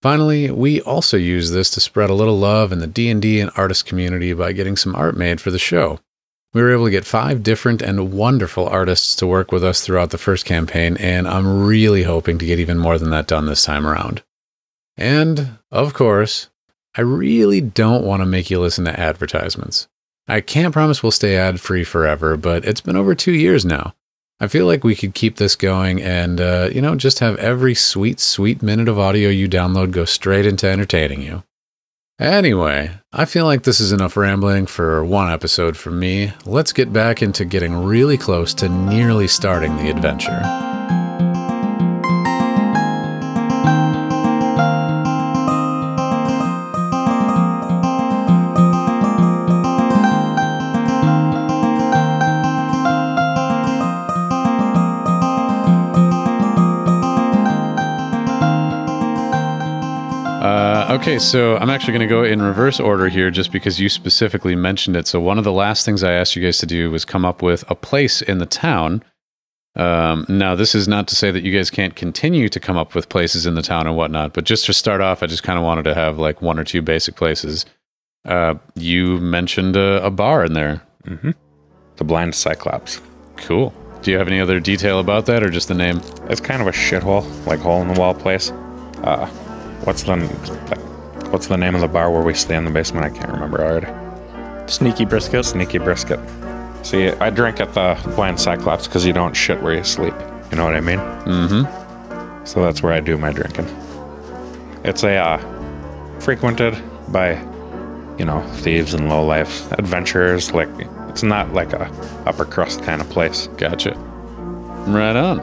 Finally, 0.00 0.50
we 0.50 0.80
also 0.80 1.16
use 1.16 1.50
this 1.50 1.70
to 1.70 1.80
spread 1.80 2.08
a 2.08 2.14
little 2.14 2.38
love 2.38 2.72
in 2.72 2.78
the 2.78 2.86
D&D 2.86 3.40
and 3.40 3.50
artist 3.56 3.84
community 3.84 4.32
by 4.32 4.52
getting 4.52 4.76
some 4.76 4.94
art 4.94 5.16
made 5.16 5.40
for 5.40 5.50
the 5.50 5.58
show. 5.58 5.98
We 6.54 6.62
were 6.62 6.72
able 6.72 6.86
to 6.86 6.90
get 6.90 7.04
five 7.04 7.42
different 7.42 7.82
and 7.82 8.12
wonderful 8.12 8.66
artists 8.66 9.14
to 9.16 9.26
work 9.26 9.52
with 9.52 9.62
us 9.62 9.82
throughout 9.82 10.10
the 10.10 10.18
first 10.18 10.46
campaign, 10.46 10.96
and 10.96 11.28
I'm 11.28 11.66
really 11.66 12.04
hoping 12.04 12.38
to 12.38 12.46
get 12.46 12.58
even 12.58 12.78
more 12.78 12.96
than 12.96 13.10
that 13.10 13.26
done 13.26 13.46
this 13.46 13.64
time 13.64 13.86
around. 13.86 14.22
And, 14.96 15.58
of 15.70 15.92
course, 15.92 16.48
I 16.96 17.02
really 17.02 17.60
don't 17.60 18.04
want 18.04 18.22
to 18.22 18.26
make 18.26 18.50
you 18.50 18.60
listen 18.60 18.86
to 18.86 18.98
advertisements. 18.98 19.86
I 20.28 20.40
can't 20.42 20.74
promise 20.74 21.02
we'll 21.02 21.10
stay 21.10 21.36
ad 21.36 21.60
free 21.60 21.84
forever, 21.84 22.36
but 22.36 22.64
it's 22.64 22.82
been 22.82 22.96
over 22.96 23.14
two 23.14 23.32
years 23.32 23.64
now. 23.64 23.94
I 24.40 24.46
feel 24.46 24.66
like 24.66 24.84
we 24.84 24.94
could 24.94 25.14
keep 25.14 25.36
this 25.36 25.56
going 25.56 26.00
and, 26.00 26.40
uh, 26.40 26.68
you 26.72 26.80
know, 26.80 26.94
just 26.94 27.18
have 27.18 27.36
every 27.38 27.74
sweet, 27.74 28.20
sweet 28.20 28.62
minute 28.62 28.88
of 28.88 28.98
audio 28.98 29.30
you 29.30 29.48
download 29.48 29.90
go 29.90 30.04
straight 30.04 30.46
into 30.46 30.68
entertaining 30.68 31.22
you. 31.22 31.42
Anyway, 32.20 32.90
I 33.12 33.24
feel 33.24 33.46
like 33.46 33.62
this 33.62 33.80
is 33.80 33.92
enough 33.92 34.16
rambling 34.16 34.66
for 34.66 35.04
one 35.04 35.32
episode 35.32 35.76
from 35.76 35.98
me. 35.98 36.32
Let's 36.44 36.72
get 36.72 36.92
back 36.92 37.22
into 37.22 37.44
getting 37.44 37.74
really 37.84 38.18
close 38.18 38.54
to 38.54 38.68
nearly 38.68 39.28
starting 39.28 39.76
the 39.76 39.90
adventure. 39.90 40.77
Okay, 60.98 61.18
so 61.20 61.56
I'm 61.58 61.70
actually 61.70 61.92
going 61.92 62.08
to 62.08 62.12
go 62.12 62.24
in 62.24 62.42
reverse 62.42 62.80
order 62.80 63.08
here 63.08 63.30
just 63.30 63.52
because 63.52 63.78
you 63.80 63.88
specifically 63.88 64.56
mentioned 64.56 64.96
it. 64.96 65.06
So, 65.06 65.20
one 65.20 65.38
of 65.38 65.44
the 65.44 65.52
last 65.52 65.84
things 65.84 66.02
I 66.02 66.12
asked 66.12 66.34
you 66.34 66.42
guys 66.42 66.58
to 66.58 66.66
do 66.66 66.90
was 66.90 67.04
come 67.04 67.24
up 67.24 67.40
with 67.40 67.62
a 67.70 67.76
place 67.76 68.20
in 68.20 68.38
the 68.38 68.46
town. 68.46 69.04
Um, 69.76 70.26
now, 70.28 70.56
this 70.56 70.74
is 70.74 70.88
not 70.88 71.06
to 71.08 71.14
say 71.14 71.30
that 71.30 71.44
you 71.44 71.56
guys 71.56 71.70
can't 71.70 71.94
continue 71.94 72.48
to 72.48 72.58
come 72.58 72.76
up 72.76 72.96
with 72.96 73.08
places 73.08 73.46
in 73.46 73.54
the 73.54 73.62
town 73.62 73.86
and 73.86 73.96
whatnot, 73.96 74.32
but 74.32 74.44
just 74.44 74.66
to 74.66 74.74
start 74.74 75.00
off, 75.00 75.22
I 75.22 75.26
just 75.26 75.44
kind 75.44 75.56
of 75.56 75.64
wanted 75.64 75.84
to 75.84 75.94
have 75.94 76.18
like 76.18 76.42
one 76.42 76.58
or 76.58 76.64
two 76.64 76.82
basic 76.82 77.14
places. 77.14 77.64
Uh, 78.24 78.54
you 78.74 79.18
mentioned 79.18 79.76
a, 79.76 80.04
a 80.04 80.10
bar 80.10 80.44
in 80.44 80.54
there. 80.54 80.82
The 81.96 82.04
Blind 82.04 82.34
Cyclops. 82.34 83.00
Cool. 83.36 83.72
Do 84.02 84.10
you 84.10 84.18
have 84.18 84.26
any 84.26 84.40
other 84.40 84.58
detail 84.58 84.98
about 84.98 85.26
that 85.26 85.44
or 85.44 85.50
just 85.50 85.68
the 85.68 85.74
name? 85.74 86.00
It's 86.24 86.40
kind 86.40 86.60
of 86.60 86.66
a 86.66 86.72
shithole, 86.72 87.46
like 87.46 87.60
hole 87.60 87.82
in 87.82 87.88
the 87.88 87.98
wall 87.98 88.14
place. 88.14 88.50
Uh, 89.04 89.30
what's 89.88 90.02
the 90.02 90.18
what's 91.30 91.46
the 91.46 91.56
name 91.56 91.74
of 91.74 91.80
the 91.80 91.88
bar 91.88 92.10
where 92.10 92.22
we 92.22 92.34
stay 92.34 92.54
in 92.54 92.66
the 92.66 92.70
basement? 92.70 93.06
I 93.06 93.08
can't 93.08 93.32
remember 93.32 93.64
already. 93.64 93.90
Sneaky 94.70 95.06
brisket. 95.06 95.46
Sneaky 95.46 95.78
brisket. 95.78 96.20
See, 96.82 97.08
I 97.08 97.30
drink 97.30 97.58
at 97.58 97.72
the 97.72 97.98
Blind 98.14 98.38
Cyclops 98.38 98.86
because 98.86 99.06
you 99.06 99.14
don't 99.14 99.34
shit 99.34 99.62
where 99.62 99.74
you 99.74 99.82
sleep. 99.82 100.12
You 100.50 100.58
know 100.58 100.64
what 100.66 100.74
I 100.74 100.80
mean? 100.80 100.98
Mm-hmm. 100.98 102.44
So 102.44 102.62
that's 102.62 102.82
where 102.82 102.92
I 102.92 103.00
do 103.00 103.16
my 103.16 103.32
drinking. 103.32 103.64
It's 104.84 105.04
a 105.04 105.16
uh, 105.16 106.20
frequented 106.20 106.76
by, 107.08 107.40
you 108.18 108.26
know, 108.26 108.42
thieves 108.56 108.92
and 108.92 109.08
low 109.08 109.24
life 109.24 109.72
adventurers. 109.72 110.52
Like 110.52 110.68
it's 111.08 111.22
not 111.22 111.54
like 111.54 111.72
a 111.72 111.90
upper 112.26 112.44
crust 112.44 112.82
kind 112.82 113.00
of 113.00 113.08
place. 113.08 113.46
Gotcha. 113.56 113.94
Right 114.86 115.16
on. 115.16 115.38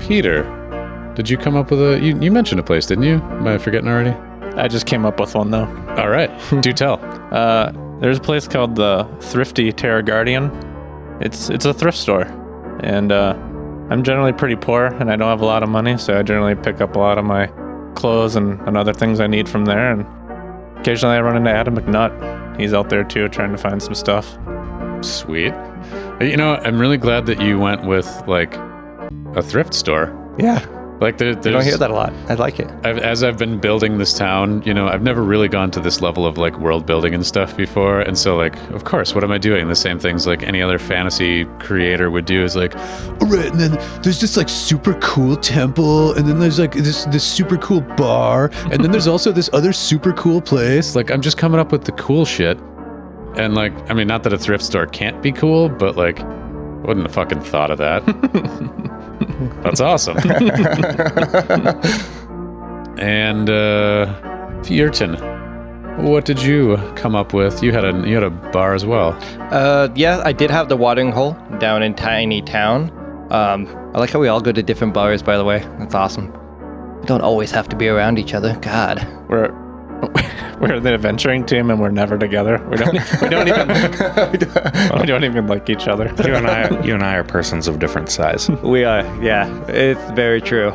Peter, 0.00 0.42
did 1.20 1.28
you 1.28 1.36
come 1.36 1.54
up 1.54 1.70
with 1.70 1.80
a. 1.80 2.00
You, 2.00 2.18
you 2.18 2.32
mentioned 2.32 2.60
a 2.60 2.62
place, 2.62 2.86
didn't 2.86 3.04
you? 3.04 3.16
Am 3.16 3.46
I 3.46 3.58
forgetting 3.58 3.88
already? 3.88 4.10
I 4.56 4.68
just 4.68 4.86
came 4.86 5.04
up 5.04 5.20
with 5.20 5.34
one 5.34 5.50
though. 5.50 5.66
All 5.98 6.08
right. 6.08 6.30
Do 6.62 6.72
tell. 6.72 6.98
Uh, 7.30 7.72
there's 8.00 8.16
a 8.16 8.22
place 8.22 8.48
called 8.48 8.74
the 8.74 9.06
Thrifty 9.20 9.70
Terra 9.70 10.02
Guardian. 10.02 10.50
It's 11.20 11.50
it's 11.50 11.66
a 11.66 11.74
thrift 11.74 11.98
store, 11.98 12.22
and 12.82 13.12
uh, 13.12 13.34
I'm 13.90 14.02
generally 14.02 14.32
pretty 14.32 14.56
poor, 14.56 14.86
and 14.86 15.12
I 15.12 15.16
don't 15.16 15.28
have 15.28 15.42
a 15.42 15.44
lot 15.44 15.62
of 15.62 15.68
money, 15.68 15.98
so 15.98 16.18
I 16.18 16.22
generally 16.22 16.54
pick 16.54 16.80
up 16.80 16.96
a 16.96 16.98
lot 16.98 17.18
of 17.18 17.26
my 17.26 17.48
clothes 17.96 18.36
and, 18.36 18.58
and 18.62 18.78
other 18.78 18.94
things 18.94 19.20
I 19.20 19.26
need 19.26 19.46
from 19.46 19.66
there. 19.66 19.92
And 19.92 20.06
occasionally 20.78 21.16
I 21.16 21.20
run 21.20 21.36
into 21.36 21.50
Adam 21.50 21.76
McNutt. 21.76 22.58
He's 22.58 22.72
out 22.72 22.88
there 22.88 23.04
too, 23.04 23.28
trying 23.28 23.52
to 23.52 23.58
find 23.58 23.82
some 23.82 23.94
stuff. 23.94 24.38
Sweet. 25.02 25.52
You 26.20 26.36
know, 26.36 26.54
I'm 26.56 26.78
really 26.78 26.96
glad 26.96 27.26
that 27.26 27.42
you 27.42 27.58
went 27.58 27.84
with 27.84 28.06
like 28.26 28.54
a 29.34 29.42
thrift 29.42 29.74
store. 29.74 30.16
Yeah, 30.38 30.64
Like 31.00 31.16
there, 31.16 31.28
you 31.28 31.34
there's, 31.36 31.54
don't 31.54 31.64
hear 31.64 31.78
that 31.78 31.90
a 31.90 31.94
lot. 31.94 32.12
I 32.28 32.34
like 32.34 32.60
it. 32.60 32.70
I've, 32.84 32.98
as 32.98 33.24
I've 33.24 33.38
been 33.38 33.58
building 33.58 33.96
this 33.96 34.12
town, 34.12 34.62
you 34.66 34.74
know, 34.74 34.86
I've 34.86 35.02
never 35.02 35.22
really 35.22 35.48
gone 35.48 35.70
to 35.70 35.80
this 35.80 36.02
level 36.02 36.26
of 36.26 36.36
like 36.36 36.58
world 36.58 36.84
building 36.84 37.14
and 37.14 37.24
stuff 37.24 37.56
before. 37.56 38.00
And 38.00 38.18
so, 38.18 38.36
like, 38.36 38.54
of 38.70 38.84
course, 38.84 39.14
what 39.14 39.24
am 39.24 39.32
I 39.32 39.38
doing? 39.38 39.68
The 39.68 39.74
same 39.74 39.98
things 39.98 40.26
like 40.26 40.42
any 40.42 40.60
other 40.60 40.78
fantasy 40.78 41.46
creator 41.58 42.10
would 42.10 42.26
do 42.26 42.44
is 42.44 42.54
like, 42.54 42.76
All 42.76 43.28
right, 43.28 43.46
and 43.46 43.58
then 43.58 43.72
there's 44.02 44.20
this 44.20 44.36
like 44.36 44.50
super 44.50 44.92
cool 45.00 45.36
temple, 45.36 46.12
and 46.12 46.28
then 46.28 46.38
there's 46.38 46.58
like 46.58 46.74
this 46.74 47.06
this 47.06 47.24
super 47.24 47.56
cool 47.56 47.80
bar, 47.80 48.50
and 48.70 48.84
then 48.84 48.90
there's 48.90 49.06
also 49.14 49.32
this 49.32 49.48
other 49.54 49.72
super 49.72 50.12
cool 50.12 50.42
place. 50.42 50.94
like 50.94 51.10
I'm 51.10 51.22
just 51.22 51.38
coming 51.38 51.60
up 51.60 51.72
with 51.72 51.84
the 51.84 51.92
cool 51.92 52.26
shit. 52.26 52.58
And 53.36 53.54
like, 53.54 53.72
I 53.88 53.94
mean, 53.94 54.08
not 54.08 54.24
that 54.24 54.32
a 54.32 54.38
thrift 54.38 54.64
store 54.64 54.86
can't 54.86 55.22
be 55.22 55.32
cool, 55.32 55.68
but 55.68 55.96
like, 55.96 56.20
I 56.20 56.82
wouldn't 56.86 57.06
have 57.06 57.14
fucking 57.14 57.40
thought 57.42 57.70
of 57.70 57.78
that. 57.78 58.02
That's 59.62 59.80
awesome. 59.80 60.16
And 63.00 63.48
uh, 63.48 64.14
Feortan, 64.60 65.16
what 66.02 66.26
did 66.26 66.42
you 66.42 66.76
come 66.96 67.16
up 67.16 67.32
with? 67.32 67.62
You 67.62 67.72
had 67.72 67.84
a 67.84 68.06
you 68.06 68.14
had 68.14 68.22
a 68.22 68.28
bar 68.30 68.74
as 68.74 68.84
well. 68.84 69.18
Uh, 69.50 69.88
yeah, 69.94 70.20
I 70.22 70.32
did 70.32 70.50
have 70.50 70.68
the 70.68 70.76
watering 70.76 71.10
hole 71.10 71.32
down 71.58 71.82
in 71.82 71.94
Tiny 71.94 72.42
Town. 72.42 72.90
Um, 73.30 73.66
I 73.94 73.98
like 74.00 74.10
how 74.10 74.20
we 74.20 74.28
all 74.28 74.42
go 74.42 74.52
to 74.52 74.62
different 74.62 74.92
bars, 74.92 75.22
by 75.22 75.38
the 75.38 75.44
way. 75.44 75.60
That's 75.78 75.94
awesome. 75.94 76.30
We 77.00 77.06
don't 77.06 77.22
always 77.22 77.50
have 77.52 77.70
to 77.70 77.76
be 77.76 77.88
around 77.88 78.18
each 78.18 78.34
other. 78.34 78.54
God. 78.60 79.06
We're 79.30 79.50
we're 80.60 80.80
the 80.80 80.94
adventuring 80.94 81.44
team 81.44 81.70
and 81.70 81.80
we're 81.80 81.90
never 81.90 82.18
together. 82.18 82.58
We 82.70 82.76
don't 82.76 82.92
we 83.22 83.28
don't 83.28 83.48
even 83.48 83.68
we 85.00 85.06
don't 85.06 85.24
even 85.24 85.46
like 85.46 85.68
each 85.70 85.88
other. 85.88 86.06
You 86.24 86.34
and 86.34 86.46
I, 86.46 86.82
you 86.84 86.94
and 86.94 87.02
I 87.02 87.16
are 87.16 87.24
persons 87.24 87.68
of 87.68 87.78
different 87.78 88.10
size. 88.10 88.48
We 88.62 88.84
are, 88.84 89.02
yeah. 89.22 89.64
It's 89.68 90.10
very 90.12 90.40
true. 90.40 90.70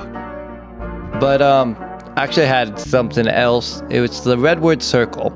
But 1.19 1.41
um, 1.41 1.75
actually, 2.17 2.43
I 2.43 2.49
had 2.49 2.79
something 2.79 3.27
else. 3.27 3.81
It 3.89 4.01
was 4.01 4.23
the 4.23 4.37
Redwood 4.37 4.83
Circle, 4.83 5.33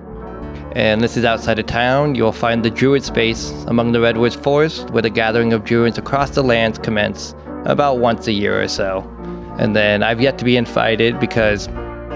and 0.76 1.02
this 1.02 1.16
is 1.16 1.26
outside 1.26 1.60
of 1.60 1.68
town. 1.68 2.16
You'll 2.16 2.32
find 2.32 2.64
the 2.64 2.70
Druid 2.70 3.04
space 3.04 3.52
among 3.68 3.92
the 3.94 4.02
Redwood 4.02 4.34
Forest, 4.34 4.90
where 4.90 5.02
the 5.02 5.10
gathering 5.10 5.54
of 5.54 5.64
Druids 5.64 5.98
across 5.98 6.32
the 6.32 6.44
lands 6.44 6.78
commence 6.80 7.34
about 7.66 8.00
once 8.00 8.28
a 8.28 8.32
year 8.32 8.62
or 8.62 8.68
so. 8.68 9.02
And 9.58 9.76
then 9.76 10.04
I've 10.04 10.22
yet 10.22 10.38
to 10.40 10.46
be 10.46 10.58
invited 10.58 11.20
because 11.20 11.68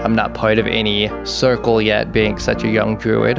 I'm 0.04 0.14
not 0.14 0.34
part 0.34 0.58
of 0.58 0.66
any 0.66 1.10
circle 1.24 1.80
yet, 1.80 2.12
being 2.12 2.38
such 2.38 2.62
a 2.62 2.68
young 2.68 2.98
Druid. 2.98 3.38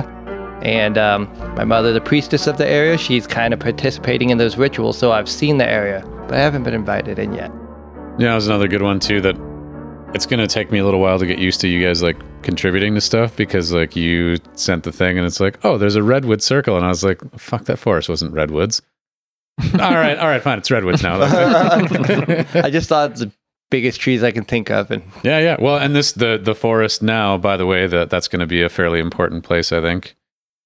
And 0.63 0.97
um, 0.97 1.31
my 1.55 1.63
mother, 1.63 1.93
the 1.93 2.01
priestess 2.01 2.47
of 2.47 2.57
the 2.57 2.67
area, 2.67 2.97
she's 2.97 3.27
kind 3.27 3.53
of 3.53 3.59
participating 3.59 4.31
in 4.31 4.39
those 4.39 4.57
rituals, 4.57 4.97
so 4.97 5.11
I've 5.11 5.29
seen 5.29 5.59
the 5.59 5.69
area, 5.69 6.03
but 6.27 6.33
I 6.33 6.39
haven't 6.39 6.63
been 6.63 6.73
invited 6.73 7.19
in 7.19 7.33
yet. 7.33 7.51
Yeah, 8.17 8.29
that 8.29 8.35
was 8.35 8.47
another 8.47 8.67
good 8.67 8.81
one 8.81 8.99
too. 8.99 9.21
That 9.21 9.35
it's 10.15 10.25
gonna 10.25 10.47
take 10.47 10.71
me 10.71 10.79
a 10.79 10.85
little 10.85 10.99
while 10.99 11.19
to 11.19 11.27
get 11.27 11.37
used 11.37 11.61
to 11.61 11.67
you 11.67 11.85
guys 11.85 12.01
like 12.01 12.17
contributing 12.41 12.95
to 12.95 13.01
stuff 13.01 13.35
because 13.35 13.71
like 13.71 13.95
you 13.95 14.37
sent 14.53 14.85
the 14.85 14.91
thing 14.91 15.19
and 15.19 15.27
it's 15.27 15.39
like, 15.39 15.59
oh, 15.63 15.77
there's 15.77 15.95
a 15.95 16.01
redwood 16.01 16.41
circle, 16.41 16.77
and 16.77 16.85
I 16.85 16.89
was 16.89 17.03
like, 17.03 17.21
fuck, 17.37 17.65
that 17.65 17.77
forest 17.77 18.09
wasn't 18.09 18.33
redwoods. 18.33 18.81
all 19.73 19.79
right, 19.79 20.17
all 20.17 20.27
right, 20.27 20.41
fine, 20.41 20.57
it's 20.57 20.71
redwoods 20.71 21.03
now. 21.03 21.21
I 21.21 22.69
just 22.71 22.89
thought 22.89 23.17
the 23.17 23.31
biggest 23.75 23.99
trees 23.99 24.23
I 24.23 24.31
can 24.31 24.45
think 24.45 24.69
of, 24.69 24.91
and 24.91 25.03
yeah, 25.23 25.39
yeah. 25.39 25.57
Well, 25.59 25.77
and 25.77 25.95
this 25.95 26.13
the 26.13 26.39
the 26.41 26.55
forest 26.55 27.01
now, 27.01 27.37
by 27.37 27.57
the 27.57 27.65
way, 27.65 27.87
that 27.87 28.09
that's 28.09 28.27
going 28.27 28.39
to 28.39 28.47
be 28.47 28.61
a 28.61 28.69
fairly 28.69 28.99
important 28.99 29.43
place, 29.43 29.71
I 29.71 29.81
think. 29.81 30.15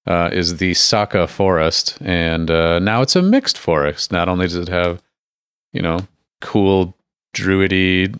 Uh, 0.07 0.29
is 0.31 0.57
the 0.57 0.73
Saka 0.73 1.27
forest, 1.27 1.97
and 2.01 2.49
uh, 2.49 2.79
now 2.79 3.01
it's 3.01 3.15
a 3.15 3.21
mixed 3.21 3.57
forest. 3.57 4.11
Not 4.11 4.27
only 4.29 4.47
does 4.47 4.55
it 4.55 4.69
have, 4.69 5.01
you 5.73 5.81
know, 5.81 5.99
cool 6.41 6.95
druidy 7.33 8.13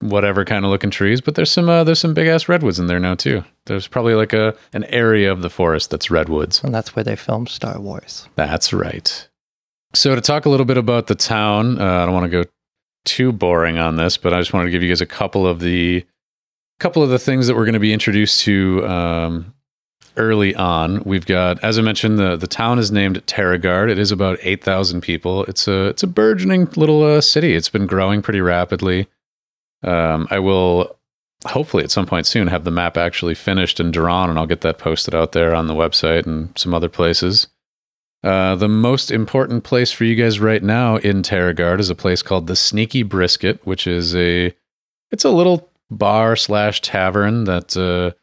whatever 0.00 0.44
kind 0.44 0.64
of 0.64 0.70
looking 0.70 0.90
trees, 0.90 1.20
but 1.20 1.34
there's 1.34 1.50
some 1.50 1.68
uh, 1.68 1.84
there's 1.84 2.00
some 2.00 2.14
big 2.14 2.26
ass 2.26 2.48
redwoods 2.48 2.78
in 2.78 2.86
there 2.86 3.00
now 3.00 3.14
too. 3.14 3.42
There's 3.66 3.86
probably 3.86 4.14
like 4.14 4.32
a 4.32 4.54
an 4.72 4.84
area 4.84 5.32
of 5.32 5.42
the 5.42 5.50
forest 5.50 5.90
that's 5.90 6.10
redwoods. 6.10 6.62
and 6.62 6.74
that's 6.74 6.94
where 6.94 7.04
they 7.04 7.16
filmed 7.16 7.48
Star 7.48 7.80
Wars. 7.80 8.28
That's 8.36 8.72
right. 8.72 9.28
So 9.94 10.14
to 10.14 10.20
talk 10.20 10.44
a 10.44 10.48
little 10.48 10.66
bit 10.66 10.76
about 10.76 11.06
the 11.06 11.14
town, 11.14 11.80
uh, 11.80 11.84
I 11.84 12.04
don't 12.04 12.14
want 12.14 12.30
to 12.30 12.44
go 12.44 12.50
too 13.04 13.32
boring 13.32 13.78
on 13.78 13.96
this, 13.96 14.16
but 14.16 14.32
I 14.32 14.40
just 14.40 14.52
wanted 14.52 14.66
to 14.66 14.70
give 14.70 14.82
you 14.82 14.88
guys 14.88 15.00
a 15.00 15.06
couple 15.06 15.46
of 15.46 15.60
the 15.60 16.04
couple 16.80 17.02
of 17.02 17.10
the 17.10 17.18
things 17.18 17.46
that 17.46 17.54
we're 17.54 17.64
going 17.64 17.74
to 17.74 17.80
be 17.80 17.92
introduced 17.92 18.40
to 18.40 18.86
um, 18.86 19.54
early 20.16 20.54
on. 20.54 21.02
We've 21.04 21.24
got, 21.24 21.62
as 21.62 21.78
I 21.78 21.82
mentioned, 21.82 22.18
the 22.18 22.36
the 22.36 22.46
town 22.46 22.78
is 22.78 22.90
named 22.90 23.24
Terragard. 23.26 23.90
It 23.90 23.98
is 23.98 24.10
about 24.10 24.38
eight 24.42 24.62
thousand 24.62 25.02
people. 25.02 25.44
It's 25.44 25.68
a 25.68 25.86
it's 25.86 26.02
a 26.02 26.08
burgeoning 26.08 26.68
little 26.76 27.02
uh, 27.02 27.20
city. 27.20 27.54
It's 27.54 27.68
been 27.68 27.86
growing 27.86 28.22
pretty 28.22 28.40
rapidly. 28.40 29.06
Um, 29.82 30.26
I 30.30 30.38
will 30.38 30.96
hopefully 31.46 31.84
at 31.84 31.90
some 31.90 32.06
point 32.06 32.26
soon 32.26 32.46
have 32.46 32.64
the 32.64 32.70
map 32.70 32.96
actually 32.96 33.34
finished 33.34 33.78
and 33.80 33.92
drawn, 33.92 34.30
and 34.30 34.38
I'll 34.38 34.46
get 34.46 34.62
that 34.62 34.78
posted 34.78 35.14
out 35.14 35.32
there 35.32 35.54
on 35.54 35.66
the 35.66 35.74
website 35.74 36.26
and 36.26 36.56
some 36.56 36.72
other 36.74 36.88
places. 36.88 37.48
Uh, 38.24 38.56
the 38.56 38.68
most 38.68 39.10
important 39.10 39.64
place 39.64 39.92
for 39.92 40.04
you 40.04 40.14
guys 40.14 40.40
right 40.40 40.62
now 40.62 40.96
in 40.96 41.20
Terragard 41.20 41.78
is 41.78 41.90
a 41.90 41.94
place 41.94 42.22
called 42.22 42.46
the 42.46 42.56
Sneaky 42.56 43.02
Brisket, 43.02 43.60
which 43.66 43.86
is 43.86 44.16
a 44.16 44.54
it's 45.10 45.26
a 45.26 45.30
little 45.30 45.68
bar 45.90 46.34
slash 46.34 46.80
tavern 46.80 47.44
that 47.44 47.76
uh, 47.76 48.16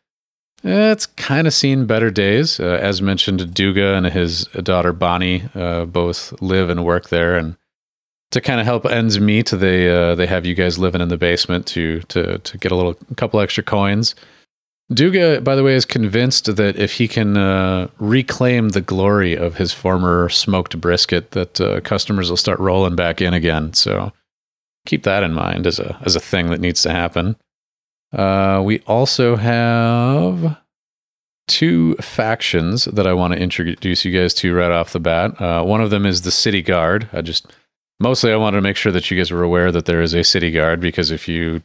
it's 0.64 1.06
kind 1.06 1.45
of 1.45 1.54
seen 1.54 1.86
better 1.86 2.10
days. 2.10 2.60
Uh, 2.60 2.80
as 2.82 2.99
mentioned, 2.99 3.54
Duga 3.54 3.93
and 3.93 4.08
his 4.08 4.45
daughter 4.64 4.91
Bonnie 4.91 5.43
uh, 5.54 5.86
both 5.86 6.34
live 6.41 6.72
and 6.72 6.84
work 6.84 7.10
there, 7.10 7.38
and 7.38 7.56
to 8.32 8.41
kind 8.41 8.60
of 8.60 8.66
help 8.66 8.88
ends 8.88 9.20
meet, 9.20 9.52
they 9.52 9.88
uh, 9.88 10.16
they 10.16 10.26
have 10.26 10.47
you 10.47 10.56
guys 10.56 10.80
living 10.80 11.02
in 11.02 11.10
the 11.10 11.18
basement 11.18 11.68
to 11.68 11.99
to 12.08 12.39
to 12.39 12.58
get 12.58 12.72
a 12.72 12.76
little 12.76 12.97
a 13.12 13.16
couple 13.16 13.39
extra 13.39 13.64
coins. 13.64 14.16
Duga, 14.94 15.39
by 15.42 15.56
the 15.56 15.64
way, 15.64 15.74
is 15.74 15.86
convinced 15.86 16.54
that 16.56 16.76
if 16.78 16.94
he 16.94 17.08
can 17.08 17.38
uh, 17.38 17.88
reclaim 18.00 18.70
the 18.70 18.82
glory 18.82 19.36
of 19.36 19.56
his 19.56 19.72
former 19.72 20.28
smoked 20.30 20.80
brisket, 20.82 21.32
that 21.32 21.62
uh, 21.62 21.80
customers 21.82 22.30
will 22.30 22.38
start 22.38 22.60
rolling 22.60 22.96
back 22.96 23.22
in 23.22 23.34
again. 23.34 23.74
So 23.74 24.12
keep 24.86 25.04
that 25.04 25.24
in 25.24 25.34
mind 25.34 25.68
as 25.68 25.80
a 25.80 25.98
as 26.02 26.16
a 26.16 26.20
thing 26.20 26.50
that 26.50 26.60
needs 26.60 26.82
to 26.82 26.92
happen. 26.92 27.38
Uh, 28.12 28.62
we 28.66 28.80
also 28.80 29.38
have 29.38 30.58
two 31.48 31.96
factions 31.96 32.86
that 32.86 33.08
I 33.08 33.14
want 33.14 33.34
to 33.34 33.39
introduce 33.39 34.04
you 34.04 34.12
guys 34.12 34.34
to 34.36 34.54
right 34.54 34.72
off 34.72 34.94
the 34.94 35.00
bat. 35.00 35.39
Uh, 35.39 35.64
one 35.64 35.82
of 35.82 35.89
them 35.89 36.06
is 36.06 36.22
the 36.22 36.32
City 36.32 36.62
Guard. 36.62 37.08
I 37.14 37.22
just 37.22 37.48
mostly 38.00 38.34
I 38.34 38.38
wanted 38.38 38.58
to 38.58 38.62
make 38.62 38.76
sure 38.76 38.92
that 38.92 39.10
you 39.10 39.18
guys 39.18 39.32
were 39.32 39.44
aware 39.44 39.72
that 39.72 39.86
there 39.86 40.02
is 40.02 40.14
a 40.14 40.24
City 40.24 40.52
Guard 40.52 40.82
because 40.82 41.12
if 41.12 41.28
you 41.28 41.62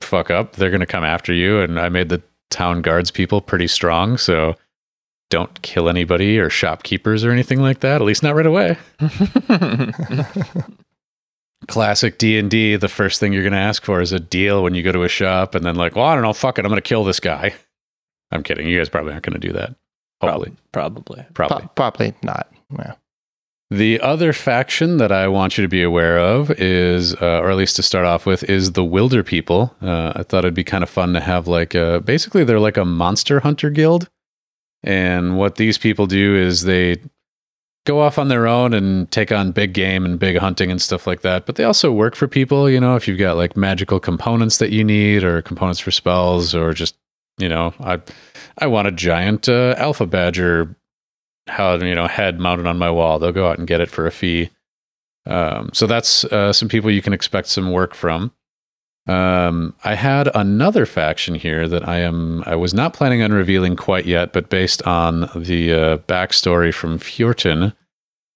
fuck 0.00 0.30
up, 0.30 0.54
they're 0.54 0.70
going 0.70 0.80
to 0.80 0.86
come 0.86 1.04
after 1.04 1.32
you. 1.32 1.60
And 1.60 1.78
I 1.78 1.88
made 1.88 2.08
the 2.08 2.22
town 2.50 2.82
guards 2.82 3.10
people 3.10 3.40
pretty 3.40 3.66
strong, 3.66 4.16
so 4.18 4.54
don't 5.30 5.60
kill 5.62 5.88
anybody 5.88 6.38
or 6.38 6.48
shopkeepers 6.50 7.24
or 7.24 7.30
anything 7.32 7.60
like 7.60 7.80
that. 7.80 7.96
At 7.96 8.02
least 8.06 8.22
not 8.22 8.34
right 8.36 8.46
away. 8.46 8.76
Classic 11.68 12.18
D 12.18 12.38
and 12.38 12.50
D. 12.50 12.76
The 12.76 12.88
first 12.88 13.18
thing 13.18 13.32
you're 13.32 13.42
going 13.42 13.52
to 13.52 13.58
ask 13.58 13.84
for 13.84 14.00
is 14.00 14.12
a 14.12 14.20
deal 14.20 14.62
when 14.62 14.74
you 14.74 14.82
go 14.82 14.92
to 14.92 15.02
a 15.04 15.08
shop, 15.08 15.54
and 15.54 15.64
then 15.64 15.74
like, 15.74 15.96
well, 15.96 16.04
I 16.04 16.14
don't 16.14 16.22
know, 16.22 16.32
fuck 16.32 16.58
it, 16.58 16.64
I'm 16.64 16.70
going 16.70 16.80
to 16.80 16.86
kill 16.88 17.02
this 17.04 17.18
guy. 17.20 17.54
I'm 18.30 18.42
kidding. 18.42 18.68
You 18.68 18.78
guys 18.78 18.88
probably 18.88 19.12
aren't 19.12 19.24
going 19.24 19.40
to 19.40 19.46
do 19.46 19.52
that. 19.54 19.74
Hopefully, 20.20 20.52
Probably. 20.72 21.24
probably. 21.34 21.58
Pro- 21.60 21.68
probably 21.74 22.14
not. 22.22 22.50
Yeah. 22.78 22.94
The 23.70 24.00
other 24.00 24.32
faction 24.32 24.98
that 24.98 25.10
I 25.10 25.26
want 25.26 25.58
you 25.58 25.62
to 25.62 25.68
be 25.68 25.82
aware 25.82 26.18
of 26.20 26.52
is, 26.52 27.14
uh, 27.16 27.40
or 27.40 27.50
at 27.50 27.56
least 27.56 27.74
to 27.76 27.82
start 27.82 28.06
off 28.06 28.24
with, 28.24 28.44
is 28.44 28.72
the 28.72 28.84
Wilder 28.84 29.24
people. 29.24 29.74
Uh, 29.82 30.12
I 30.14 30.22
thought 30.22 30.44
it'd 30.44 30.54
be 30.54 30.62
kind 30.62 30.84
of 30.84 30.90
fun 30.90 31.14
to 31.14 31.20
have 31.20 31.48
like 31.48 31.74
a, 31.74 32.00
basically 32.00 32.44
they're 32.44 32.60
like 32.60 32.76
a 32.76 32.84
monster 32.84 33.40
hunter 33.40 33.70
guild. 33.70 34.08
And 34.84 35.36
what 35.36 35.56
these 35.56 35.78
people 35.78 36.06
do 36.06 36.36
is 36.36 36.62
they 36.62 36.98
go 37.86 38.00
off 38.00 38.18
on 38.18 38.28
their 38.28 38.46
own 38.46 38.72
and 38.72 39.10
take 39.10 39.32
on 39.32 39.50
big 39.50 39.72
game 39.72 40.04
and 40.04 40.18
big 40.18 40.38
hunting 40.38 40.70
and 40.70 40.80
stuff 40.80 41.04
like 41.06 41.22
that. 41.22 41.44
But 41.44 41.56
they 41.56 41.64
also 41.64 41.90
work 41.90 42.14
for 42.14 42.28
people, 42.28 42.70
you 42.70 42.78
know, 42.78 42.94
if 42.94 43.08
you've 43.08 43.18
got 43.18 43.36
like 43.36 43.56
magical 43.56 43.98
components 43.98 44.58
that 44.58 44.70
you 44.70 44.84
need 44.84 45.24
or 45.24 45.42
components 45.42 45.80
for 45.80 45.90
spells 45.90 46.54
or 46.54 46.72
just, 46.72 46.94
you 47.38 47.48
know, 47.48 47.74
I, 47.80 48.00
I 48.58 48.68
want 48.68 48.86
a 48.86 48.92
giant 48.92 49.48
uh, 49.48 49.74
alpha 49.76 50.06
badger 50.06 50.76
how 51.46 51.76
you 51.76 51.94
know 51.94 52.06
head 52.06 52.38
mounted 52.38 52.66
on 52.66 52.78
my 52.78 52.90
wall. 52.90 53.18
They'll 53.18 53.32
go 53.32 53.48
out 53.48 53.58
and 53.58 53.66
get 53.66 53.80
it 53.80 53.90
for 53.90 54.06
a 54.06 54.12
fee. 54.12 54.50
Um, 55.26 55.70
so 55.72 55.86
that's 55.86 56.24
uh, 56.24 56.52
some 56.52 56.68
people 56.68 56.90
you 56.90 57.02
can 57.02 57.12
expect 57.12 57.48
some 57.48 57.72
work 57.72 57.94
from. 57.94 58.32
Um, 59.06 59.74
I 59.84 59.94
had 59.94 60.28
another 60.34 60.84
faction 60.84 61.36
here 61.36 61.68
that 61.68 61.88
I 61.88 62.00
am 62.00 62.42
I 62.44 62.56
was 62.56 62.74
not 62.74 62.92
planning 62.92 63.22
on 63.22 63.32
revealing 63.32 63.76
quite 63.76 64.06
yet, 64.06 64.32
but 64.32 64.50
based 64.50 64.82
on 64.82 65.30
the 65.34 65.72
uh, 65.72 65.98
backstory 65.98 66.74
from 66.74 66.98
Feortan, 66.98 67.72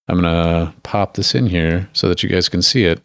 I'm 0.08 0.20
gonna 0.20 0.74
pop 0.82 1.14
this 1.14 1.34
in 1.34 1.46
here 1.46 1.88
so 1.92 2.08
that 2.08 2.22
you 2.22 2.28
guys 2.28 2.48
can 2.48 2.62
see 2.62 2.84
it. 2.84 3.00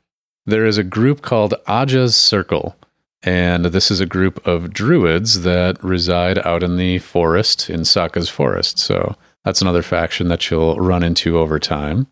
There 0.45 0.65
is 0.65 0.77
a 0.77 0.83
group 0.83 1.23
called 1.23 1.55
Aja's 1.67 2.15
Circle, 2.15 2.75
and 3.23 3.65
this 3.65 3.89
is 3.89 3.99
a 3.99 4.05
group 4.05 4.45
of 4.45 4.71
druids 4.71 5.41
that 5.41 5.83
reside 5.83 6.37
out 6.45 6.61
in 6.61 6.77
the 6.77 6.99
forest 6.99 7.67
in 7.67 7.83
Saka's 7.83 8.29
forest. 8.29 8.77
So 8.77 9.15
that's 9.45 9.61
another 9.61 9.81
faction 9.83 10.27
that 10.27 10.49
you'll 10.49 10.75
run 10.79 11.03
into 11.03 11.37
over 11.37 11.59
time. 11.59 12.07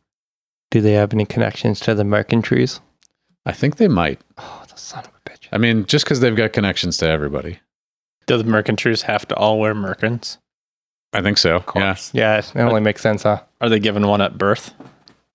Do 0.72 0.80
they 0.82 0.94
have 0.94 1.14
any 1.14 1.26
connections 1.26 1.80
to 1.82 1.94
the 1.94 2.04
mercantries? 2.04 2.80
I 3.46 3.52
think 3.52 3.76
they 3.76 3.88
might. 3.90 4.22
Oh, 4.38 4.64
the 4.70 4.78
son 4.78 5.04
of 5.04 5.12
a 5.14 5.30
bitch. 5.30 5.48
I 5.52 5.58
mean, 5.58 5.86
just 5.86 6.06
because 6.06 6.20
they've 6.22 6.36
got 6.36 6.54
connections 6.54 6.98
to 6.98 7.08
everybody. 7.08 7.60
Do 8.26 8.38
the 8.38 8.44
mercantries 8.46 9.02
have 9.04 9.28
to 9.28 9.36
all 9.36 9.60
wear 9.60 9.76
merkins? 9.76 10.38
I 11.12 11.22
think 11.22 11.38
so. 11.38 11.64
Yeah. 11.76 11.96
Yeah, 12.14 12.38
it 12.38 12.56
only 12.56 12.82
makes 12.82 13.02
sense, 13.02 13.24
huh? 13.24 13.42
Are 13.62 13.70
they 13.70 13.80
given 13.80 14.08
one 14.08 14.22
at 14.22 14.38
birth? 14.38 14.74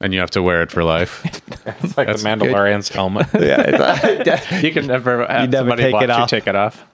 And 0.00 0.14
you 0.14 0.20
have 0.20 0.30
to 0.30 0.42
wear 0.42 0.62
it 0.62 0.70
for 0.70 0.82
life. 0.84 1.22
It's 1.82 1.96
like 1.98 2.06
That's 2.06 2.22
the 2.22 2.28
Mandalorian's 2.28 2.88
helmet. 2.88 3.26
Yeah. 3.34 4.60
You 4.60 4.72
can 4.72 4.86
never 4.86 5.26
have 5.26 5.50
never 5.50 5.68
somebody 5.70 5.82
take 5.82 5.92
watch 5.92 6.08
it 6.08 6.18
you 6.18 6.26
take 6.26 6.46
it 6.46 6.56
off. 6.56 6.84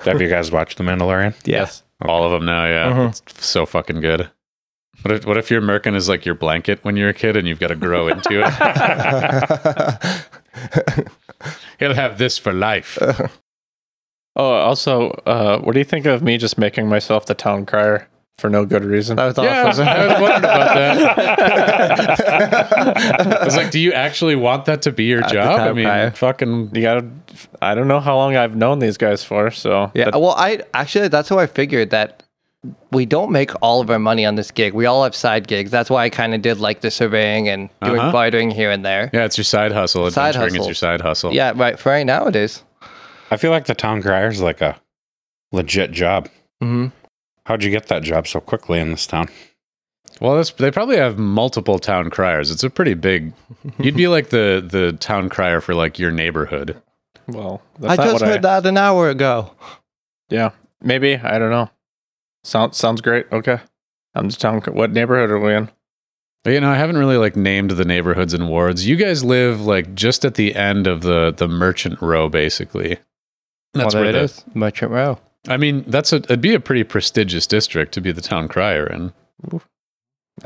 Have 0.00 0.20
you 0.20 0.28
guys 0.28 0.52
watched 0.52 0.76
The 0.78 0.84
Mandalorian? 0.84 1.34
yes. 1.46 1.82
All 2.04 2.24
of 2.24 2.32
them 2.32 2.44
now, 2.46 2.66
yeah. 2.66 2.92
Mhm. 2.92 3.08
It's 3.28 3.46
so 3.46 3.64
fucking 3.66 4.00
good. 4.00 4.30
What 5.02 5.12
if, 5.14 5.26
what 5.26 5.36
if 5.36 5.50
your 5.50 5.60
merkin 5.62 5.94
is 5.94 6.08
like 6.08 6.24
your 6.24 6.34
blanket 6.34 6.78
when 6.82 6.96
you're 6.96 7.10
a 7.10 7.14
kid 7.14 7.36
and 7.36 7.46
you've 7.46 7.60
got 7.60 7.68
to 7.68 7.74
grow 7.76 8.08
into 8.08 8.42
it? 8.42 8.52
He'll 11.78 11.94
have 11.94 12.18
this 12.18 12.38
for 12.38 12.52
life. 12.52 12.98
Oh, 14.38 14.52
also, 14.52 15.12
uh, 15.24 15.58
what 15.60 15.72
do 15.72 15.78
you 15.78 15.84
think 15.86 16.04
of 16.04 16.22
me 16.22 16.36
just 16.36 16.58
making 16.58 16.90
myself 16.90 17.24
the 17.24 17.32
town 17.34 17.64
crier 17.64 18.06
for 18.38 18.50
no 18.50 18.64
good 18.66 18.84
reason? 18.84 19.16
That 19.16 19.26
was 19.26 19.38
Yeah, 19.38 19.62
I 19.62 19.64
was, 19.64 19.80
awesome. 19.80 19.88
I 19.88 20.06
was 20.06 20.20
wondering 20.20 20.44
about 20.44 20.74
that. 20.74 20.98
I 23.40 23.44
was 23.44 23.56
like, 23.56 23.70
do 23.70 23.78
you 23.80 23.92
actually 23.92 24.36
want 24.36 24.66
that 24.66 24.82
to 24.82 24.92
be 24.92 25.04
your 25.04 25.22
the 25.22 25.28
job? 25.28 25.60
I 25.60 25.72
mean, 25.72 25.86
crier. 25.86 26.10
fucking. 26.10 26.74
You 26.74 26.82
gotta. 26.82 27.06
I 27.62 27.74
don't 27.74 27.88
know 27.88 28.00
how 28.00 28.16
long 28.16 28.36
I've 28.36 28.56
known 28.56 28.78
these 28.78 28.96
guys 28.98 29.24
for, 29.24 29.50
so 29.50 29.90
Yeah, 29.94 30.10
that- 30.10 30.20
well, 30.20 30.34
I 30.36 30.60
actually 30.74 31.08
that's 31.08 31.28
how 31.28 31.38
I 31.38 31.46
figured 31.46 31.90
that 31.90 32.22
we 32.90 33.06
don't 33.06 33.30
make 33.30 33.50
all 33.62 33.80
of 33.80 33.90
our 33.90 33.98
money 33.98 34.26
on 34.26 34.34
this 34.34 34.50
gig. 34.50 34.74
We 34.74 34.86
all 34.86 35.04
have 35.04 35.14
side 35.14 35.46
gigs. 35.46 35.70
That's 35.70 35.88
why 35.88 36.04
I 36.04 36.10
kind 36.10 36.34
of 36.34 36.42
did 36.42 36.58
like 36.58 36.80
the 36.80 36.90
surveying 36.90 37.48
and 37.48 37.68
doing 37.82 38.00
Uh-huh. 38.00 38.12
bartering 38.12 38.50
here 38.50 38.70
and 38.70 38.84
there. 38.84 39.08
Yeah, 39.12 39.24
it's 39.24 39.38
your 39.38 39.44
side 39.44 39.72
hustle. 39.72 40.10
Side 40.10 40.34
Adventuring 40.34 40.60
is 40.62 40.66
your 40.66 40.74
side 40.74 41.00
hustle. 41.00 41.32
Yeah, 41.32 41.52
right. 41.54 41.78
For 41.78 41.90
right 41.90 42.04
now, 42.06 42.26
it 42.26 42.36
is. 42.36 42.62
I 43.30 43.36
feel 43.36 43.50
like 43.50 43.66
the 43.66 43.74
town 43.74 44.02
crier 44.02 44.28
is 44.28 44.40
like 44.40 44.60
a 44.60 44.76
legit 45.52 45.92
job. 45.92 46.28
Mm-hmm. 46.62 46.86
How'd 47.46 47.62
you 47.62 47.70
get 47.70 47.86
that 47.86 48.02
job 48.02 48.26
so 48.26 48.40
quickly 48.40 48.80
in 48.80 48.90
this 48.90 49.06
town? 49.06 49.28
Well, 50.20 50.34
that's, 50.34 50.50
they 50.50 50.72
probably 50.72 50.96
have 50.96 51.16
multiple 51.16 51.78
town 51.78 52.10
criers. 52.10 52.50
It's 52.50 52.64
a 52.64 52.70
pretty 52.70 52.94
big. 52.94 53.32
You'd 53.78 53.96
be 53.96 54.08
like 54.08 54.30
the 54.30 54.66
the 54.68 54.94
town 54.94 55.28
crier 55.28 55.60
for 55.60 55.72
like 55.72 55.96
your 55.96 56.10
neighborhood. 56.10 56.82
well, 57.28 57.62
I 57.78 57.94
that's 57.94 57.98
not 57.98 58.04
just 58.04 58.12
what 58.14 58.30
heard 58.30 58.42
that 58.42 58.66
an 58.66 58.76
hour 58.76 59.10
ago. 59.10 59.52
Yeah, 60.28 60.50
maybe 60.82 61.14
I 61.14 61.38
don't 61.38 61.50
know. 61.50 61.70
Sounds 62.42 62.76
sounds 62.76 63.00
great. 63.00 63.26
Okay, 63.30 63.60
I'm 64.16 64.28
just 64.28 64.40
town. 64.40 64.60
What 64.62 64.90
neighborhood 64.90 65.30
are 65.30 65.38
we 65.38 65.54
in? 65.54 65.70
You 66.46 66.60
know, 66.60 66.70
I 66.70 66.76
haven't 66.76 66.98
really 66.98 67.16
like 67.16 67.36
named 67.36 67.72
the 67.72 67.84
neighborhoods 67.84 68.34
and 68.34 68.48
wards. 68.48 68.88
You 68.88 68.96
guys 68.96 69.22
live 69.22 69.60
like 69.60 69.94
just 69.94 70.24
at 70.24 70.34
the 70.34 70.56
end 70.56 70.88
of 70.88 71.02
the 71.02 71.32
the 71.32 71.46
merchant 71.46 72.02
row, 72.02 72.28
basically. 72.28 72.98
That's 73.72 73.94
well, 73.94 74.02
where 74.02 74.12
there 74.12 74.22
the, 74.22 74.32
it 74.32 74.36
is. 74.36 74.44
Merchant 74.52 74.90
Row. 74.90 75.20
I 75.48 75.56
mean, 75.56 75.84
that's 75.86 76.12
a 76.12 76.16
it'd 76.16 76.40
be 76.40 76.54
a 76.54 76.60
pretty 76.60 76.84
prestigious 76.84 77.46
district 77.46 77.92
to 77.94 78.00
be 78.00 78.12
the 78.12 78.20
town 78.20 78.48
crier 78.48 78.86
in. 78.86 79.12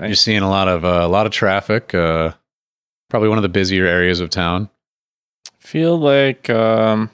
You're 0.00 0.14
seeing 0.14 0.42
a 0.42 0.48
lot 0.50 0.68
of 0.68 0.84
uh, 0.84 1.00
a 1.02 1.08
lot 1.08 1.26
of 1.26 1.32
traffic. 1.32 1.94
Uh, 1.94 2.32
probably 3.08 3.28
one 3.28 3.38
of 3.38 3.42
the 3.42 3.48
busier 3.48 3.86
areas 3.86 4.20
of 4.20 4.30
town. 4.30 4.68
Feel 5.58 5.98
like 5.98 6.48
um, 6.50 7.10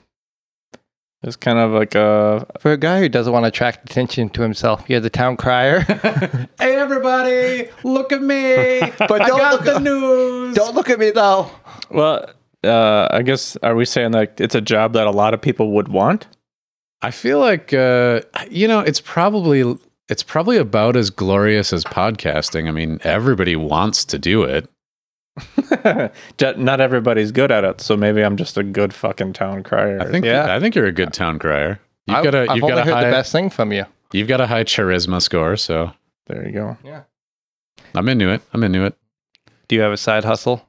it's 1.23 1.35
kind 1.35 1.57
of 1.59 1.71
like 1.71 1.95
a 1.95 2.45
For 2.59 2.71
a 2.73 2.77
guy 2.77 2.99
who 2.99 3.09
doesn't 3.09 3.31
want 3.33 3.43
to 3.43 3.47
attract 3.47 3.89
attention 3.89 4.29
to 4.29 4.41
himself, 4.41 4.83
you're 4.87 4.99
the 4.99 5.09
town 5.09 5.37
crier. 5.37 5.79
hey, 6.59 6.75
everybody, 6.75 7.69
look 7.83 8.11
at 8.11 8.21
me! 8.21 8.81
But 8.99 9.25
don't 9.25 9.51
look 9.51 9.65
at- 9.67 9.81
news. 9.81 10.55
don't 10.55 10.75
look 10.75 10.89
at 10.89 10.99
me 10.99 11.11
though. 11.11 11.49
well. 11.89 12.29
Uh, 12.63 13.07
I 13.11 13.21
guess 13.21 13.55
are 13.57 13.75
we 13.75 13.85
saying 13.85 14.11
that 14.11 14.41
it's 14.41 14.55
a 14.55 14.59
job 14.61 14.93
that 14.93 15.05
a 15.05 15.11
lot 15.11 15.35
of 15.35 15.41
people 15.41 15.71
would 15.73 15.89
want? 15.89 16.25
I 17.01 17.11
feel 17.11 17.39
like 17.39 17.73
uh, 17.73 18.21
you 18.49 18.67
know 18.67 18.79
it's 18.79 19.01
probably 19.01 19.77
it's 20.09 20.23
probably 20.23 20.57
about 20.57 20.95
as 20.95 21.09
glorious 21.09 21.73
as 21.73 21.83
podcasting. 21.83 22.67
I 22.67 22.71
mean, 22.71 22.99
everybody 23.03 23.55
wants 23.55 24.05
to 24.05 24.17
do 24.19 24.43
it. 24.43 24.69
Not 26.57 26.81
everybody's 26.81 27.31
good 27.31 27.51
at 27.51 27.63
it, 27.63 27.81
so 27.81 27.95
maybe 27.95 28.21
I'm 28.21 28.37
just 28.37 28.57
a 28.57 28.63
good 28.63 28.93
fucking 28.93 29.33
town 29.33 29.63
crier. 29.63 29.99
I 30.01 30.09
think 30.09 30.25
Yeah. 30.25 30.55
I 30.55 30.59
think 30.59 30.75
you're 30.75 30.87
a 30.87 30.91
good 30.91 31.13
town 31.13 31.37
crier. 31.39 31.79
You've 32.07 32.17
I've, 32.17 32.23
got 32.23 32.35
a 32.35 32.39
I've 32.49 32.55
you've 32.55 32.63
only 32.63 32.75
got 32.75 32.87
a 32.87 32.95
heard 32.95 33.05
the 33.05 33.11
best 33.11 33.31
thing 33.31 33.49
from 33.49 33.71
you. 33.71 33.85
you've 34.13 34.27
got 34.27 34.41
a 34.41 34.47
high 34.47 34.63
charisma 34.63 35.21
score, 35.21 35.57
so 35.57 35.91
there 36.27 36.45
you 36.45 36.53
go. 36.53 36.77
Yeah, 36.83 37.03
I'm 37.93 38.07
into 38.09 38.29
it. 38.29 38.41
I'm 38.53 38.63
into 38.63 38.85
it. 38.85 38.95
Do 39.67 39.75
you 39.75 39.81
have 39.81 39.91
a 39.91 39.97
side 39.97 40.23
hustle? 40.23 40.67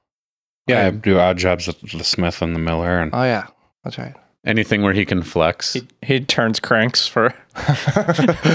Yeah, 0.66 0.88
I 0.88 0.90
do 0.90 1.18
odd 1.18 1.38
jobs 1.38 1.68
at 1.68 1.80
the 1.80 2.04
Smith 2.04 2.42
and 2.42 2.54
the 2.54 2.60
Miller, 2.60 2.98
and 2.98 3.10
Oh 3.14 3.22
yeah, 3.22 3.46
that's 3.84 3.96
right. 3.96 4.14
Anything 4.46 4.82
where 4.82 4.94
he 4.94 5.04
can 5.04 5.22
flex. 5.22 5.72
He, 5.74 5.82
he 6.02 6.20
turns 6.20 6.60
cranks 6.60 7.08
for. 7.08 7.34
I 7.56 8.54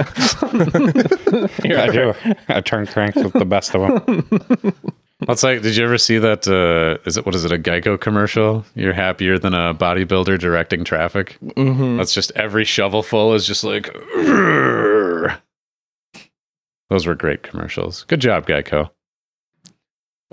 do. 1.92 2.14
I 2.48 2.62
turn 2.62 2.88
cranks 2.88 3.18
with 3.18 3.34
the 3.34 3.46
best 3.46 3.76
of 3.76 4.06
them. 4.06 4.74
It's 5.22 5.44
like, 5.44 5.62
did 5.62 5.76
you 5.76 5.84
ever 5.84 5.98
see 5.98 6.20
that? 6.20 6.48
Uh, 6.48 7.00
is 7.06 7.18
it 7.18 7.26
what 7.26 7.36
is 7.36 7.44
it? 7.44 7.52
A 7.52 7.58
Geico 7.58 8.00
commercial? 8.00 8.66
You're 8.76 8.94
happier 8.94 9.38
than 9.38 9.54
a 9.54 9.74
bodybuilder 9.74 10.40
directing 10.40 10.86
traffic. 10.86 11.38
Mm-hmm. 11.44 11.98
That's 11.98 12.14
just 12.14 12.32
every 12.36 12.64
shovelful 12.64 13.36
is 13.36 13.46
just 13.46 13.64
like. 13.64 13.94
"Urgh." 14.16 15.38
Those 16.90 17.06
were 17.06 17.16
great 17.16 17.44
commercials. 17.44 18.04
Good 18.06 18.22
job, 18.22 18.48
Geico. 18.48 18.90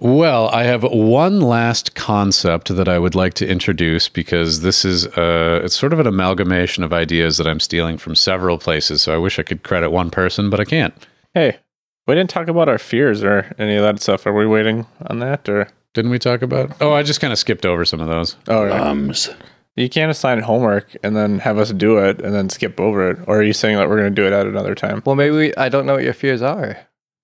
Well, 0.00 0.48
I 0.48 0.64
have 0.64 0.82
one 0.82 1.40
last 1.40 1.94
concept 1.94 2.74
that 2.74 2.88
I 2.88 2.98
would 2.98 3.14
like 3.14 3.34
to 3.34 3.46
introduce 3.46 4.08
because 4.08 4.60
this 4.60 4.82
is 4.82 5.06
uh, 5.06 5.60
it's 5.62 5.76
sort 5.76 5.92
of 5.92 6.00
an 6.00 6.06
amalgamation 6.06 6.82
of 6.82 6.92
ideas 6.92 7.36
that 7.36 7.46
I'm 7.46 7.60
stealing 7.60 7.98
from 7.98 8.14
several 8.14 8.56
places. 8.56 9.02
So 9.02 9.14
I 9.14 9.18
wish 9.18 9.38
I 9.38 9.42
could 9.42 9.62
credit 9.62 9.90
one 9.90 10.10
person, 10.10 10.48
but 10.48 10.58
I 10.58 10.64
can't. 10.64 10.94
Hey, 11.34 11.58
we 12.06 12.14
didn't 12.14 12.30
talk 12.30 12.48
about 12.48 12.68
our 12.68 12.78
fears 12.78 13.22
or 13.22 13.54
any 13.58 13.76
of 13.76 13.82
that 13.82 14.00
stuff. 14.00 14.26
Are 14.26 14.32
we 14.32 14.46
waiting 14.46 14.86
on 15.06 15.18
that 15.18 15.46
or? 15.48 15.68
Didn't 15.92 16.12
we 16.12 16.18
talk 16.18 16.40
about? 16.40 16.80
Oh, 16.80 16.92
I 16.92 17.02
just 17.02 17.20
kind 17.20 17.32
of 17.32 17.38
skipped 17.38 17.66
over 17.66 17.84
some 17.84 18.00
of 18.00 18.08
those. 18.08 18.36
Oh, 18.48 18.64
yeah. 18.64 18.88
Ums. 18.88 19.28
you 19.76 19.90
can't 19.90 20.10
assign 20.10 20.40
homework 20.40 20.96
and 21.02 21.14
then 21.14 21.40
have 21.40 21.58
us 21.58 21.72
do 21.72 21.98
it 21.98 22.22
and 22.22 22.34
then 22.34 22.48
skip 22.48 22.80
over 22.80 23.10
it. 23.10 23.18
Or 23.26 23.40
are 23.40 23.42
you 23.42 23.52
saying 23.52 23.76
that 23.76 23.88
we're 23.88 23.98
going 23.98 24.14
to 24.14 24.22
do 24.22 24.26
it 24.26 24.32
at 24.32 24.46
another 24.46 24.74
time? 24.74 25.02
Well, 25.04 25.16
maybe 25.16 25.36
we, 25.36 25.54
I 25.56 25.68
don't 25.68 25.84
know 25.84 25.94
what 25.94 26.04
your 26.04 26.14
fears 26.14 26.42
are. 26.42 26.78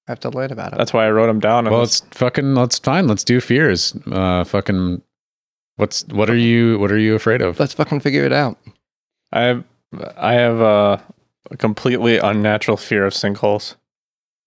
I 0.09 0.13
have 0.13 0.21
to 0.21 0.31
learn 0.31 0.53
about 0.53 0.73
it. 0.73 0.79
That's 0.79 0.93
why 0.93 1.07
I 1.07 1.11
wrote 1.11 1.27
them 1.27 1.41
down. 1.41 1.65
Well, 1.69 1.81
this- 1.81 2.03
it's 2.07 2.19
fucking. 2.19 2.55
Let's 2.55 2.79
fine. 2.79 3.07
Let's 3.09 3.25
do 3.25 3.41
fears. 3.41 3.95
Uh, 4.11 4.45
fucking. 4.45 5.03
What's 5.77 6.07
what 6.09 6.31
are 6.31 6.37
you 6.37 6.79
what 6.79 6.91
are 6.91 6.99
you 6.99 7.15
afraid 7.15 7.43
of? 7.43 7.59
Let's 7.61 7.75
fucking 7.75 8.01
figure 8.01 8.25
it 8.25 8.33
out. 8.33 8.57
I 9.33 9.41
have, 9.43 9.65
I 10.17 10.33
have 10.35 10.61
a, 10.61 11.03
a 11.51 11.57
completely 11.59 12.17
unnatural 12.19 12.77
fear 12.79 13.05
of 13.05 13.13
sinkholes. 13.13 13.75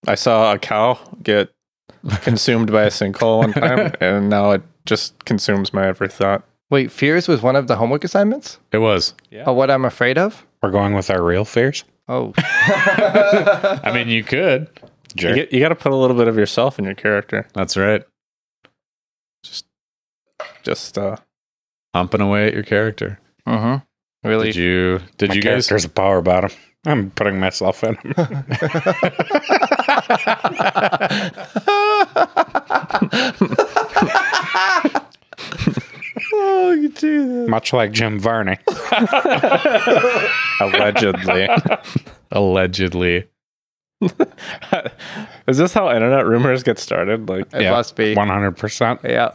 I 0.08 0.16
saw 0.16 0.54
a 0.54 0.58
cow 0.58 0.98
get 1.22 1.50
consumed 2.22 2.72
by 2.72 2.84
a 2.84 2.90
sinkhole 2.90 3.40
one 3.40 3.54
time, 3.54 3.94
and 4.00 4.30
now 4.30 4.52
it 4.52 4.64
just 4.86 5.24
consumes 5.26 5.72
my 5.74 5.86
every 5.88 6.08
thought. 6.08 6.44
Wait, 6.72 6.92
fears 6.92 7.28
was 7.28 7.42
one 7.42 7.56
of 7.56 7.68
the 7.68 7.76
homework 7.76 8.04
assignments? 8.04 8.58
It 8.72 8.78
was. 8.78 9.14
Yeah. 9.30 9.44
Oh, 9.48 9.54
what 9.54 9.70
I'm 9.70 9.86
afraid 9.86 10.18
of? 10.18 10.46
We're 10.64 10.72
going 10.72 10.94
with 10.94 11.10
our 11.10 11.22
real 11.24 11.44
fears. 11.46 11.84
Oh, 12.08 12.34
I 12.38 13.92
mean, 13.94 14.08
you 14.08 14.24
could. 14.24 14.68
You, 15.22 15.28
Jerk. 15.28 15.36
get, 15.36 15.54
you 15.54 15.60
got 15.60 15.70
to 15.70 15.76
put 15.76 15.92
a 15.92 15.96
little 15.96 16.16
bit 16.16 16.28
of 16.28 16.36
yourself 16.38 16.80
in 16.80 16.86
your 16.86 16.96
character. 16.96 17.48
That's 17.54 17.78
right. 17.78 18.04
Just 19.44 19.66
just 20.64 20.98
uh, 20.98 21.18
Humping 21.96 22.22
away 22.22 22.48
at 22.48 22.54
your 22.54 22.64
character. 22.64 23.20
mm-hmm. 23.48 24.28
Really? 24.28 24.48
Did 24.48 24.56
you? 24.58 25.00
Did 25.18 25.30
My 25.30 25.36
you 25.36 25.42
guys? 25.42 25.68
There's 25.68 25.86
a 25.86 25.90
power 25.90 26.22
bottom. 26.22 26.52
I'm 26.86 27.12
putting 27.12 27.40
myself 27.40 27.84
in. 27.84 27.98
oh, 36.34 36.72
you 36.72 36.90
do 36.90 37.42
that. 37.44 37.50
Much 37.50 37.74
like 37.74 37.92
Jim 37.92 38.20
Varney. 38.20 38.58
allegedly. 40.62 41.50
Allegedly. 42.32 43.28
Is 45.48 45.58
this 45.58 45.74
how 45.74 45.90
internet 45.92 46.26
rumors 46.26 46.64
get 46.64 46.80
started? 46.80 47.28
Like, 47.30 47.54
It 47.54 47.64
Yeah, 47.64 47.72
must 47.72 47.96
be. 47.96 48.16
100%. 48.16 49.04
Yeah. 49.04 49.32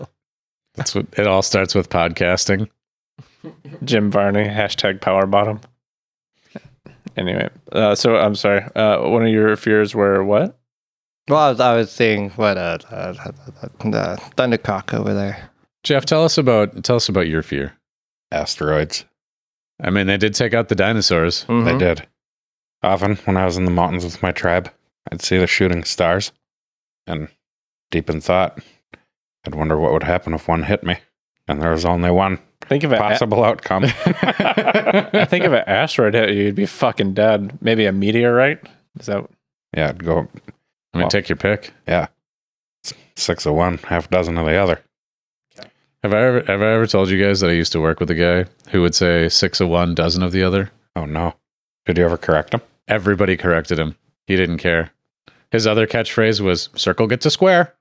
That's 0.74 0.94
what 0.94 1.06
it 1.16 1.26
all 1.26 1.42
starts 1.42 1.74
with 1.74 1.88
podcasting. 1.90 2.68
Jim 3.84 4.10
Varney, 4.10 4.44
hashtag 4.44 5.00
power 5.00 5.26
bottom. 5.26 5.60
Anyway, 7.16 7.48
uh, 7.72 7.94
so 7.94 8.16
I'm 8.16 8.34
sorry. 8.34 8.62
Uh, 8.74 9.08
one 9.08 9.22
of 9.22 9.28
your 9.28 9.54
fears 9.56 9.94
were 9.94 10.24
what? 10.24 10.58
Well, 11.28 11.38
I 11.38 11.48
was, 11.50 11.60
I 11.60 11.76
was 11.76 11.92
seeing 11.92 12.30
what 12.30 12.58
uh, 12.58 12.78
uh, 12.90 13.12
the 13.80 14.20
thundercock 14.36 14.92
over 14.92 15.14
there. 15.14 15.50
Jeff, 15.84 16.04
tell 16.06 16.24
us 16.24 16.36
about 16.38 16.82
tell 16.82 16.96
us 16.96 17.08
about 17.08 17.28
your 17.28 17.42
fear. 17.42 17.74
Asteroids. 18.32 19.04
I 19.80 19.90
mean, 19.90 20.06
they 20.08 20.16
did 20.16 20.34
take 20.34 20.54
out 20.54 20.68
the 20.68 20.74
dinosaurs. 20.74 21.44
They 21.44 21.52
Mhm. 21.54 21.78
did. 21.78 22.06
Often, 22.84 23.16
when 23.24 23.36
I 23.36 23.44
was 23.46 23.56
in 23.56 23.64
the 23.64 23.70
mountains 23.70 24.04
with 24.04 24.22
my 24.22 24.30
tribe, 24.30 24.70
I'd 25.10 25.22
see 25.22 25.38
the 25.38 25.46
shooting 25.46 25.84
stars. 25.84 26.32
And 27.06 27.28
deep 27.90 28.10
in 28.10 28.20
thought, 28.20 28.58
I'd 29.46 29.54
wonder 29.54 29.78
what 29.78 29.92
would 29.92 30.02
happen 30.02 30.34
if 30.34 30.46
one 30.48 30.64
hit 30.64 30.82
me. 30.84 30.98
And 31.48 31.60
there 31.62 31.70
was 31.70 31.84
only 31.84 32.10
one 32.10 32.38
Think 32.62 32.84
of 32.84 32.92
it. 32.92 32.98
possible 32.98 33.44
outcome. 33.44 33.84
I 34.06 35.26
think 35.28 35.44
if 35.44 35.52
an 35.52 35.64
asteroid 35.66 36.14
hit 36.14 36.30
you, 36.30 36.44
you'd 36.44 36.54
be 36.54 36.66
fucking 36.66 37.14
dead. 37.14 37.58
Maybe 37.60 37.84
a 37.86 37.92
meteorite. 37.92 38.66
Is 38.98 39.06
that? 39.06 39.28
yeah, 39.76 39.88
I'd 39.88 40.04
go 40.04 40.18
I 40.18 40.20
mean, 40.22 40.30
Well- 40.94 41.08
take 41.08 41.28
your 41.28 41.36
pick. 41.36 41.72
Yeah, 41.88 42.06
six 43.16 43.44
of 43.46 43.54
one, 43.54 43.78
half 43.78 44.08
dozen 44.10 44.38
of 44.38 44.46
the 44.46 44.56
other. 44.56 44.80
Have 46.02 46.12
I 46.14 46.18
ever 46.22 46.40
have 46.46 46.62
I 46.62 46.72
ever 46.74 46.86
told 46.86 47.08
you 47.10 47.22
guys 47.22 47.40
that 47.40 47.48
I 47.50 47.54
used 47.54 47.72
to 47.72 47.80
work 47.80 47.98
with 47.98 48.10
a 48.10 48.14
guy 48.14 48.44
who 48.70 48.82
would 48.82 48.94
say 48.94 49.28
six 49.30 49.60
of 49.60 49.68
one, 49.68 49.94
dozen 49.94 50.22
of 50.22 50.32
the 50.32 50.42
other? 50.42 50.70
Oh 50.96 51.06
no. 51.06 51.34
Did 51.86 51.98
you 51.98 52.04
ever 52.04 52.16
correct 52.18 52.52
him? 52.54 52.60
Everybody 52.88 53.36
corrected 53.36 53.78
him. 53.78 53.96
He 54.26 54.36
didn't 54.36 54.58
care. 54.58 54.90
His 55.50 55.66
other 55.66 55.86
catchphrase 55.86 56.40
was 56.40 56.68
"circle 56.76 57.06
gets 57.06 57.26
a 57.26 57.30
square." 57.30 57.74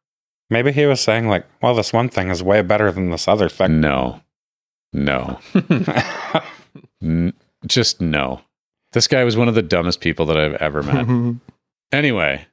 Maybe 0.50 0.72
he 0.72 0.86
was 0.86 1.02
saying, 1.02 1.28
like, 1.28 1.46
well, 1.62 1.74
this 1.74 1.92
one 1.94 2.10
thing 2.10 2.30
is 2.30 2.44
way 2.44 2.62
better 2.62 2.92
than 2.92 3.10
this 3.10 3.28
other 3.28 3.50
thing. 3.50 3.80
No, 3.82 4.22
no. 4.92 5.40
N- 7.02 7.34
just 7.66 8.02
no. 8.02 8.42
This 8.92 9.08
guy 9.08 9.24
was 9.24 9.36
one 9.38 9.48
of 9.48 9.56
the 9.56 9.62
dumbest 9.62 10.00
people 10.02 10.26
that 10.28 10.38
I've 10.38 10.54
ever 10.56 10.84
met. 10.84 11.36
anyway, 11.92 12.46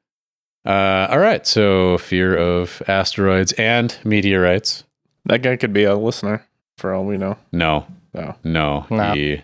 uh, 0.65 1.09
all 1.11 1.19
right. 1.19 1.47
So 1.47 1.99
fear 1.99 2.37
of 2.37 2.83
asteroids 2.89 3.53
and 3.55 3.97
meteorites. 4.05 4.85
That 5.27 5.43
guy 5.43 5.57
could 5.57 5.73
be 5.73 5.85
a 5.85 5.95
listener 5.97 6.47
for 6.79 6.95
all 6.95 7.05
we 7.05 7.19
know. 7.19 7.37
No, 7.53 7.87
No. 8.15 8.37
no. 8.43 8.87
No. 8.91 9.13
he- 9.13 9.43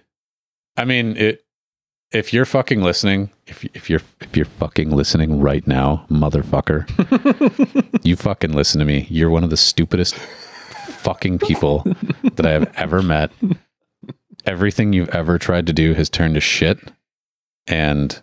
I 0.79 0.85
mean, 0.85 1.17
it. 1.17 1.43
If 2.13 2.33
you're 2.33 2.45
fucking 2.45 2.83
listening, 2.83 3.31
if 3.47 3.65
if 3.75 3.91
you're 3.91 4.01
if 4.21 4.37
you're 4.37 4.47
fucking 4.47 4.91
listening 4.91 5.41
right 5.41 5.67
now, 5.67 6.07
motherfucker, 6.09 6.85
you 8.05 8.17
fucking 8.17 8.53
listen 8.53 8.79
to 8.79 8.85
me. 8.85 9.07
You're 9.11 9.31
one 9.31 9.43
of 9.45 9.51
the 9.51 9.57
stupidest 9.57 10.15
fucking 10.15 11.41
people 11.41 11.83
that 12.35 12.47
I 12.47 12.53
have 12.53 12.73
ever 12.77 13.03
met. 13.03 13.33
Everything 14.45 14.93
you've 14.93 15.09
ever 15.09 15.39
tried 15.39 15.67
to 15.67 15.73
do 15.73 15.95
has 15.95 16.09
turned 16.09 16.35
to 16.35 16.41
shit, 16.41 16.79
and 17.67 18.23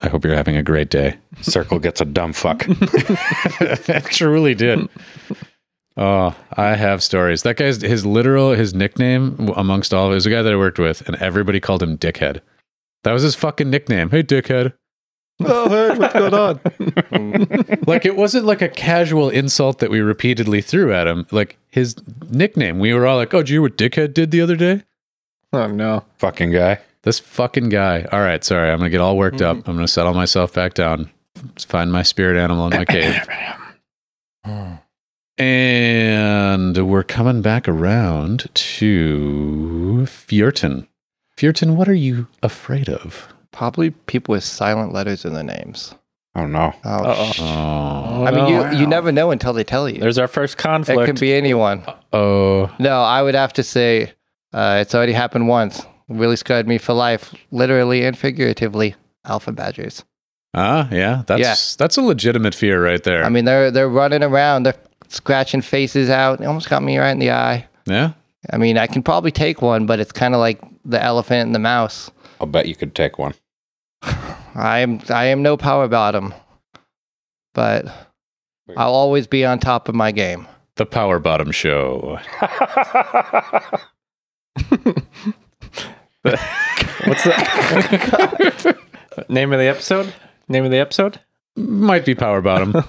I 0.00 0.08
hope 0.08 0.24
you're 0.24 0.34
having 0.34 0.56
a 0.56 0.62
great 0.62 0.88
day. 0.88 1.18
Circle 1.42 1.80
gets 1.80 2.00
a 2.00 2.06
dumb 2.06 2.32
fuck. 2.32 2.58
that 2.66 4.08
truly 4.10 4.54
did. 4.54 4.88
Oh, 5.98 6.34
I 6.56 6.76
have 6.76 7.02
stories. 7.02 7.42
That 7.42 7.56
guy's 7.56 7.82
his 7.82 8.06
literal 8.06 8.52
his 8.52 8.72
nickname 8.72 9.50
amongst 9.56 9.92
all 9.92 10.06
of 10.06 10.12
it 10.12 10.14
was 10.14 10.26
a 10.26 10.30
guy 10.30 10.40
that 10.40 10.52
I 10.52 10.56
worked 10.56 10.78
with, 10.78 11.06
and 11.06 11.16
everybody 11.16 11.60
called 11.60 11.82
him 11.82 11.98
Dickhead. 11.98 12.40
That 13.04 13.12
was 13.12 13.22
his 13.22 13.34
fucking 13.34 13.70
nickname. 13.70 14.10
Hey, 14.10 14.22
Dickhead. 14.22 14.74
oh, 15.44 15.68
hey, 15.68 15.96
what's 15.98 16.12
going 16.12 16.34
on? 16.34 16.60
Like 17.88 18.04
it 18.04 18.16
wasn't 18.16 18.44
like 18.44 18.60
a 18.60 18.68
casual 18.68 19.30
insult 19.30 19.78
that 19.78 19.90
we 19.90 20.00
repeatedly 20.00 20.60
threw 20.60 20.92
at 20.92 21.06
him. 21.06 21.26
Like 21.30 21.56
his 21.70 21.96
nickname, 22.28 22.78
we 22.78 22.92
were 22.92 23.06
all 23.06 23.16
like, 23.16 23.32
"Oh, 23.32 23.38
did 23.38 23.48
you 23.48 23.54
hear 23.54 23.62
what 23.62 23.78
Dickhead 23.78 24.12
did 24.12 24.30
the 24.30 24.42
other 24.42 24.56
day?" 24.56 24.82
Oh 25.54 25.68
no. 25.68 26.04
Fucking 26.18 26.50
guy. 26.52 26.80
This 27.02 27.18
fucking 27.18 27.70
guy. 27.70 28.06
All 28.12 28.20
right, 28.20 28.44
sorry, 28.44 28.70
I'm 28.70 28.78
gonna 28.78 28.90
get 28.90 29.00
all 29.00 29.16
worked 29.16 29.40
up. 29.40 29.56
Mm-hmm. 29.56 29.70
I'm 29.70 29.76
gonna 29.76 29.88
settle 29.88 30.12
myself 30.12 30.52
back 30.52 30.74
down. 30.74 31.08
Find 31.58 31.90
my 31.90 32.02
spirit 32.02 32.36
animal 32.38 32.66
in 32.66 32.76
my 32.76 32.84
cave. 32.84 33.16
And 35.40 36.76
we're 36.90 37.04
coming 37.04 37.42
back 37.42 37.68
around 37.68 38.48
to 38.54 40.00
Feortan. 40.04 40.88
Feortan, 41.38 41.76
what 41.76 41.88
are 41.88 41.94
you 41.94 42.26
afraid 42.42 42.88
of? 42.88 43.28
Probably 43.52 43.90
people 43.90 44.32
with 44.32 44.42
silent 44.44 44.92
letters 44.92 45.24
in 45.24 45.34
their 45.34 45.44
names. 45.44 45.94
Oh 46.34 46.46
no. 46.46 46.72
Oh, 46.84 46.90
Uh-oh. 47.04 47.32
sh- 47.32 47.40
Oh, 47.42 48.24
I 48.26 48.30
mean, 48.32 48.46
you, 48.48 48.58
wow. 48.58 48.70
you 48.72 48.86
never 48.86 49.12
know 49.12 49.30
until 49.30 49.52
they 49.52 49.64
tell 49.64 49.88
you. 49.88 50.00
There's 50.00 50.18
our 50.18 50.28
first 50.28 50.56
conflict. 50.56 51.00
it 51.00 51.06
could 51.06 51.20
be 51.20 51.32
anyone. 51.34 51.84
oh, 52.12 52.70
No, 52.78 53.02
I 53.02 53.22
would 53.22 53.34
have 53.34 53.52
to 53.54 53.62
say 53.62 54.12
uh, 54.52 54.78
it's 54.80 54.94
already 54.94 55.12
happened 55.12 55.48
once. 55.48 55.84
Really 56.08 56.36
scarred 56.36 56.66
me 56.66 56.78
for 56.78 56.92
life, 56.92 57.34
literally 57.50 58.04
and 58.04 58.16
figuratively. 58.18 58.94
Alpha 59.24 59.52
badgers. 59.52 60.04
ah, 60.54 60.88
yeah. 60.90 61.22
That's 61.26 61.40
Yeah. 61.40 61.54
that's 61.78 61.96
a 61.98 62.02
legitimate 62.02 62.54
fear 62.54 62.82
right 62.82 63.02
there. 63.02 63.24
I 63.24 63.28
mean, 63.28 63.44
they're 63.44 63.70
they're 63.70 63.88
running 63.90 64.22
around, 64.22 64.62
they're 64.64 64.74
scratching 65.08 65.60
faces 65.60 66.08
out. 66.10 66.40
It 66.40 66.46
almost 66.46 66.68
got 66.70 66.82
me 66.82 66.98
right 66.98 67.10
in 67.10 67.18
the 67.20 67.30
eye. 67.30 67.66
yeah. 67.86 68.12
I 68.52 68.56
mean, 68.56 68.78
I 68.78 68.86
can 68.86 69.02
probably 69.02 69.32
take 69.32 69.60
one, 69.60 69.84
but 69.86 69.98
it's 70.00 70.12
kind 70.12 70.32
of 70.34 70.40
like 70.40 70.60
the 70.88 71.02
elephant 71.02 71.46
and 71.46 71.54
the 71.54 71.60
mouse. 71.60 72.10
I'll 72.40 72.46
bet 72.46 72.66
you 72.66 72.74
could 72.74 72.94
take 72.94 73.18
one. 73.18 73.34
I 74.02 74.80
am 74.80 75.00
I 75.10 75.26
am 75.26 75.42
no 75.42 75.56
power 75.56 75.86
bottom, 75.86 76.34
but 77.54 77.86
I'll 78.76 78.94
always 78.94 79.26
be 79.26 79.44
on 79.44 79.60
top 79.60 79.88
of 79.88 79.94
my 79.94 80.10
game. 80.10 80.48
The 80.76 80.86
Power 80.86 81.18
Bottom 81.18 81.50
Show. 81.50 82.18
What's 86.22 87.24
the 87.24 88.76
name 89.28 89.52
of 89.52 89.58
the 89.58 89.66
episode? 89.66 90.12
Name 90.48 90.64
of 90.64 90.70
the 90.70 90.78
episode? 90.78 91.20
Might 91.58 92.04
be 92.04 92.14
Power 92.14 92.40
Bottom. 92.40 92.72
I 92.76 92.80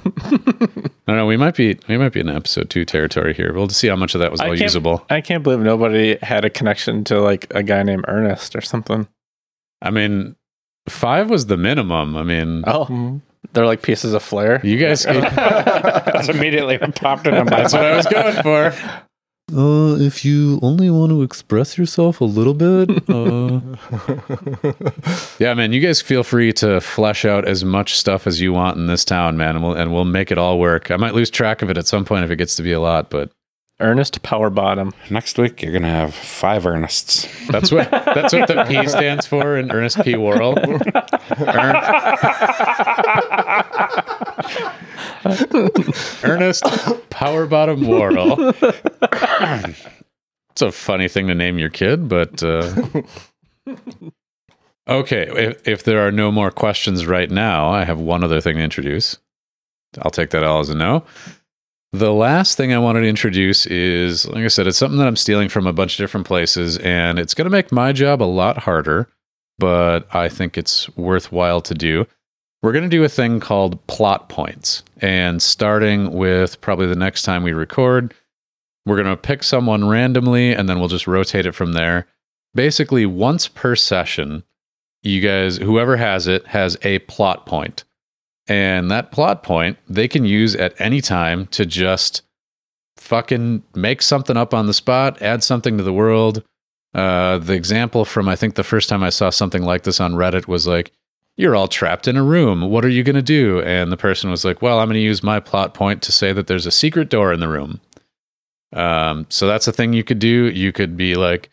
don't 1.07 1.17
know. 1.17 1.25
We 1.25 1.37
might 1.37 1.55
be 1.55 1.77
we 1.87 1.97
might 1.97 2.13
be 2.13 2.19
in 2.19 2.29
episode 2.29 2.69
two 2.69 2.85
territory 2.85 3.33
here. 3.33 3.51
We'll 3.53 3.69
see 3.69 3.87
how 3.87 3.95
much 3.95 4.13
of 4.15 4.21
that 4.21 4.31
was 4.31 4.39
I 4.41 4.45
all 4.45 4.49
can't- 4.51 4.61
usable. 4.61 5.05
I 5.09 5.21
can't 5.21 5.43
believe 5.43 5.59
nobody 5.59 6.17
had 6.21 6.45
a 6.45 6.49
connection 6.49 7.03
to 7.05 7.19
like 7.19 7.47
a 7.51 7.63
guy 7.63 7.81
named 7.83 8.05
Ernest 8.07 8.55
or 8.55 8.61
something. 8.61 9.07
I 9.81 9.89
mean, 9.91 10.35
five 10.87 11.29
was 11.29 11.47
the 11.47 11.57
minimum. 11.57 12.15
I 12.15 12.23
mean, 12.23 12.63
Oh, 12.67 13.21
they're 13.53 13.65
like 13.65 13.81
pieces 13.81 14.13
of 14.13 14.21
flair. 14.21 14.61
you 14.63 14.77
guys. 14.77 15.03
That's 15.03 16.29
immediately 16.29 16.77
what 16.77 16.93
popped 16.95 17.25
into 17.25 17.43
my 17.45 17.49
That's 17.49 17.73
what 17.73 17.85
I 17.85 17.95
was 17.95 18.05
going 18.05 18.43
for. 18.43 18.73
Uh, 19.55 19.95
if 19.99 20.23
you 20.23 20.59
only 20.61 20.89
want 20.89 21.11
to 21.11 21.23
express 21.23 21.77
yourself 21.77 22.21
a 22.21 22.25
little 22.25 22.53
bit, 22.53 22.89
uh... 23.09 23.59
yeah, 25.39 25.53
man, 25.53 25.73
you 25.73 25.79
guys 25.79 26.01
feel 26.01 26.23
free 26.23 26.53
to 26.53 26.79
flesh 26.81 27.25
out 27.25 27.47
as 27.47 27.65
much 27.65 27.95
stuff 27.95 28.27
as 28.27 28.39
you 28.39 28.53
want 28.53 28.77
in 28.77 28.87
this 28.87 29.03
town, 29.03 29.37
man, 29.37 29.55
and 29.55 29.63
we'll 29.63 29.73
and 29.73 29.93
we'll 29.93 30.05
make 30.05 30.31
it 30.31 30.37
all 30.37 30.59
work. 30.59 30.91
I 30.91 30.97
might 30.97 31.13
lose 31.13 31.29
track 31.29 31.61
of 31.61 31.69
it 31.69 31.77
at 31.77 31.87
some 31.87 32.05
point 32.05 32.25
if 32.25 32.31
it 32.31 32.35
gets 32.35 32.55
to 32.57 32.63
be 32.63 32.71
a 32.71 32.79
lot, 32.79 33.09
but 33.09 33.31
Ernest 33.81 34.21
Power 34.23 34.49
Bottom. 34.49 34.93
Next 35.09 35.37
week 35.37 35.61
you're 35.61 35.71
gonna 35.71 35.87
have 35.87 36.13
five 36.13 36.63
Ernests. 36.63 37.47
that's 37.47 37.71
what 37.71 37.89
that's 37.89 38.33
what 38.33 38.47
the 38.47 38.65
P 38.65 38.85
stands 38.89 39.25
for 39.25 39.57
in 39.57 39.71
Ernest 39.71 40.03
P. 40.03 40.15
Worrell. 40.15 40.59
Ern- 40.59 41.75
Ernest 46.23 46.63
Power 47.09 47.45
Bottom 47.47 47.87
Worrell. 47.87 48.53
It's 50.51 50.61
a 50.61 50.71
funny 50.73 51.07
thing 51.07 51.27
to 51.27 51.35
name 51.35 51.57
your 51.57 51.69
kid, 51.69 52.09
but 52.09 52.43
uh, 52.43 52.73
okay. 54.89 55.25
If, 55.29 55.65
if 55.65 55.83
there 55.83 56.05
are 56.05 56.11
no 56.11 56.33
more 56.33 56.51
questions 56.51 57.05
right 57.05 57.31
now, 57.31 57.69
I 57.69 57.85
have 57.85 58.01
one 58.01 58.25
other 58.25 58.41
thing 58.41 58.57
to 58.57 58.61
introduce. 58.61 59.17
I'll 60.01 60.11
take 60.11 60.31
that 60.31 60.43
all 60.43 60.59
as 60.59 60.69
a 60.69 60.75
no. 60.75 61.05
The 61.93 62.11
last 62.11 62.57
thing 62.57 62.73
I 62.73 62.77
wanted 62.77 63.01
to 63.01 63.07
introduce 63.07 63.67
is, 63.67 64.27
like 64.27 64.43
I 64.43 64.49
said, 64.49 64.67
it's 64.67 64.77
something 64.77 64.99
that 64.99 65.07
I'm 65.07 65.15
stealing 65.15 65.47
from 65.47 65.65
a 65.65 65.71
bunch 65.71 65.93
of 65.93 66.03
different 66.03 66.27
places, 66.27 66.77
and 66.79 67.17
it's 67.19 67.33
going 67.33 67.45
to 67.45 67.49
make 67.49 67.71
my 67.71 67.93
job 67.93 68.21
a 68.21 68.25
lot 68.25 68.57
harder, 68.57 69.07
but 69.59 70.13
I 70.13 70.27
think 70.27 70.57
it's 70.57 70.93
worthwhile 70.97 71.61
to 71.61 71.73
do. 71.73 72.05
We're 72.61 72.73
going 72.73 72.83
to 72.83 72.89
do 72.89 73.03
a 73.03 73.09
thing 73.09 73.39
called 73.39 73.85
plot 73.87 74.27
points, 74.27 74.83
and 74.97 75.41
starting 75.41 76.11
with 76.11 76.59
probably 76.59 76.87
the 76.87 76.95
next 76.95 77.23
time 77.23 77.43
we 77.43 77.53
record, 77.53 78.13
we're 78.85 79.01
going 79.01 79.07
to 79.07 79.15
pick 79.15 79.43
someone 79.43 79.87
randomly, 79.87 80.53
and 80.53 80.67
then 80.67 80.79
we'll 80.79 80.89
just 80.89 81.07
rotate 81.07 81.45
it 81.45 81.53
from 81.53 81.73
there. 81.73 82.07
Basically, 82.53 83.05
once 83.05 83.47
per 83.47 83.75
session, 83.75 84.43
you 85.03 85.21
guys, 85.21 85.57
whoever 85.57 85.95
has 85.95 86.27
it, 86.27 86.47
has 86.47 86.77
a 86.81 86.99
plot 86.99 87.45
point. 87.45 87.85
And 88.47 88.89
that 88.89 89.11
plot 89.11 89.43
point 89.43 89.77
they 89.87 90.07
can 90.07 90.25
use 90.25 90.55
at 90.55 90.73
any 90.81 91.01
time 91.01 91.45
to 91.47 91.65
just 91.65 92.23
fucking 92.97 93.63
make 93.75 94.01
something 94.01 94.35
up 94.35 94.53
on 94.53 94.67
the 94.67 94.73
spot, 94.73 95.21
add 95.21 95.43
something 95.43 95.77
to 95.77 95.83
the 95.83 95.93
world. 95.93 96.43
Uh, 96.93 97.37
the 97.37 97.53
example 97.53 98.03
from 98.03 98.27
I 98.27 98.35
think 98.35 98.55
the 98.55 98.63
first 98.63 98.89
time 98.89 99.03
I 99.03 99.09
saw 99.11 99.29
something 99.29 99.63
like 99.63 99.83
this 99.83 100.01
on 100.01 100.13
Reddit 100.13 100.47
was 100.47 100.67
like, 100.67 100.91
"You're 101.39 101.55
all 101.55 101.67
trapped 101.67 102.07
in 102.07 102.17
a 102.17 102.23
room. 102.23 102.69
What 102.69 102.85
are 102.85 102.89
you 102.89 103.03
gonna 103.03 103.21
do?" 103.21 103.61
And 103.61 103.91
the 103.91 103.97
person 103.97 104.29
was 104.29 104.45
like, 104.45 104.61
"Well, 104.61 104.79
I'm 104.79 104.87
gonna 104.89 104.99
use 104.99 105.23
my 105.23 105.39
plot 105.39 105.73
point 105.73 106.01
to 106.03 106.11
say 106.11 106.33
that 106.33 106.47
there's 106.47 106.65
a 106.67 106.71
secret 106.71 107.09
door 107.09 107.33
in 107.33 107.39
the 107.39 107.47
room." 107.47 107.79
Um, 108.73 109.25
so 109.29 109.47
that's 109.47 109.67
a 109.67 109.71
thing 109.71 109.93
you 109.93 110.03
could 110.03 110.19
do. 110.19 110.51
You 110.51 110.71
could 110.71 110.95
be 110.95 111.15
like, 111.15 111.49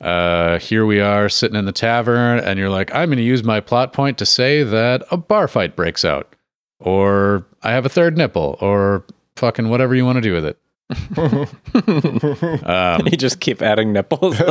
uh, 0.00 0.58
here 0.58 0.86
we 0.86 1.00
are 1.00 1.28
sitting 1.28 1.58
in 1.58 1.64
the 1.64 1.72
tavern, 1.72 2.38
and 2.38 2.58
you're 2.58 2.70
like, 2.70 2.94
I'm 2.94 3.08
going 3.08 3.16
to 3.16 3.22
use 3.24 3.42
my 3.42 3.60
plot 3.60 3.92
point 3.92 4.18
to 4.18 4.26
say 4.26 4.62
that 4.62 5.02
a 5.10 5.16
bar 5.16 5.48
fight 5.48 5.74
breaks 5.74 6.04
out, 6.04 6.36
or 6.78 7.46
I 7.62 7.72
have 7.72 7.86
a 7.86 7.88
third 7.88 8.16
nipple, 8.16 8.58
or 8.60 9.04
fucking 9.36 9.70
whatever 9.70 9.94
you 9.94 10.04
want 10.04 10.16
to 10.16 10.22
do 10.22 10.34
with 10.34 10.44
it. 10.44 10.58
Um, 12.64 13.06
You 13.06 13.16
just 13.16 13.40
keep 13.40 13.60
adding 13.60 13.92
nipples. 13.92 14.38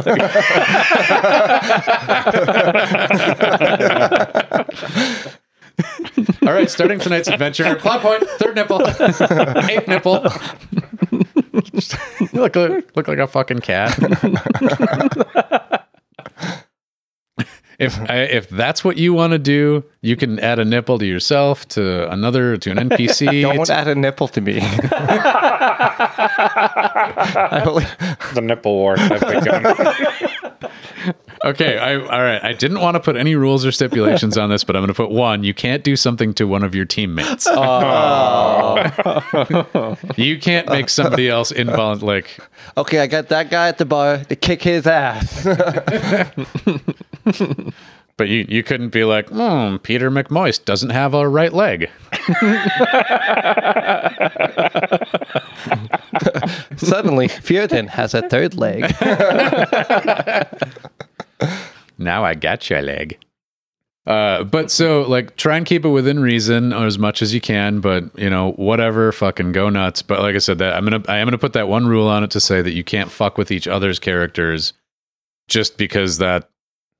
all 6.48 6.54
right, 6.54 6.70
starting 6.70 7.00
tonight's 7.00 7.28
adventure. 7.28 7.76
Plot 7.76 8.02
point, 8.02 8.24
third 8.40 8.56
nipple, 8.56 8.82
eighth 8.88 9.88
nipple. 9.88 10.26
you 12.34 12.42
look, 12.42 12.56
look 12.96 13.08
like 13.08 13.18
a 13.20 13.28
fucking 13.28 13.60
cat. 13.60 13.98
if 17.78 18.00
I, 18.10 18.20
if 18.32 18.48
that's 18.50 18.84
what 18.86 18.98
you 18.98 19.14
want 19.14 19.32
to 19.34 19.40
do, 19.40 19.84
you 20.02 20.16
can 20.16 20.40
add 20.40 20.60
a 20.60 20.66
nipple 20.66 20.98
to 21.00 21.06
yourself, 21.06 21.68
to 21.70 22.10
another, 22.10 22.56
to 22.58 22.72
an 22.72 22.78
NPC. 22.90 23.42
Don't 23.56 23.70
add 23.70 23.88
a 23.90 23.96
nipple 23.96 24.28
to 24.30 24.40
me. 24.42 24.60
I 27.48 27.64
only- 27.68 27.86
The 28.34 28.42
nipple 28.42 28.74
war 28.76 28.96
has 28.98 29.20
begun. 29.22 29.64
Okay, 31.46 31.78
I 31.78 31.98
all 31.98 32.24
right. 32.24 32.44
I 32.44 32.54
didn't 32.54 32.82
want 32.82 32.96
to 32.96 33.00
put 33.00 33.16
any 33.16 33.36
rules 33.36 33.68
or 33.68 33.72
stipulations 33.72 34.36
on 34.36 34.50
this, 34.50 34.64
but 34.64 34.76
I'm 34.76 34.82
going 34.82 34.88
to 34.88 34.96
put 34.96 35.12
one. 35.12 35.44
You 35.44 35.54
can't 35.54 35.84
do 35.84 35.96
something 35.96 36.34
to 36.36 36.46
one 36.46 36.64
of 36.64 36.74
your 36.74 36.86
teammates. 36.86 37.46
Oh. 37.48 38.82
You 40.18 40.40
can't 40.40 40.68
make 40.70 40.90
somebody 40.90 41.30
else 41.30 41.52
involuntarily. 41.52 42.16
Like, 42.16 42.40
okay, 42.78 43.00
I 43.00 43.08
got 43.08 43.30
that 43.30 43.50
guy 43.50 43.68
at 43.68 43.78
the 43.78 43.86
bar 43.86 44.24
to 44.24 44.36
kick 44.36 44.64
his 44.64 44.88
ass. 44.88 45.44
but 48.18 48.30
you, 48.30 48.46
you 48.48 48.64
couldn't 48.64 48.90
be 48.90 49.04
like, 49.04 49.30
hmm, 49.30 49.36
Npeter 49.36 50.12
McMoist 50.12 50.66
doesn't 50.66 50.92
have 50.92 51.14
a 51.14 51.28
right 51.28 51.54
leg. 51.54 51.90
Suddenly, 56.78 57.28
Feortan 57.28 57.90
has 57.90 58.14
a 58.14 58.28
third 58.30 58.56
leg. 58.56 58.86
Now 61.98 62.24
I 62.24 62.34
got 62.34 62.70
your 62.70 62.82
leg. 62.82 63.18
Uh, 64.06 64.44
but 64.44 64.70
so 64.70 65.02
like 65.04 65.36
try 65.36 65.58
and 65.58 65.66
keep 65.66 65.84
it 65.84 65.90
within 65.90 66.20
reason 66.20 66.74
as 66.74 67.00
much 67.00 67.22
as 67.22 67.34
you 67.34 67.42
can, 67.42 67.80
but 67.80 68.04
you 68.18 68.30
know, 68.30 68.52
whatever, 68.52 69.12
fucking 69.12 69.52
go 69.52 69.70
nuts. 69.70 70.04
But 70.04 70.22
like 70.22 70.36
I 70.36 70.40
said, 70.40 70.60
that 70.60 70.76
I'm 70.76 70.84
gonna 70.84 71.04
I 71.08 71.18
am 71.18 71.26
gonna 71.26 71.40
put 71.40 71.54
that 71.54 71.68
one 71.68 71.88
rule 71.88 72.08
on 72.08 72.24
it 72.24 72.32
to 72.32 72.40
say 72.40 72.62
that 72.62 72.74
you 72.74 72.84
can't 72.84 73.10
fuck 73.10 73.38
with 73.38 73.50
each 73.50 73.68
other's 73.68 73.98
characters 73.98 74.74
just 75.48 75.78
because 75.78 76.20
that 76.20 76.50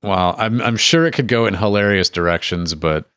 well, 0.02 0.34
I'm 0.36 0.60
I'm 0.60 0.76
sure 0.76 1.06
it 1.06 1.14
could 1.14 1.28
go 1.28 1.46
in 1.46 1.54
hilarious 1.54 2.08
directions, 2.08 2.74
but 2.74 3.08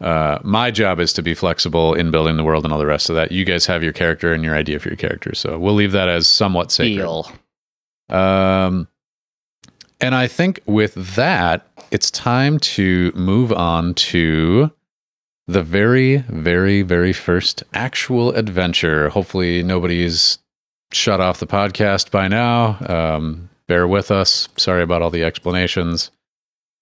uh, 0.00 0.38
my 0.42 0.72
job 0.72 0.98
is 0.98 1.12
to 1.12 1.22
be 1.22 1.34
flexible 1.34 1.94
in 1.94 2.10
building 2.10 2.36
the 2.36 2.44
world 2.44 2.64
and 2.64 2.72
all 2.72 2.78
the 2.78 2.86
rest 2.86 3.08
of 3.08 3.16
that. 3.16 3.30
You 3.30 3.44
guys 3.44 3.66
have 3.66 3.84
your 3.84 3.92
character 3.92 4.32
and 4.32 4.42
your 4.42 4.56
idea 4.56 4.80
for 4.80 4.88
your 4.88 4.96
character, 4.96 5.34
so 5.34 5.58
we'll 5.58 5.74
leave 5.74 5.92
that 5.92 6.08
as 6.08 6.26
somewhat 6.26 6.72
sacred. 6.72 6.96
Deal. 6.96 7.32
Um, 8.08 8.88
and 10.00 10.14
I 10.14 10.26
think 10.28 10.60
with 10.66 10.94
that, 11.16 11.66
it's 11.90 12.10
time 12.10 12.58
to 12.60 13.12
move 13.14 13.52
on 13.52 13.94
to 13.94 14.70
the 15.46 15.62
very, 15.62 16.18
very, 16.28 16.82
very 16.82 17.12
first 17.12 17.64
actual 17.74 18.32
adventure. 18.32 19.08
Hopefully, 19.08 19.62
nobody's 19.62 20.38
shut 20.92 21.20
off 21.20 21.40
the 21.40 21.46
podcast 21.46 22.10
by 22.10 22.28
now. 22.28 22.78
Um, 22.86 23.48
bear 23.66 23.88
with 23.88 24.10
us. 24.10 24.48
Sorry 24.56 24.82
about 24.82 25.02
all 25.02 25.10
the 25.10 25.24
explanations. 25.24 26.10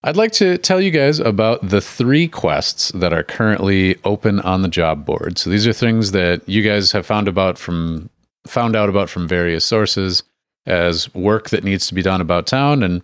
I'd 0.02 0.16
like 0.16 0.32
to 0.32 0.58
tell 0.58 0.80
you 0.80 0.90
guys 0.90 1.18
about 1.18 1.68
the 1.68 1.80
three 1.80 2.28
quests 2.28 2.92
that 2.92 3.12
are 3.12 3.22
currently 3.22 3.96
open 4.04 4.40
on 4.40 4.62
the 4.62 4.68
job 4.68 5.04
board. 5.04 5.38
So 5.38 5.50
these 5.50 5.66
are 5.66 5.72
things 5.72 6.12
that 6.12 6.48
you 6.48 6.62
guys 6.62 6.92
have 6.92 7.06
found 7.06 7.28
about 7.28 7.58
from 7.58 8.10
found 8.46 8.76
out 8.76 8.88
about 8.88 9.10
from 9.10 9.26
various 9.26 9.64
sources 9.64 10.22
as 10.66 11.12
work 11.14 11.50
that 11.50 11.64
needs 11.64 11.86
to 11.86 11.94
be 11.94 12.02
done 12.02 12.20
about 12.20 12.46
town 12.46 12.82
and 12.82 13.02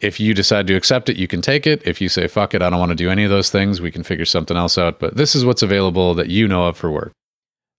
if 0.00 0.18
you 0.18 0.34
decide 0.34 0.66
to 0.66 0.74
accept 0.74 1.08
it, 1.08 1.16
you 1.16 1.28
can 1.28 1.40
take 1.40 1.68
it. 1.68 1.80
If 1.86 2.00
you 2.00 2.08
say 2.08 2.26
fuck 2.26 2.52
it, 2.52 2.62
I 2.62 2.68
don't 2.70 2.80
want 2.80 2.90
to 2.90 2.96
do 2.96 3.10
any 3.10 3.22
of 3.22 3.30
those 3.30 3.48
things, 3.50 3.80
we 3.80 3.92
can 3.92 4.02
figure 4.02 4.24
something 4.24 4.56
else 4.56 4.76
out, 4.76 4.98
but 4.98 5.16
this 5.16 5.36
is 5.36 5.44
what's 5.44 5.62
available 5.62 6.14
that 6.14 6.28
you 6.28 6.48
know 6.48 6.66
of 6.66 6.76
for 6.76 6.90
work. 6.90 7.12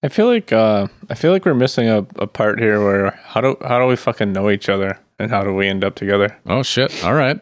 I 0.01 0.07
feel 0.07 0.28
like 0.28 0.53
uh, 0.53 0.88
I 1.09 1.16
feel 1.16 1.32
like 1.34 1.43
we're 1.45 1.53
missing 1.55 1.89
a, 1.89 2.05
a 2.18 2.28
part 2.28 2.59
here 2.59 2.82
where 2.84 3.11
how 3.26 3.41
do 3.41 3.57
how 3.68 3.80
do 3.80 3.86
we 3.88 3.95
fucking 3.97 4.32
know 4.32 4.49
each 4.49 4.70
other 4.70 4.97
and 5.20 5.30
how 5.30 5.43
do 5.43 5.53
we 5.53 5.68
end 5.68 5.84
up 5.84 5.95
together? 5.95 6.38
Oh 6.45 6.63
shit. 6.63 7.03
All 7.03 7.13
right. 7.16 7.39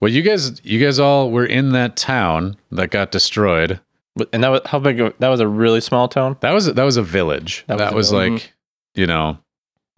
Well, 0.00 0.10
you 0.10 0.22
guys 0.22 0.64
you 0.64 0.82
guys 0.82 0.98
all 0.98 1.30
were 1.30 1.44
in 1.44 1.72
that 1.72 1.96
town 1.96 2.56
that 2.70 2.90
got 2.90 3.10
destroyed. 3.10 3.80
But- 4.16 4.28
And 4.32 4.42
that 4.44 4.48
was 4.48 4.60
how 4.64 4.78
big? 4.78 4.98
Of, 5.00 5.14
that 5.18 5.28
was 5.28 5.40
a 5.40 5.48
really 5.48 5.80
small 5.82 6.08
town. 6.08 6.36
That 6.40 6.52
was 6.52 6.72
that 6.72 6.84
was 6.84 6.96
a 6.96 7.02
village. 7.02 7.64
That 7.66 7.76
That 7.78 7.92
was, 7.94 8.10
was 8.10 8.12
a 8.12 8.16
village. 8.24 8.32
like, 8.44 8.52
you 8.94 9.06
know, 9.06 9.38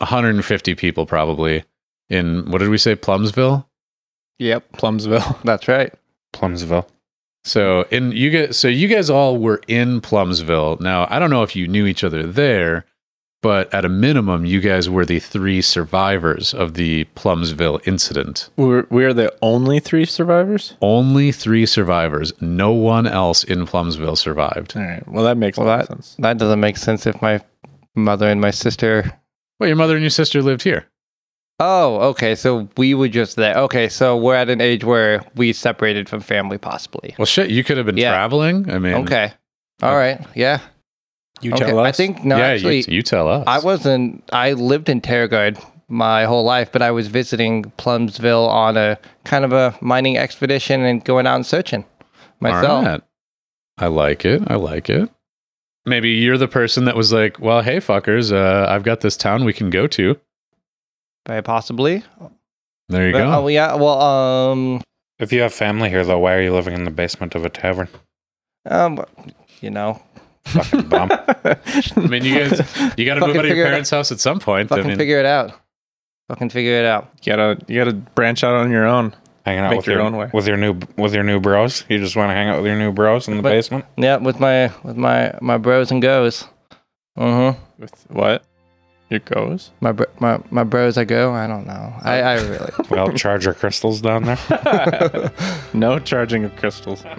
150 0.02 0.74
people 0.74 1.06
probably 1.06 1.64
in 2.10 2.50
what 2.50 2.58
did 2.58 2.68
we 2.68 2.78
say 2.78 2.94
Plumsville? 2.94 3.64
Yep, 4.38 4.72
Plumsville. 4.76 5.42
that's 5.44 5.68
right. 5.68 5.92
Plumsville. 6.34 6.86
So 7.44 7.82
in 7.90 8.12
you 8.12 8.30
guys, 8.30 8.56
so 8.58 8.68
you 8.68 8.88
guys 8.88 9.10
all 9.10 9.38
were 9.38 9.60
in 9.68 10.00
Plumsville. 10.00 10.80
Now 10.80 11.06
I 11.10 11.18
don't 11.18 11.30
know 11.30 11.42
if 11.42 11.56
you 11.56 11.66
knew 11.68 11.86
each 11.86 12.04
other 12.04 12.22
there, 12.24 12.84
but 13.42 13.72
at 13.74 13.84
a 13.84 13.88
minimum, 13.88 14.44
you 14.46 14.60
guys 14.60 14.88
were 14.88 15.04
the 15.04 15.18
three 15.18 15.60
survivors 15.60 16.54
of 16.54 16.74
the 16.74 17.04
Plumsville 17.16 17.80
incident. 17.86 18.48
We're 18.56 18.86
we're 18.90 19.12
the 19.12 19.32
only 19.42 19.80
three 19.80 20.04
survivors. 20.04 20.74
Only 20.80 21.32
three 21.32 21.66
survivors. 21.66 22.32
No 22.40 22.72
one 22.72 23.06
else 23.08 23.42
in 23.44 23.66
Plumsville 23.66 24.16
survived. 24.18 24.76
All 24.76 24.82
right. 24.82 25.06
Well, 25.08 25.24
that 25.24 25.36
makes 25.36 25.58
Well, 25.58 25.66
a 25.66 25.68
lot 25.68 25.80
of 25.80 25.88
that- 25.88 25.94
sense. 26.04 26.16
That 26.20 26.38
doesn't 26.38 26.60
make 26.60 26.76
sense 26.76 27.06
if 27.06 27.20
my 27.20 27.40
mother 27.96 28.28
and 28.28 28.40
my 28.40 28.50
sister. 28.52 29.12
Well, 29.62 29.68
your 29.68 29.76
mother 29.76 29.94
and 29.94 30.02
your 30.02 30.10
sister 30.10 30.42
lived 30.42 30.62
here. 30.64 30.88
Oh, 31.60 32.00
okay. 32.10 32.34
So 32.34 32.68
we 32.76 32.94
were 32.94 33.06
just 33.06 33.36
there. 33.36 33.54
Okay, 33.56 33.88
so 33.88 34.16
we're 34.16 34.34
at 34.34 34.50
an 34.50 34.60
age 34.60 34.82
where 34.82 35.22
we 35.36 35.52
separated 35.52 36.08
from 36.08 36.18
family, 36.20 36.58
possibly. 36.58 37.14
Well, 37.16 37.26
shit, 37.26 37.48
you 37.48 37.62
could 37.62 37.76
have 37.76 37.86
been 37.86 37.96
Yeah. 37.96 38.10
traveling. 38.10 38.68
I 38.68 38.80
mean, 38.80 38.94
Okay. 38.94 39.32
Uh, 39.80 39.86
All 39.86 39.94
right. 39.94 40.20
Yeah. 40.34 40.58
You 41.42 41.52
okay. 41.52 41.66
tell 41.66 41.78
us. 41.78 41.86
I 41.86 41.92
think 41.92 42.24
no. 42.24 42.38
yeah, 42.38 42.46
actually, 42.46 42.78
you, 42.78 42.84
you 42.88 43.02
tell 43.02 43.28
us. 43.28 43.44
I 43.46 43.60
wasn't. 43.60 44.28
I 44.32 44.54
lived 44.54 44.88
in 44.88 45.00
Terragard 45.00 45.64
my 45.86 46.24
whole 46.24 46.42
life, 46.42 46.72
but 46.72 46.82
I 46.82 46.90
was 46.90 47.06
visiting 47.06 47.62
Plumsville 47.78 48.48
on 48.48 48.76
a 48.76 48.98
kind 49.22 49.44
of 49.44 49.52
a 49.52 49.78
mining 49.80 50.18
expedition 50.18 50.82
and 50.82 51.04
going 51.04 51.28
out 51.28 51.36
and 51.36 51.46
searching 51.46 51.84
myself. 52.40 52.64
All 52.64 52.82
right. 52.82 53.00
I 53.78 53.86
like 53.86 54.24
it. 54.24 54.42
I 54.48 54.56
like 54.56 54.90
it. 54.90 55.08
Maybe 55.84 56.10
you're 56.10 56.38
the 56.38 56.48
person 56.48 56.84
that 56.84 56.96
was 56.96 57.12
like, 57.12 57.40
"Well, 57.40 57.62
hey, 57.62 57.78
fuckers, 57.78 58.32
uh, 58.32 58.70
I've 58.70 58.84
got 58.84 59.00
this 59.00 59.16
town 59.16 59.44
we 59.44 59.52
can 59.52 59.68
go 59.70 59.86
to." 59.88 60.16
Very 61.26 61.42
possibly. 61.42 62.04
There 62.88 63.06
you 63.06 63.12
But- 63.12 63.18
go. 63.18 63.32
Oh 63.44 63.48
yeah. 63.48 63.74
Well, 63.74 64.00
um, 64.00 64.82
If 65.18 65.32
you 65.32 65.40
have 65.42 65.52
family 65.54 65.88
here, 65.88 66.04
though, 66.04 66.18
why 66.18 66.34
are 66.34 66.42
you 66.42 66.52
living 66.52 66.74
in 66.74 66.84
the 66.84 66.90
basement 66.90 67.34
of 67.34 67.44
a 67.44 67.48
tavern? 67.50 67.88
um, 68.68 69.04
you 69.60 69.70
know, 69.70 70.00
Fucking 70.46 70.88
bum. 70.88 71.10
I 71.44 71.56
mean, 71.96 72.24
you 72.24 72.34
guys, 72.38 72.60
you 72.96 73.04
got 73.04 73.14
to 73.14 73.20
move 73.20 73.28
Fucking 73.28 73.38
out 73.38 73.44
of 73.44 73.56
your 73.56 73.66
parents' 73.66 73.90
house 73.90 74.10
at 74.12 74.18
some 74.20 74.40
point. 74.40 74.70
I 74.72 74.76
fucking 74.76 74.88
mean, 74.88 74.96
figure 74.98 75.18
it 75.20 75.26
out. 75.26 75.52
Fucking 76.28 76.50
figure 76.50 76.74
it 76.74 76.84
out. 76.84 77.10
you 77.22 77.32
gotta 77.32 77.58
you 77.68 77.78
gotta 77.78 77.92
branch 77.94 78.42
out 78.44 78.54
on 78.54 78.70
your 78.70 78.86
own. 78.86 79.14
Hanging 79.44 79.64
out 79.64 79.70
Make 79.70 79.78
with 79.78 79.86
your 79.88 79.96
your, 79.96 80.04
own 80.06 80.16
way. 80.16 80.30
with 80.32 80.46
your 80.46 80.56
new 80.56 80.78
with 80.96 81.14
your 81.14 81.24
new 81.24 81.40
bros. 81.40 81.84
You 81.88 81.98
just 81.98 82.14
want 82.14 82.30
to 82.30 82.34
hang 82.34 82.48
out 82.48 82.58
with 82.58 82.66
your 82.66 82.78
new 82.78 82.92
bros 82.92 83.26
in 83.28 83.36
the 83.36 83.42
But- 83.42 83.50
basement. 83.50 83.84
Yeah, 83.96 84.16
with 84.18 84.38
my 84.38 84.70
with 84.84 84.96
my 84.96 85.34
my 85.40 85.58
bros 85.58 85.90
and 85.90 86.00
goes. 86.00 86.46
Mm-hmm. 87.18 87.60
With 87.80 88.06
what? 88.08 88.44
Your 89.10 89.18
goes? 89.20 89.70
My 89.80 89.92
bro, 89.92 90.06
my 90.20 90.38
my 90.50 90.62
bros 90.64 90.96
I 90.96 91.04
go. 91.04 91.32
I 91.34 91.46
don't 91.46 91.66
know. 91.66 91.92
I 92.02 92.20
I 92.22 92.34
really. 92.40 92.70
Well, 92.90 93.12
charge 93.14 93.44
your 93.44 93.54
crystals 93.54 94.00
down 94.00 94.22
there. 94.24 94.38
no 95.74 95.98
charging 95.98 96.44
of 96.44 96.54
crystals. 96.56 97.04
I 97.04 97.16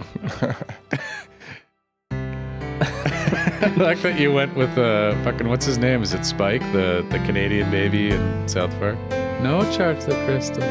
like 3.78 4.02
that 4.02 4.18
you 4.20 4.32
went 4.34 4.56
with 4.56 4.76
uh, 4.78 5.14
fucking 5.24 5.48
what's 5.50 5.66
his 5.66 5.78
name? 5.78 6.02
Is 6.02 6.14
it 6.14 6.26
Spike, 6.26 6.62
the 6.72 7.06
the 7.12 7.20
Canadian 7.20 7.70
baby 7.70 8.10
in 8.12 8.48
South 8.48 8.72
Park? 8.80 8.98
No, 9.42 9.62
charge 9.76 10.04
the 10.06 10.16
crystal. 10.26 10.64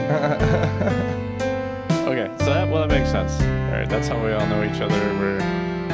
Okay, 2.12 2.30
so 2.40 2.44
that 2.44 2.68
well 2.68 2.86
that 2.86 2.94
makes 2.94 3.10
sense. 3.10 3.40
All 3.40 3.72
right, 3.72 3.88
that's 3.88 4.06
how 4.06 4.22
we 4.22 4.32
all 4.32 4.46
know 4.46 4.62
each 4.64 4.82
other. 4.82 4.98
We're 5.18 5.38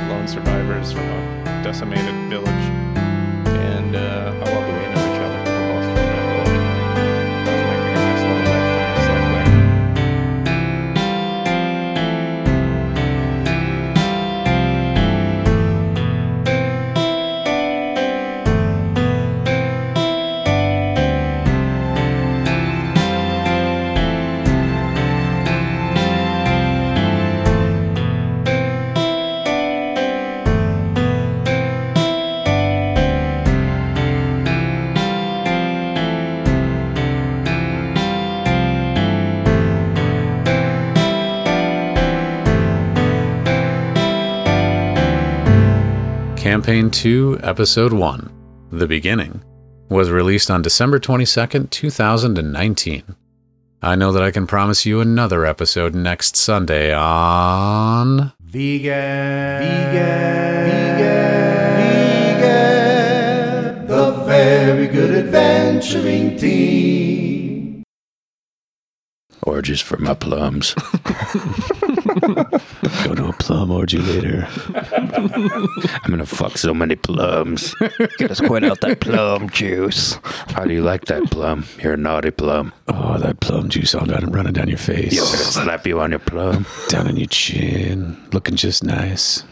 lone 0.09 0.27
survivors 0.27 0.91
from 0.91 1.03
a 1.03 1.63
decimated 1.63 2.13
village, 2.29 2.49
and 3.47 3.95
uh, 3.95 4.35
Campaign 46.69 46.91
2, 46.91 47.41
Episode 47.43 47.95
1, 47.95 48.69
The 48.73 48.87
Beginning, 48.87 49.43
was 49.89 50.11
released 50.11 50.51
on 50.51 50.61
December 50.61 51.01
22nd, 51.01 51.71
2019. 51.71 53.17
I 53.81 53.97
know 53.97 54.13
that 54.13 54.23
I 54.23 54.31
can 54.31 54.47
promise 54.47 54.85
you 54.85 55.01
another 55.01 55.47
episode 55.47 55.95
next 55.95 56.37
Sunday 56.37 56.93
on. 56.93 58.35
Vegan, 58.43 59.63
vegan, 59.63 60.67
vegan, 60.69 61.77
vegan, 62.43 63.87
the 63.87 64.11
very 64.27 64.89
good 64.89 65.25
adventuring 65.25 66.37
team. 66.37 67.83
Orgies 69.43 69.81
for 69.81 69.97
my 69.97 70.13
plums. 70.13 70.75
Go 73.05 73.15
to 73.15 73.29
a 73.29 73.33
plum 73.33 73.71
orgy 73.71 73.99
later. 73.99 74.47
I'm 74.75 76.11
gonna 76.11 76.27
fuck 76.27 76.59
so 76.59 76.75
many 76.75 76.97
plums. 76.97 77.75
Get 78.19 78.31
us 78.31 78.41
quite 78.41 78.65
out 78.65 78.81
that 78.81 79.01
plum 79.01 79.49
juice. 79.51 80.19
How 80.49 80.65
do 80.65 80.75
you 80.75 80.83
like 80.83 81.07
that 81.07 81.31
plum? 81.31 81.65
You're 81.83 81.95
a 81.95 81.97
naughty 81.97 82.31
plum. 82.31 82.73
Oh, 82.89 83.19
that 83.19 83.41
plum 83.41 83.69
juice 83.69 83.95
all 83.95 84.07
down 84.07 84.25
and 84.25 84.35
running 84.35 84.53
down 84.53 84.69
your 84.69 84.79
face, 84.79 85.19
I'm 85.19 85.25
gonna 85.27 85.45
slap 85.53 85.87
you 85.87 86.01
on 86.01 86.11
your 86.11 86.21
plum. 86.21 86.67
down 86.89 87.09
on 87.09 87.17
your 87.17 87.29
chin, 87.29 88.17
looking 88.33 88.57
just 88.57 88.83
nice. 88.85 89.45